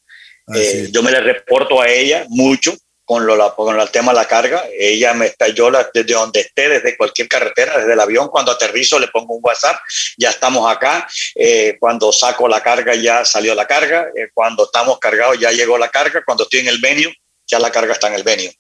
yo 0.90 1.02
me 1.02 1.12
le 1.12 1.20
reporto 1.20 1.80
a 1.80 1.88
ella 1.88 2.24
mucho 2.28 2.74
con, 3.10 3.26
lo, 3.26 3.56
con 3.56 3.80
el 3.80 3.90
tema 3.90 4.12
de 4.12 4.18
la 4.18 4.28
carga. 4.28 4.62
Ella 4.78 5.12
me 5.14 5.26
está, 5.26 5.48
yo 5.48 5.68
desde 5.92 6.12
donde 6.12 6.42
esté, 6.42 6.68
desde 6.68 6.96
cualquier 6.96 7.26
carretera, 7.26 7.76
desde 7.76 7.94
el 7.94 7.98
avión, 7.98 8.28
cuando 8.28 8.52
aterrizo 8.52 9.00
le 9.00 9.08
pongo 9.08 9.34
un 9.34 9.40
WhatsApp, 9.42 9.80
ya 10.16 10.30
estamos 10.30 10.70
acá. 10.70 11.08
Eh, 11.34 11.76
cuando 11.80 12.12
saco 12.12 12.46
la 12.46 12.62
carga 12.62 12.94
ya 12.94 13.24
salió 13.24 13.52
la 13.56 13.66
carga. 13.66 14.06
Eh, 14.14 14.28
cuando 14.32 14.66
estamos 14.66 15.00
cargados 15.00 15.40
ya 15.40 15.50
llegó 15.50 15.76
la 15.76 15.88
carga. 15.88 16.22
Cuando 16.24 16.44
estoy 16.44 16.60
en 16.60 16.68
el 16.68 16.78
venue, 16.78 17.12
ya 17.48 17.58
la 17.58 17.72
carga 17.72 17.94
está 17.94 18.06
en 18.06 18.14
el 18.14 18.22
venue. 18.22 18.56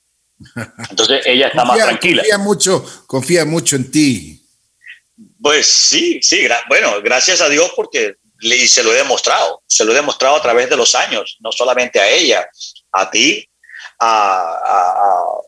Entonces 0.90 1.22
ella 1.26 1.46
está 1.46 1.64
más 1.64 1.78
tranquila. 1.78 2.22
Confía 2.22 2.38
mucho, 2.38 3.04
confía 3.06 3.44
mucho 3.44 3.76
en 3.76 3.88
ti. 3.88 4.42
Pues 5.40 5.64
sí, 5.66 6.18
sí, 6.22 6.48
bueno, 6.68 7.00
gracias 7.02 7.40
a 7.40 7.48
Dios 7.48 7.70
porque 7.76 8.16
y 8.40 8.66
se 8.66 8.82
lo 8.82 8.92
he 8.92 8.96
demostrado, 8.96 9.62
se 9.66 9.84
lo 9.84 9.92
he 9.92 9.94
demostrado 9.94 10.34
a 10.34 10.42
través 10.42 10.70
de 10.70 10.76
los 10.76 10.94
años, 10.94 11.36
no 11.40 11.52
solamente 11.52 12.00
a 12.00 12.08
ella, 12.08 12.48
a 12.90 13.10
ti, 13.10 13.49
a, 14.00 15.40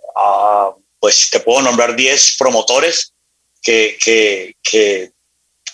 pues 1.01 1.31
te 1.31 1.41
puedo 1.41 1.63
nombrar 1.63 1.97
10 1.97 2.37
promotores 2.39 3.13
que, 3.61 3.99
que, 4.03 4.55
que, 4.63 5.13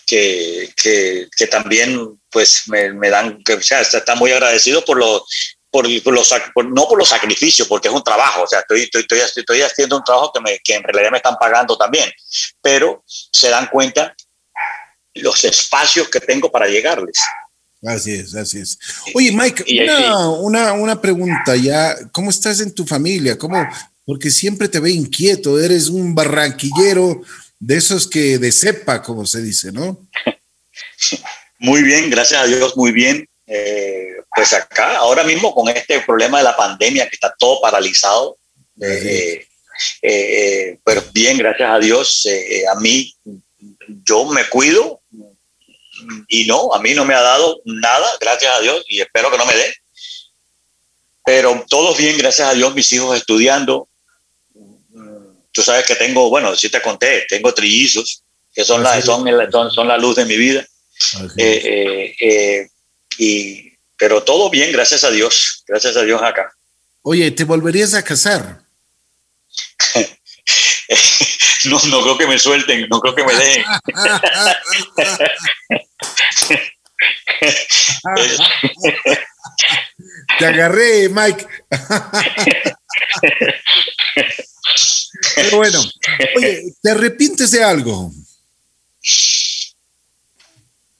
que, 0.07 1.47
también 1.51 2.19
pues 2.31 2.65
me, 2.69 3.11
dan, 3.11 3.43
que, 3.43 3.55
o 3.55 3.63
sea, 3.63 3.81
están 3.81 4.19
muy 4.19 4.33
agradecidos 4.33 4.85
por 4.85 4.97
los, 4.97 5.23
por, 5.71 5.87
los, 5.87 6.35
no 6.65 6.89
por 6.89 6.99
los 6.99 7.09
sacrificios, 7.09 7.69
porque 7.69 7.89
es 7.89 7.95
un 7.95 8.03
trabajo, 8.03 8.43
o 8.43 8.47
sea, 8.47 8.61
estoy, 8.61 8.89
estoy, 8.93 9.21
estoy, 9.21 9.63
haciendo 9.63 9.97
un 9.97 10.05
trabajo 10.05 10.33
que, 10.33 10.41
me, 10.41 10.59
que 10.61 10.75
en 10.75 10.83
realidad 10.83 11.11
me 11.11 11.19
están 11.19 11.37
pagando 11.37 11.77
también, 11.77 12.11
pero 12.63 13.05
se 13.07 13.51
dan 13.51 13.67
cuenta 13.67 14.15
los 15.15 15.45
espacios 15.45 16.09
que 16.09 16.21
tengo 16.21 16.51
para 16.51 16.69
llegarles. 16.69 17.19
Así 17.83 18.13
es, 18.13 18.35
así 18.35 18.59
es. 18.59 18.79
Oye, 19.15 19.31
Mike, 19.33 19.65
una, 19.83 20.31
una, 20.31 20.73
una, 20.73 21.01
pregunta 21.01 21.55
ya, 21.55 21.97
¿cómo 22.11 22.31
estás 22.31 22.61
en 22.61 22.75
tu 22.75 22.85
familia? 22.85 23.39
¿Cómo? 23.39 23.65
Porque 24.05 24.31
siempre 24.31 24.69
te 24.69 24.81
ve 24.81 24.91
inquieto, 24.91 25.61
eres 25.61 25.89
un 25.89 26.15
barranquillero 26.15 27.23
de 27.61 27.77
esos 27.77 28.09
que 28.09 28.39
de 28.39 28.51
cepa, 28.51 29.03
como 29.03 29.27
se 29.27 29.43
dice, 29.43 29.71
¿no? 29.71 30.09
Muy 31.59 31.83
bien, 31.83 32.09
gracias 32.11 32.43
a 32.43 32.47
Dios, 32.47 32.77
muy 32.77 32.93
bien. 32.93 33.29
Eh, 33.47 34.15
pues 34.35 34.53
acá, 34.53 34.99
ahora 34.99 35.25
mismo 35.25 35.53
con 35.55 35.69
este 35.69 36.01
problema 36.01 36.39
de 36.39 36.45
la 36.45 36.57
pandemia 36.57 37.09
que 37.09 37.17
está 37.17 37.35
todo 37.37 37.61
paralizado, 37.61 38.39
eh, 38.81 39.45
eh, 40.03 40.79
pero 40.85 41.03
bien, 41.13 41.39
gracias 41.39 41.69
a 41.69 41.79
Dios, 41.79 42.29
a 42.71 42.79
mí, 42.79 43.13
yo 44.05 44.27
me 44.27 44.49
cuido, 44.49 45.01
y 46.29 46.47
no, 46.47 46.75
a 46.75 46.81
mí 46.81 46.95
no 46.95 47.05
me 47.05 47.15
ha 47.15 47.21
dado 47.21 47.61
nada, 47.65 48.09
gracias 48.21 48.55
a 48.55 48.61
Dios, 48.61 48.85
y 48.89 49.01
espero 49.01 49.31
que 49.31 49.39
no 49.39 49.47
me 49.47 49.55
dé. 49.55 49.75
Pero 51.25 51.65
todos 51.69 51.97
bien, 51.99 52.17
gracias 52.17 52.49
a 52.49 52.55
Dios, 52.55 52.75
mis 52.75 52.91
hijos 52.93 53.17
estudiando. 53.17 53.89
Tú 55.53 55.63
sabes 55.63 55.87
que 55.87 55.95
tengo, 55.95 56.31
bueno, 56.31 56.55
si 56.57 56.69
te 56.69 56.81
conté, 56.81 57.27
tengo 57.29 57.53
trillizos, 57.53 58.23
que 58.55 58.65
son, 58.65 58.83
la, 58.83 59.01
son, 59.03 59.25
son, 59.71 59.89
la 59.89 59.99
luz 59.99 60.17
de 60.17 60.25
mi 60.25 60.37
vida. 60.37 60.67
Eh, 61.37 61.63
eh, 61.65 62.17
eh, 62.21 62.69
y, 63.19 63.73
pero 63.97 64.23
todo 64.23 64.51
bien, 64.51 64.73
gracias 64.73 65.05
a 65.05 65.11
Dios, 65.11 65.65
gracias 65.67 65.97
a 65.97 66.03
Dios 66.03 66.23
acá. 66.23 66.53
Oye, 67.03 67.31
¿te 67.31 67.45
volverías 67.45 67.95
a 67.95 68.03
casar? 68.03 68.63
no, 71.67 71.79
no 71.89 72.03
creo 72.03 72.19
que 72.19 72.27
me 72.27 72.39
suelten, 72.39 72.89
no 72.89 73.01
creo 73.01 73.15
que 73.15 73.25
me 73.25 73.35
dejen. 73.35 73.65
Te 80.39 80.47
agarré, 80.47 81.09
Mike. 81.09 81.47
Pero 85.35 85.57
bueno, 85.57 85.81
oye, 86.37 86.75
¿te 86.83 86.91
arrepientes 86.91 87.51
de 87.51 87.65
algo? 87.65 88.13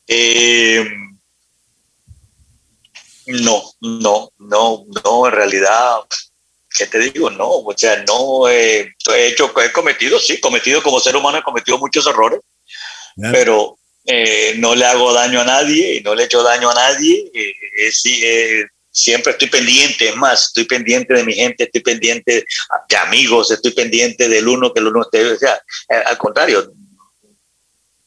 Eh, 0.07 0.85
no, 3.27 3.63
no, 3.81 4.33
no, 4.39 4.85
no, 5.05 5.27
en 5.27 5.33
realidad 5.33 6.01
¿qué 6.77 6.87
te 6.87 6.99
digo? 6.99 7.31
No, 7.31 7.49
o 7.49 7.75
sea, 7.77 8.03
no 8.07 8.49
he 8.49 8.95
hecho, 9.17 9.53
he 9.61 9.73
cometido, 9.73 10.19
sí, 10.19 10.41
cometido 10.41 10.83
como 10.83 11.01
ser 11.01 11.17
humano, 11.17 11.39
he 11.39 11.43
cometido 11.43 11.79
muchos 11.79 12.07
errores, 12.07 12.41
pero 13.33 13.79
eh, 14.05 14.55
no 14.57 14.75
le 14.75 14.85
hago 14.85 15.13
daño 15.13 15.41
a 15.41 15.45
nadie 15.45 15.97
y 15.97 16.01
no 16.01 16.15
le 16.15 16.25
echo 16.25 16.43
daño 16.43 16.71
a 16.71 16.75
nadie. 16.75 17.31
Eh, 17.35 17.55
eh, 18.05 18.65
siempre 18.91 19.33
estoy 19.33 19.49
pendiente, 19.49 20.09
es 20.09 20.17
más, 20.17 20.47
estoy 20.47 20.65
pendiente 20.65 21.15
de 21.15 21.25
mi 21.25 21.35
gente, 21.35 21.65
estoy 21.65 21.83
pendiente 21.83 22.45
de 22.89 22.97
amigos, 22.97 23.51
estoy 23.51 23.73
pendiente 23.73 24.29
del 24.29 24.49
uno 24.49 24.73
que 24.73 24.81
el 24.81 24.87
uno 24.87 25.03
esté, 25.03 25.25
o 25.25 25.39
sea, 25.39 25.61
al 26.07 26.19
contrario, 26.19 26.73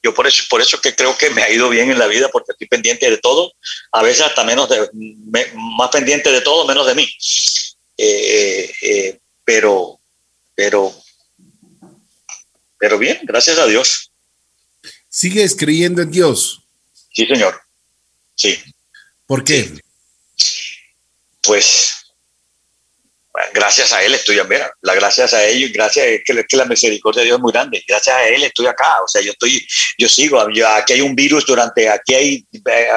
yo 0.03 0.13
por 0.13 0.27
eso, 0.27 0.43
por 0.49 0.61
eso 0.61 0.81
que 0.81 0.95
creo 0.95 1.15
que 1.17 1.29
me 1.29 1.43
ha 1.43 1.51
ido 1.51 1.69
bien 1.69 1.91
en 1.91 1.99
la 1.99 2.07
vida, 2.07 2.29
porque 2.29 2.53
estoy 2.53 2.67
pendiente 2.67 3.09
de 3.09 3.17
todo, 3.17 3.53
a 3.91 4.01
veces 4.01 4.25
hasta 4.25 4.43
menos 4.43 4.67
de, 4.69 4.89
más 5.53 5.89
pendiente 5.91 6.31
de 6.31 6.41
todo, 6.41 6.65
menos 6.65 6.87
de 6.87 6.95
mí. 6.95 7.07
Eh, 8.03 8.73
eh, 8.81 9.19
pero, 9.45 9.99
pero, 10.55 10.91
pero 12.79 12.97
bien, 12.97 13.19
gracias 13.21 13.59
a 13.59 13.67
Dios. 13.67 14.11
¿Sigues 15.07 15.55
creyendo 15.55 16.01
en 16.01 16.09
Dios? 16.09 16.63
Sí, 17.13 17.27
señor. 17.27 17.61
Sí. 18.33 18.59
¿Por 19.27 19.43
qué? 19.43 19.79
Pues 21.41 21.93
gracias 23.53 23.93
a 23.93 24.03
él 24.03 24.15
estoy, 24.15 24.39
mira, 24.49 24.73
la 24.81 24.95
gracias 24.95 25.33
a 25.35 25.45
ellos, 25.45 25.71
gracias 25.71 26.05
a 26.05 26.09
que, 26.25 26.43
que, 26.47 26.57
la 26.57 26.65
misericordia 26.65 27.21
de 27.21 27.27
Dios 27.27 27.37
es 27.37 27.41
muy 27.41 27.51
grande, 27.51 27.83
gracias 27.87 28.15
a 28.15 28.27
él 28.27 28.43
estoy 28.43 28.67
acá, 28.67 29.01
o 29.03 29.07
sea, 29.07 29.21
yo 29.21 29.31
estoy, 29.31 29.65
yo 29.97 30.09
sigo, 30.09 30.39
aquí 30.39 30.93
hay 30.93 31.01
un 31.01 31.15
virus 31.15 31.45
durante, 31.45 31.89
aquí 31.89 32.13
hay, 32.13 32.47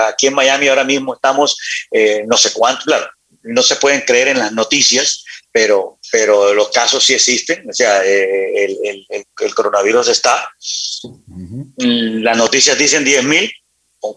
aquí 0.08 0.26
en 0.26 0.34
Miami 0.34 0.68
ahora 0.68 0.84
mismo 0.84 1.14
estamos, 1.14 1.56
eh, 1.90 2.24
no 2.26 2.36
sé 2.36 2.52
cuánto, 2.52 2.84
claro, 2.84 3.08
no 3.44 3.62
se 3.62 3.76
pueden 3.76 4.02
creer 4.02 4.28
en 4.28 4.38
las 4.38 4.52
noticias, 4.52 5.24
pero, 5.52 5.98
pero 6.10 6.52
los 6.52 6.70
casos 6.70 7.04
sí 7.04 7.14
existen. 7.14 7.68
O 7.68 7.72
sea, 7.72 8.04
eh, 8.04 8.64
el, 8.64 9.26
el 9.40 9.54
coronavirus 9.54 10.08
está. 10.08 10.50
Las 11.76 12.36
noticias 12.36 12.76
dicen 12.76 13.04
10 13.04 13.24
mil, 13.24 13.52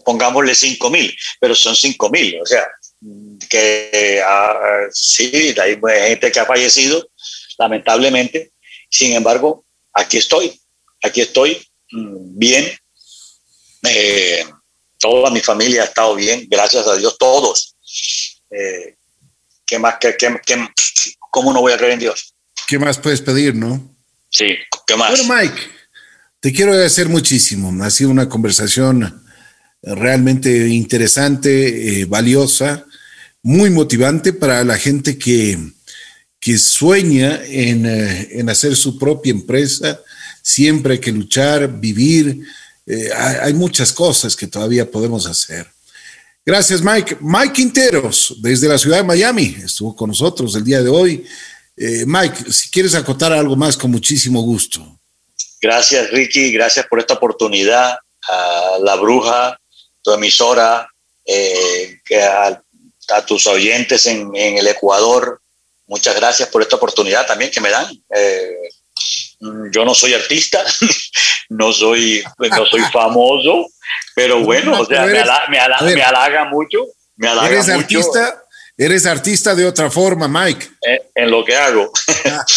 pongámosle 0.04 0.54
5 0.54 0.90
mil, 0.90 1.16
pero 1.40 1.54
son 1.54 1.74
5 1.74 2.10
mil, 2.10 2.40
o 2.40 2.46
sea, 2.46 2.66
que 3.48 4.22
uh, 4.22 4.88
sí, 4.92 5.54
hay 5.60 5.80
gente 6.08 6.32
que 6.32 6.40
ha 6.40 6.46
fallecido, 6.46 7.08
lamentablemente. 7.58 8.52
Sin 8.90 9.12
embargo, 9.12 9.64
aquí 9.92 10.18
estoy, 10.18 10.60
aquí 11.02 11.20
estoy 11.20 11.66
mm, 11.92 12.38
bien. 12.38 12.78
Eh, 13.88 14.44
toda 14.98 15.30
mi 15.30 15.40
familia 15.40 15.82
ha 15.82 15.86
estado 15.86 16.14
bien, 16.14 16.46
gracias 16.48 16.86
a 16.86 16.96
Dios, 16.96 17.16
todos. 17.18 17.76
Eh, 18.50 18.96
¿Qué 19.68 19.78
más? 19.78 19.96
Qué, 20.00 20.16
qué, 20.18 20.66
¿Cómo 21.30 21.52
no 21.52 21.60
voy 21.60 21.72
a 21.72 21.76
creer 21.76 21.92
en 21.92 21.98
Dios? 22.00 22.34
¿Qué 22.66 22.78
más 22.78 22.96
puedes 22.96 23.20
pedir, 23.20 23.54
no? 23.54 23.94
Sí, 24.30 24.56
¿qué 24.86 24.96
más? 24.96 25.10
Bueno, 25.10 25.34
Mike, 25.34 25.60
te 26.40 26.54
quiero 26.54 26.72
agradecer 26.72 27.10
muchísimo. 27.10 27.84
Ha 27.84 27.90
sido 27.90 28.08
una 28.08 28.30
conversación 28.30 29.22
realmente 29.82 30.68
interesante, 30.68 32.00
eh, 32.00 32.04
valiosa, 32.06 32.86
muy 33.42 33.68
motivante 33.68 34.32
para 34.32 34.64
la 34.64 34.78
gente 34.78 35.18
que, 35.18 35.58
que 36.40 36.56
sueña 36.56 37.38
en, 37.44 37.84
eh, 37.84 38.28
en, 38.40 38.48
hacer 38.48 38.74
su 38.74 38.98
propia 38.98 39.32
empresa. 39.32 40.00
Siempre 40.40 40.94
hay 40.94 40.98
que 40.98 41.12
luchar, 41.12 41.78
vivir. 41.78 42.40
Eh, 42.86 43.10
hay, 43.14 43.36
hay, 43.42 43.54
muchas 43.54 43.92
cosas 43.92 44.34
que 44.34 44.46
todavía 44.46 44.90
podemos 44.90 45.26
hacer. 45.26 45.70
Gracias, 46.44 46.82
Mike. 46.82 47.18
Mike 47.20 47.52
Quinteros, 47.52 48.36
desde 48.40 48.68
la 48.68 48.78
ciudad 48.78 48.98
de 48.98 49.04
Miami, 49.04 49.56
estuvo 49.64 49.94
con 49.94 50.08
nosotros 50.08 50.54
el 50.54 50.64
día 50.64 50.82
de 50.82 50.88
hoy. 50.88 51.26
Eh, 51.76 52.04
Mike, 52.06 52.50
si 52.50 52.70
quieres 52.70 52.94
acotar 52.94 53.32
algo 53.32 53.54
más, 53.54 53.76
con 53.76 53.90
muchísimo 53.90 54.40
gusto. 54.42 54.98
Gracias, 55.60 56.10
Ricky. 56.10 56.52
Gracias 56.52 56.86
por 56.86 57.00
esta 57.00 57.14
oportunidad. 57.14 57.98
A 58.28 58.78
La 58.82 58.96
Bruja, 58.96 59.58
tu 60.02 60.12
emisora, 60.12 60.88
eh, 61.24 62.00
a, 62.22 62.62
tus 63.26 63.46
oyentes 63.46 64.06
en, 64.06 64.34
en, 64.34 64.58
el 64.58 64.66
Ecuador. 64.66 65.40
Muchas 65.86 66.16
gracias 66.16 66.48
por 66.48 66.62
esta 66.62 66.76
oportunidad 66.76 67.26
también 67.26 67.50
que 67.50 67.60
me 67.60 67.70
dan. 67.70 67.86
Eh, 68.14 68.56
yo 69.40 69.84
no 69.84 69.94
soy 69.94 70.14
artista, 70.14 70.64
no 71.48 71.72
soy, 71.72 72.22
no 72.38 72.66
soy 72.66 72.80
famoso, 72.92 73.66
pero 74.14 74.40
bueno, 74.44 74.80
o 74.80 74.84
sea, 74.84 75.04
eres, 75.04 75.12
me, 75.12 75.20
halaga, 75.20 75.46
me, 75.48 75.58
halaga, 75.58 75.94
me, 75.94 76.02
halaga, 76.02 76.44
mucho. 76.46 76.78
Me 77.16 77.28
halaga 77.28 77.48
¿Eres 77.48 77.66
mucho. 77.66 77.78
artista? 77.78 78.44
Eres 78.76 79.06
artista 79.06 79.54
de 79.56 79.66
otra 79.66 79.90
forma, 79.90 80.28
Mike. 80.28 80.68
En, 80.82 81.00
en 81.24 81.30
lo 81.32 81.44
que 81.44 81.56
hago. 81.56 81.90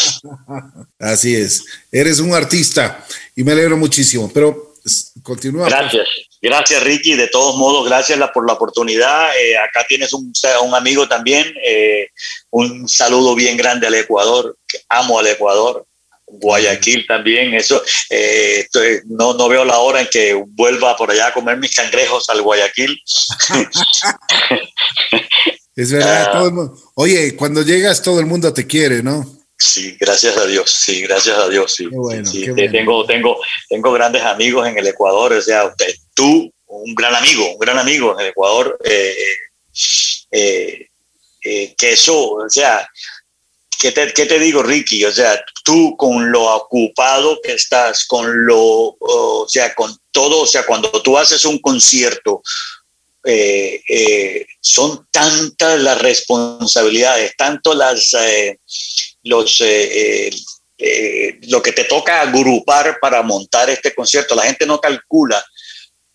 Así 1.00 1.36
es. 1.36 1.66
Eres 1.92 2.20
un 2.20 2.34
artista 2.36 3.04
y 3.36 3.44
me 3.44 3.54
alegro 3.54 3.76
muchísimo. 3.76 4.30
Pero 4.32 4.74
continúa. 5.24 5.68
Gracias. 5.68 6.08
Gracias, 6.40 6.84
Ricky. 6.84 7.16
De 7.16 7.28
todos 7.28 7.56
modos, 7.58 7.88
gracias 7.88 8.20
por 8.34 8.46
la 8.48 8.54
oportunidad. 8.54 9.30
Eh, 9.38 9.58
acá 9.58 9.86
tienes 9.88 10.14
un, 10.14 10.32
un, 10.64 10.76
amigo 10.76 11.08
también. 11.08 11.54
Eh, 11.64 12.08
un 12.52 12.88
saludo 12.88 13.34
bien 13.36 13.58
grande 13.58 13.88
al 13.88 13.96
Ecuador. 13.96 14.58
Que 14.68 14.80
amo 14.90 15.20
al 15.20 15.28
Ecuador. 15.28 15.86
Guayaquil 16.32 17.06
también, 17.06 17.54
eso, 17.54 17.82
eh, 18.10 18.62
estoy, 18.62 19.02
no, 19.06 19.34
no 19.34 19.50
veo 19.50 19.66
la 19.66 19.80
hora 19.80 20.02
en 20.02 20.08
que 20.08 20.34
vuelva 20.34 20.96
por 20.96 21.12
allá 21.12 21.28
a 21.28 21.34
comer 21.34 21.58
mis 21.58 21.76
cangrejos 21.76 22.30
al 22.30 22.42
Guayaquil. 22.42 22.98
es 25.76 25.92
verdad, 25.92 26.30
uh, 26.30 26.34
todo 26.34 26.48
el 26.48 26.54
mundo, 26.54 26.78
oye, 26.96 27.36
cuando 27.36 27.62
llegas 27.64 28.02
todo 28.02 28.20
el 28.20 28.26
mundo 28.26 28.54
te 28.54 28.66
quiere, 28.66 29.04
¿no? 29.04 29.40
Sí, 29.58 29.98
gracias 30.00 30.38
a 30.38 30.46
Dios, 30.46 30.72
sí, 30.72 31.02
gracias 31.02 31.38
a 31.38 31.50
Dios, 31.50 31.76
sí. 31.76 31.88
Qué 31.90 31.96
bueno, 31.96 32.26
sí, 32.26 32.44
qué 32.44 32.52
bueno. 32.52 32.72
Tengo, 32.72 33.06
tengo, 33.06 33.38
tengo 33.70 33.92
grandes 33.92 34.24
amigos 34.24 34.68
en 34.68 34.78
el 34.78 34.88
Ecuador, 34.88 35.34
o 35.34 35.42
sea, 35.42 35.66
usted, 35.66 35.94
tú, 36.16 36.52
un 36.68 36.96
gran 36.96 37.14
amigo, 37.14 37.54
un 37.54 37.60
gran 37.60 37.78
amigo 37.78 38.14
en 38.14 38.22
el 38.22 38.32
Ecuador, 38.32 38.80
eh, 38.84 39.16
eh, 40.32 40.88
que 41.78 41.92
eso, 41.92 42.32
o 42.32 42.50
sea, 42.50 42.88
¿Qué 43.82 43.92
te, 43.92 44.14
¿qué 44.14 44.28
te, 44.28 44.38
digo, 44.38 44.62
Ricky? 44.62 45.04
O 45.06 45.12
sea, 45.12 45.44
tú 45.64 45.96
con 45.98 46.32
lo 46.32 46.56
ocupado 46.56 47.40
que 47.42 47.54
estás, 47.54 48.06
con 48.06 48.46
lo, 48.46 48.96
o 49.00 49.46
sea, 49.48 49.74
con 49.76 49.96
todo, 50.12 50.42
o 50.42 50.48
sea, 50.48 50.66
cuando 50.66 50.90
tú 51.02 51.18
haces 51.18 51.46
un 51.46 51.60
concierto, 51.60 52.42
eh, 53.24 53.82
eh, 53.88 54.48
son 54.60 55.08
tantas 55.12 55.80
las 55.80 56.02
responsabilidades, 56.02 57.36
tanto 57.38 57.74
las, 57.76 58.14
eh, 58.14 58.58
los, 59.24 59.62
lo 61.48 61.62
que 61.62 61.72
te 61.72 61.84
toca 61.84 62.22
agrupar 62.22 62.98
para 63.00 63.22
montar 63.22 63.70
este 63.70 63.94
concierto. 63.94 64.34
La 64.34 64.44
gente 64.44 64.66
no 64.66 64.80
calcula 64.80 65.44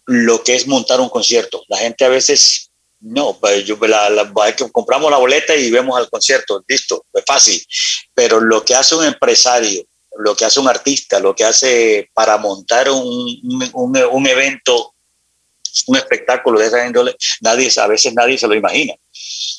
lo 0.06 0.42
que 0.42 0.56
es 0.56 0.66
montar 0.66 1.00
un 1.00 1.08
concierto. 1.08 1.62
La 1.68 1.78
gente 1.78 2.04
a 2.04 2.08
veces 2.08 2.65
no, 3.08 3.38
pues 3.38 3.64
yo, 3.64 3.78
la, 3.82 4.10
la, 4.10 4.32
compramos 4.72 5.10
la 5.10 5.18
boleta 5.18 5.54
y 5.54 5.70
vemos 5.70 5.96
al 5.96 6.10
concierto, 6.10 6.64
listo, 6.66 7.06
es 7.12 7.22
fácil. 7.24 7.64
Pero 8.12 8.40
lo 8.40 8.64
que 8.64 8.74
hace 8.74 8.96
un 8.96 9.04
empresario, 9.04 9.84
lo 10.18 10.34
que 10.34 10.44
hace 10.44 10.58
un 10.58 10.68
artista, 10.68 11.20
lo 11.20 11.34
que 11.34 11.44
hace 11.44 12.10
para 12.12 12.36
montar 12.36 12.90
un, 12.90 13.70
un, 13.74 13.96
un 14.10 14.26
evento, 14.26 14.92
un 15.86 15.96
espectáculo 15.96 16.58
de 16.58 16.66
esa 16.66 16.84
índole, 16.84 17.14
nadie, 17.42 17.70
a 17.76 17.86
veces 17.86 18.12
nadie 18.12 18.38
se 18.38 18.48
lo 18.48 18.54
imagina. 18.54 18.94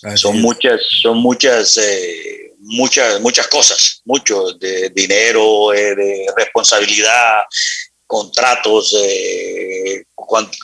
Así 0.04 0.18
son 0.18 0.36
es. 0.36 0.42
muchas, 0.42 0.82
son 1.02 1.18
muchas, 1.20 1.78
eh, 1.78 2.52
muchas, 2.60 3.22
muchas 3.22 3.48
cosas, 3.48 4.02
mucho 4.04 4.52
de 4.60 4.90
dinero, 4.90 5.74
eh, 5.74 5.96
de 5.96 6.26
responsabilidad, 6.36 7.44
contratos, 8.08 8.96
eh, 8.98 10.06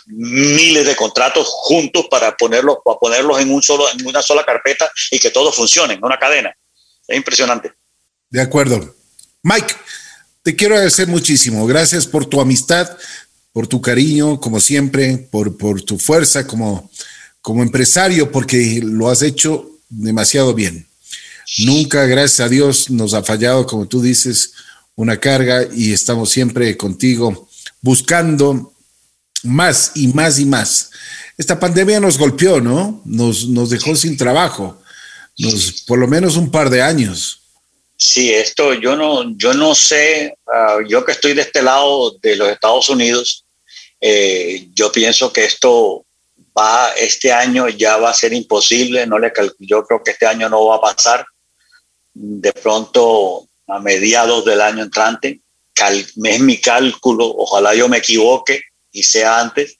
miles 0.07 0.85
de 0.85 0.95
contratos 0.95 1.47
juntos 1.49 2.07
para 2.09 2.35
ponerlos, 2.35 2.77
para 2.83 2.97
ponerlos 2.97 3.39
en, 3.39 3.51
un 3.51 3.61
solo, 3.61 3.85
en 3.91 4.07
una 4.07 4.21
sola 4.21 4.43
carpeta 4.45 4.89
y 5.11 5.19
que 5.19 5.29
todo 5.29 5.51
funcione, 5.51 5.95
en 5.95 6.03
una 6.03 6.17
cadena. 6.17 6.55
Es 7.07 7.17
impresionante. 7.17 7.73
De 8.29 8.41
acuerdo. 8.41 8.95
Mike, 9.43 9.75
te 10.41 10.55
quiero 10.55 10.75
agradecer 10.75 11.07
muchísimo. 11.07 11.67
Gracias 11.67 12.07
por 12.07 12.25
tu 12.25 12.39
amistad, 12.39 12.97
por 13.51 13.67
tu 13.67 13.81
cariño, 13.81 14.39
como 14.39 14.59
siempre, 14.59 15.17
por, 15.17 15.57
por 15.57 15.81
tu 15.81 15.99
fuerza 15.99 16.47
como, 16.47 16.89
como 17.41 17.61
empresario, 17.61 18.31
porque 18.31 18.79
lo 18.81 19.09
has 19.09 19.21
hecho 19.21 19.69
demasiado 19.89 20.53
bien. 20.53 20.87
Nunca, 21.59 22.05
gracias 22.05 22.39
a 22.39 22.49
Dios, 22.49 22.89
nos 22.89 23.13
ha 23.13 23.21
fallado, 23.21 23.67
como 23.67 23.85
tú 23.85 24.01
dices, 24.01 24.53
una 24.95 25.19
carga 25.19 25.67
y 25.73 25.93
estamos 25.93 26.29
siempre 26.29 26.75
contigo 26.77 27.49
buscando 27.81 28.73
más 29.43 29.91
y 29.95 30.07
más 30.07 30.39
y 30.39 30.45
más. 30.45 30.91
Esta 31.37 31.59
pandemia 31.59 31.99
nos 31.99 32.17
golpeó, 32.17 32.61
¿no? 32.61 33.01
Nos, 33.05 33.47
nos 33.47 33.69
dejó 33.69 33.95
sin 33.95 34.17
trabajo, 34.17 34.81
nos, 35.37 35.83
por 35.87 35.99
lo 35.99 36.07
menos 36.07 36.37
un 36.37 36.51
par 36.51 36.69
de 36.69 36.81
años. 36.81 37.41
Sí, 37.97 38.33
esto 38.33 38.73
yo 38.73 38.95
no, 38.95 39.35
yo 39.37 39.53
no 39.53 39.75
sé, 39.75 40.37
uh, 40.47 40.85
yo 40.87 41.05
que 41.05 41.13
estoy 41.13 41.33
de 41.33 41.43
este 41.43 41.61
lado 41.61 42.11
de 42.21 42.35
los 42.35 42.49
Estados 42.49 42.89
Unidos, 42.89 43.45
eh, 44.01 44.67
yo 44.73 44.91
pienso 44.91 45.31
que 45.31 45.45
esto 45.45 46.05
va, 46.57 46.89
este 46.97 47.31
año 47.31 47.69
ya 47.69 47.97
va 47.97 48.09
a 48.09 48.13
ser 48.13 48.33
imposible, 48.33 49.07
no 49.07 49.19
le 49.19 49.31
yo 49.59 49.85
creo 49.85 50.03
que 50.03 50.11
este 50.11 50.25
año 50.25 50.49
no 50.49 50.65
va 50.65 50.75
a 50.77 50.81
pasar. 50.81 51.25
De 52.13 52.51
pronto 52.53 53.47
a 53.74 53.80
mediados 53.80 54.45
del 54.45 54.61
año 54.61 54.84
entrante. 54.84 55.39
Cal, 55.74 56.05
es 56.24 56.39
mi 56.39 56.57
cálculo, 56.59 57.26
ojalá 57.26 57.74
yo 57.74 57.89
me 57.89 57.97
equivoque 57.97 58.61
y 58.91 59.01
sea 59.01 59.39
antes, 59.39 59.78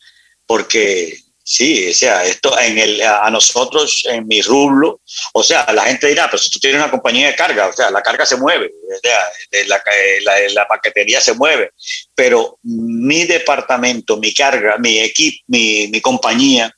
porque 0.48 1.20
sí, 1.44 1.90
o 1.90 1.94
sea, 1.94 2.26
esto 2.26 2.58
en 2.60 3.02
a 3.04 3.30
nosotros, 3.30 4.04
en 4.10 4.28
mi 4.28 4.42
rublo, 4.42 5.02
o 5.34 5.44
sea, 5.44 5.72
la 5.74 5.84
gente 5.84 6.08
dirá, 6.08 6.26
pero 6.28 6.42
si 6.42 6.50
tú 6.50 6.60
tienes 6.60 6.82
una 6.82 6.90
compañía 6.90 7.28
de 7.28 7.36
carga, 7.36 7.68
o 7.68 7.74
sea, 7.74 7.92
la 7.92 8.02
carga 8.02 8.26
se 8.26 8.38
mueve, 8.38 8.68
o 8.68 9.00
sea, 9.02 9.20
la, 9.68 9.84
la, 10.24 10.54
la, 10.54 10.68
paquetería 10.68 11.22
se 11.22 11.34
mueve, 11.34 11.72
pero 12.16 12.58
mi 12.64 13.26
departamento, 13.26 14.18
mi 14.18 14.34
carga, 14.34 14.78
mi 14.78 15.00
equipo, 15.00 15.44
mi, 15.48 16.02
compañía, 16.02 16.74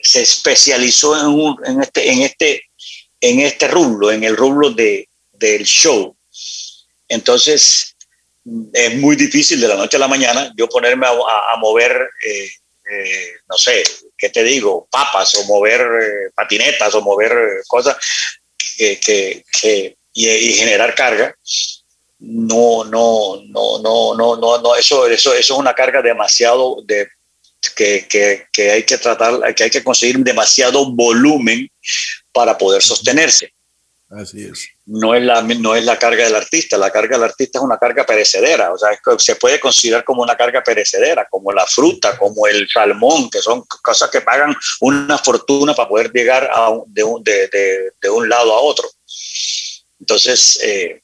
se 0.00 0.22
especializó 0.22 1.14
en, 1.64 1.82
este, 1.82 2.10
en, 2.10 2.22
este, 2.22 2.64
en 3.20 3.40
este 3.40 3.68
rublo, 3.68 4.10
en 4.10 4.24
el 4.24 4.36
rublo 4.36 4.70
de, 4.70 5.08
del 5.32 5.64
show. 5.64 6.16
Entonces, 7.08 7.96
es 8.72 8.94
muy 8.96 9.16
difícil 9.16 9.60
de 9.60 9.68
la 9.68 9.76
noche 9.76 9.96
a 9.96 10.00
la 10.00 10.08
mañana 10.08 10.52
yo 10.56 10.68
ponerme 10.68 11.06
a, 11.06 11.56
mover, 11.58 12.10
eh, 12.24 12.50
eh, 12.90 13.32
no 13.48 13.56
sé, 13.56 13.82
¿qué 14.16 14.28
te 14.28 14.44
digo? 14.44 14.86
Papas 14.90 15.34
o 15.34 15.44
mover 15.44 15.80
eh, 15.80 16.30
patinetas 16.34 16.94
o 16.94 17.02
mover 17.02 17.62
cosas 17.66 17.96
que, 18.76 19.00
que 19.00 19.96
y, 20.12 20.28
y, 20.28 20.52
generar 20.54 20.94
carga. 20.94 21.34
No, 22.18 22.84
no, 22.84 23.42
no, 23.48 23.78
no, 23.80 24.14
no, 24.14 24.36
no, 24.36 24.62
no, 24.62 24.76
eso, 24.76 25.06
eso, 25.06 25.34
eso 25.34 25.34
es 25.34 25.50
una 25.50 25.74
carga 25.74 26.00
demasiado 26.00 26.82
de, 26.84 27.08
que, 27.74 28.06
que, 28.08 28.46
que, 28.52 28.70
hay 28.70 28.82
que 28.84 28.98
tratar, 28.98 29.54
que 29.54 29.64
hay 29.64 29.70
que 29.70 29.84
conseguir 29.84 30.18
demasiado 30.18 30.92
volumen 30.92 31.70
para 32.32 32.56
poder 32.56 32.82
sostenerse. 32.82 33.52
Así 34.08 34.44
es. 34.44 34.75
No 34.86 35.14
es, 35.14 35.22
la, 35.22 35.42
no 35.42 35.74
es 35.74 35.84
la 35.84 35.98
carga 35.98 36.24
del 36.24 36.36
artista, 36.36 36.78
la 36.78 36.92
carga 36.92 37.16
del 37.16 37.24
artista 37.24 37.58
es 37.58 37.64
una 37.64 37.76
carga 37.76 38.06
perecedera, 38.06 38.72
o 38.72 38.78
sea, 38.78 38.90
se 39.18 39.34
puede 39.34 39.58
considerar 39.58 40.04
como 40.04 40.22
una 40.22 40.36
carga 40.36 40.62
perecedera, 40.62 41.26
como 41.28 41.52
la 41.52 41.66
fruta, 41.66 42.16
como 42.16 42.46
el 42.46 42.68
salmón, 42.68 43.28
que 43.28 43.40
son 43.40 43.64
cosas 43.82 44.10
que 44.10 44.20
pagan 44.20 44.54
una 44.80 45.18
fortuna 45.18 45.74
para 45.74 45.88
poder 45.88 46.12
llegar 46.12 46.48
a 46.52 46.70
de, 46.86 47.02
un, 47.02 47.22
de, 47.24 47.48
de, 48.00 48.08
un 48.08 48.28
lado 48.28 48.54
a 48.54 48.60
otro. 48.60 48.88
Entonces, 49.98 50.58
eh, 50.62 51.02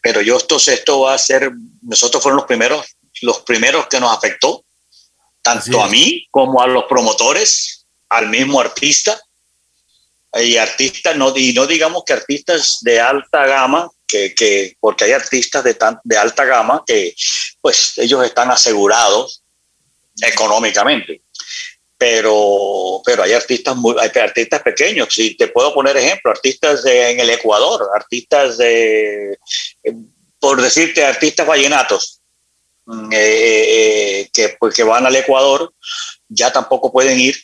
pero 0.00 0.20
yo 0.20 0.36
esto, 0.36 0.56
esto 0.56 1.00
va 1.00 1.14
a 1.14 1.18
ser, 1.18 1.50
nosotros 1.82 2.22
fueron 2.22 2.36
los 2.36 2.46
primeros, 2.46 2.86
los 3.22 3.40
primeros 3.40 3.88
que 3.88 3.98
nos 3.98 4.16
afectó, 4.16 4.64
tanto 5.42 5.82
a 5.82 5.88
mí 5.88 6.26
como 6.30 6.62
a 6.62 6.68
los 6.68 6.84
promotores, 6.84 7.86
al 8.08 8.28
mismo 8.28 8.60
artista, 8.60 9.20
y 10.42 10.56
artistas, 10.56 11.16
no, 11.16 11.32
y 11.36 11.52
no 11.52 11.66
digamos 11.66 12.04
que 12.04 12.12
artistas 12.12 12.78
de 12.82 13.00
alta 13.00 13.46
gama, 13.46 13.90
que, 14.06 14.34
que 14.34 14.76
porque 14.80 15.04
hay 15.04 15.12
artistas 15.12 15.64
de, 15.64 15.74
tan, 15.74 15.98
de 16.04 16.16
alta 16.16 16.44
gama 16.44 16.82
que 16.86 17.14
pues 17.60 17.98
ellos 17.98 18.24
están 18.24 18.50
asegurados 18.50 19.42
económicamente. 20.20 21.22
Pero, 21.96 23.00
pero 23.04 23.22
hay 23.22 23.32
artistas 23.32 23.76
muy, 23.76 23.94
hay 23.98 24.10
artistas 24.20 24.60
pequeños. 24.62 25.08
Si 25.10 25.36
te 25.36 25.48
puedo 25.48 25.72
poner 25.72 25.96
ejemplo, 25.96 26.30
artistas 26.30 26.84
en 26.84 27.20
el 27.20 27.30
Ecuador, 27.30 27.88
artistas 27.94 28.58
de, 28.58 29.38
por 30.38 30.60
decirte, 30.60 31.04
artistas 31.04 31.46
vallenatos 31.46 32.20
mm, 32.84 33.12
eh, 33.12 33.16
eh, 33.16 34.30
que, 34.32 34.56
pues, 34.58 34.74
que 34.74 34.82
van 34.82 35.06
al 35.06 35.16
Ecuador, 35.16 35.72
ya 36.28 36.52
tampoco 36.52 36.92
pueden 36.92 37.18
ir 37.18 37.36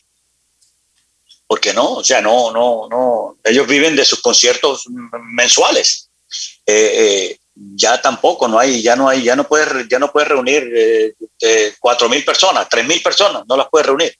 porque 1.51 1.75
no, 1.75 1.95
o 1.95 2.05
sea, 2.05 2.21
no, 2.21 2.53
no, 2.53 2.87
no, 2.89 3.37
ellos 3.43 3.67
viven 3.67 3.97
de 3.97 4.05
sus 4.05 4.21
conciertos 4.21 4.85
mensuales. 5.33 6.09
Eh, 6.65 6.93
eh, 6.95 7.39
ya 7.75 8.01
tampoco, 8.01 8.47
no 8.47 8.57
hay, 8.57 8.81
ya 8.83 8.95
no 8.95 9.09
hay, 9.09 9.25
ya 9.25 9.35
no 9.35 9.49
puedes, 9.49 9.89
ya 9.89 9.99
no 9.99 10.13
puedes 10.13 10.29
reunir 10.29 10.63
eh, 10.73 11.75
cuatro 11.81 12.09
mil 12.09 12.25
personas, 12.25 12.69
tres 12.71 12.87
mil 12.87 13.03
personas, 13.03 13.43
no 13.49 13.57
las 13.57 13.67
puedes 13.69 13.89
reunir. 13.89 14.17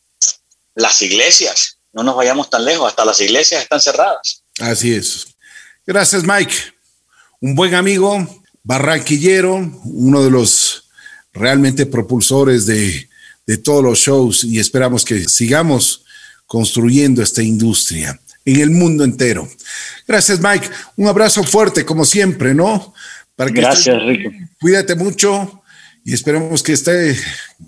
Las 0.75 1.01
iglesias, 1.03 1.77
no 1.93 2.03
nos 2.03 2.17
vayamos 2.17 2.51
tan 2.51 2.65
lejos, 2.65 2.89
hasta 2.89 3.05
las 3.05 3.21
iglesias 3.21 3.63
están 3.63 3.81
cerradas. 3.81 4.43
Así 4.59 4.93
es. 4.93 5.29
Gracias, 5.87 6.25
Mike. 6.25 6.55
Un 7.39 7.55
buen 7.55 7.77
amigo, 7.77 8.27
barranquillero, 8.65 9.55
uno 9.85 10.25
de 10.25 10.33
los 10.33 10.91
realmente 11.33 11.87
propulsores 11.87 12.67
de, 12.67 13.09
de 13.47 13.57
todos 13.57 13.85
los 13.85 14.01
shows 14.01 14.43
y 14.43 14.59
esperamos 14.59 15.05
que 15.05 15.29
sigamos 15.29 16.07
construyendo 16.51 17.23
esta 17.23 17.45
industria 17.45 18.19
en 18.45 18.61
el 18.61 18.71
mundo 18.71 19.05
entero. 19.05 19.49
Gracias, 20.05 20.41
Mike. 20.41 20.69
Un 20.97 21.07
abrazo 21.07 21.45
fuerte, 21.45 21.85
como 21.85 22.05
siempre, 22.05 22.55
¿no? 22.55 22.93
Para 23.37 23.53
que 23.53 23.61
Gracias, 23.61 24.03
Rico. 24.03 24.33
Cuídate 24.61 24.97
mucho 24.97 25.63
y 26.05 26.13
esperemos 26.13 26.61
que 26.65 26.73
esté 26.73 27.17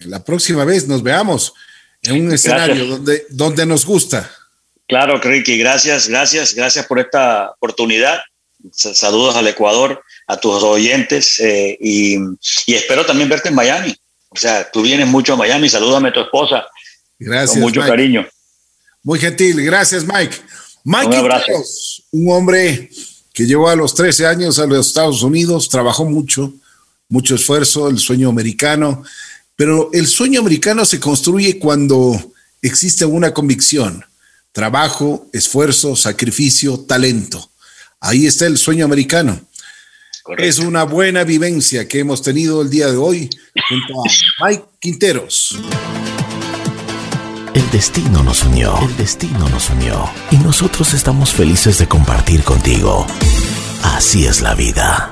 la 0.01 0.24
próxima 0.24 0.64
vez 0.64 0.89
nos 0.89 1.01
veamos 1.01 1.55
en 2.03 2.26
un 2.26 2.33
escenario 2.33 2.87
donde, 2.87 3.24
donde 3.30 3.64
nos 3.66 3.87
gusta. 3.87 4.28
Claro, 4.89 5.20
Ricky, 5.20 5.59
gracias, 5.59 6.09
gracias, 6.09 6.53
gracias 6.53 6.85
por 6.85 6.99
esta 6.99 7.53
oportunidad. 7.53 8.18
Saludos 8.72 9.37
al 9.37 9.47
Ecuador, 9.47 10.03
a 10.26 10.39
tus 10.39 10.61
oyentes 10.64 11.39
eh, 11.39 11.78
y, 11.80 12.16
y, 12.66 12.74
espero 12.74 13.07
también 13.07 13.28
verte 13.28 13.51
en 13.51 13.55
Miami. 13.55 13.95
O 14.28 14.37
sea, 14.37 14.68
tú 14.68 14.83
vienes 14.83 15.07
mucho 15.07 15.35
a 15.35 15.37
Miami, 15.37 15.68
salúdame 15.68 16.09
a 16.09 16.12
tu 16.12 16.20
esposa. 16.20 16.66
Gracias. 17.20 17.53
Con 17.53 17.61
mucho 17.61 17.80
cariño. 17.83 18.26
Muy 19.03 19.18
gentil, 19.18 19.62
gracias 19.64 20.05
Mike. 20.05 20.36
Mike 20.84 21.20
un, 21.20 22.22
un 22.22 22.32
hombre 22.32 22.90
que 23.32 23.46
llegó 23.46 23.68
a 23.68 23.76
los 23.76 23.94
13 23.94 24.26
años 24.26 24.59
a 24.59 24.66
los 24.66 24.86
Estados 24.88 25.22
Unidos, 25.22 25.68
trabajó 25.68 26.05
mucho, 26.05 26.53
mucho 27.09 27.34
esfuerzo, 27.34 27.88
el 27.88 27.98
sueño 27.98 28.28
americano, 28.28 29.03
pero 29.57 29.90
el 29.92 30.07
sueño 30.07 30.40
americano 30.40 30.84
se 30.84 31.00
construye 31.00 31.59
cuando 31.59 32.32
existe 32.61 33.05
una 33.05 33.32
convicción, 33.32 34.05
trabajo, 34.53 35.28
esfuerzo, 35.32 35.96
sacrificio, 35.96 36.80
talento. 36.80 37.50
Ahí 38.00 38.26
está 38.26 38.46
el 38.46 38.59
sueño 38.59 38.84
americano. 38.84 39.40
Es 40.38 40.59
una 40.59 40.84
buena 40.84 41.24
vivencia 41.24 41.88
que 41.88 41.98
hemos 41.98 42.22
tenido 42.22 42.62
el 42.62 42.70
día 42.70 42.88
de 42.88 42.96
hoy 42.96 43.28
junto 43.68 44.00
a 44.00 44.48
Mike 44.48 44.64
Quinteros. 44.78 45.57
El 47.55 47.70
destino 47.70 48.22
nos 48.22 48.44
unió, 48.44 48.78
el 48.80 48.96
destino 48.96 49.46
nos 49.50 49.68
unió 49.68 50.09
y 50.30 50.36
nosotros 50.36 50.94
estamos 50.94 51.34
felices 51.34 51.76
de 51.76 51.86
compartir 51.86 52.44
contigo. 52.44 53.07
Así 53.82 54.24
es 54.24 54.40
la 54.40 54.55
vida. 54.55 55.11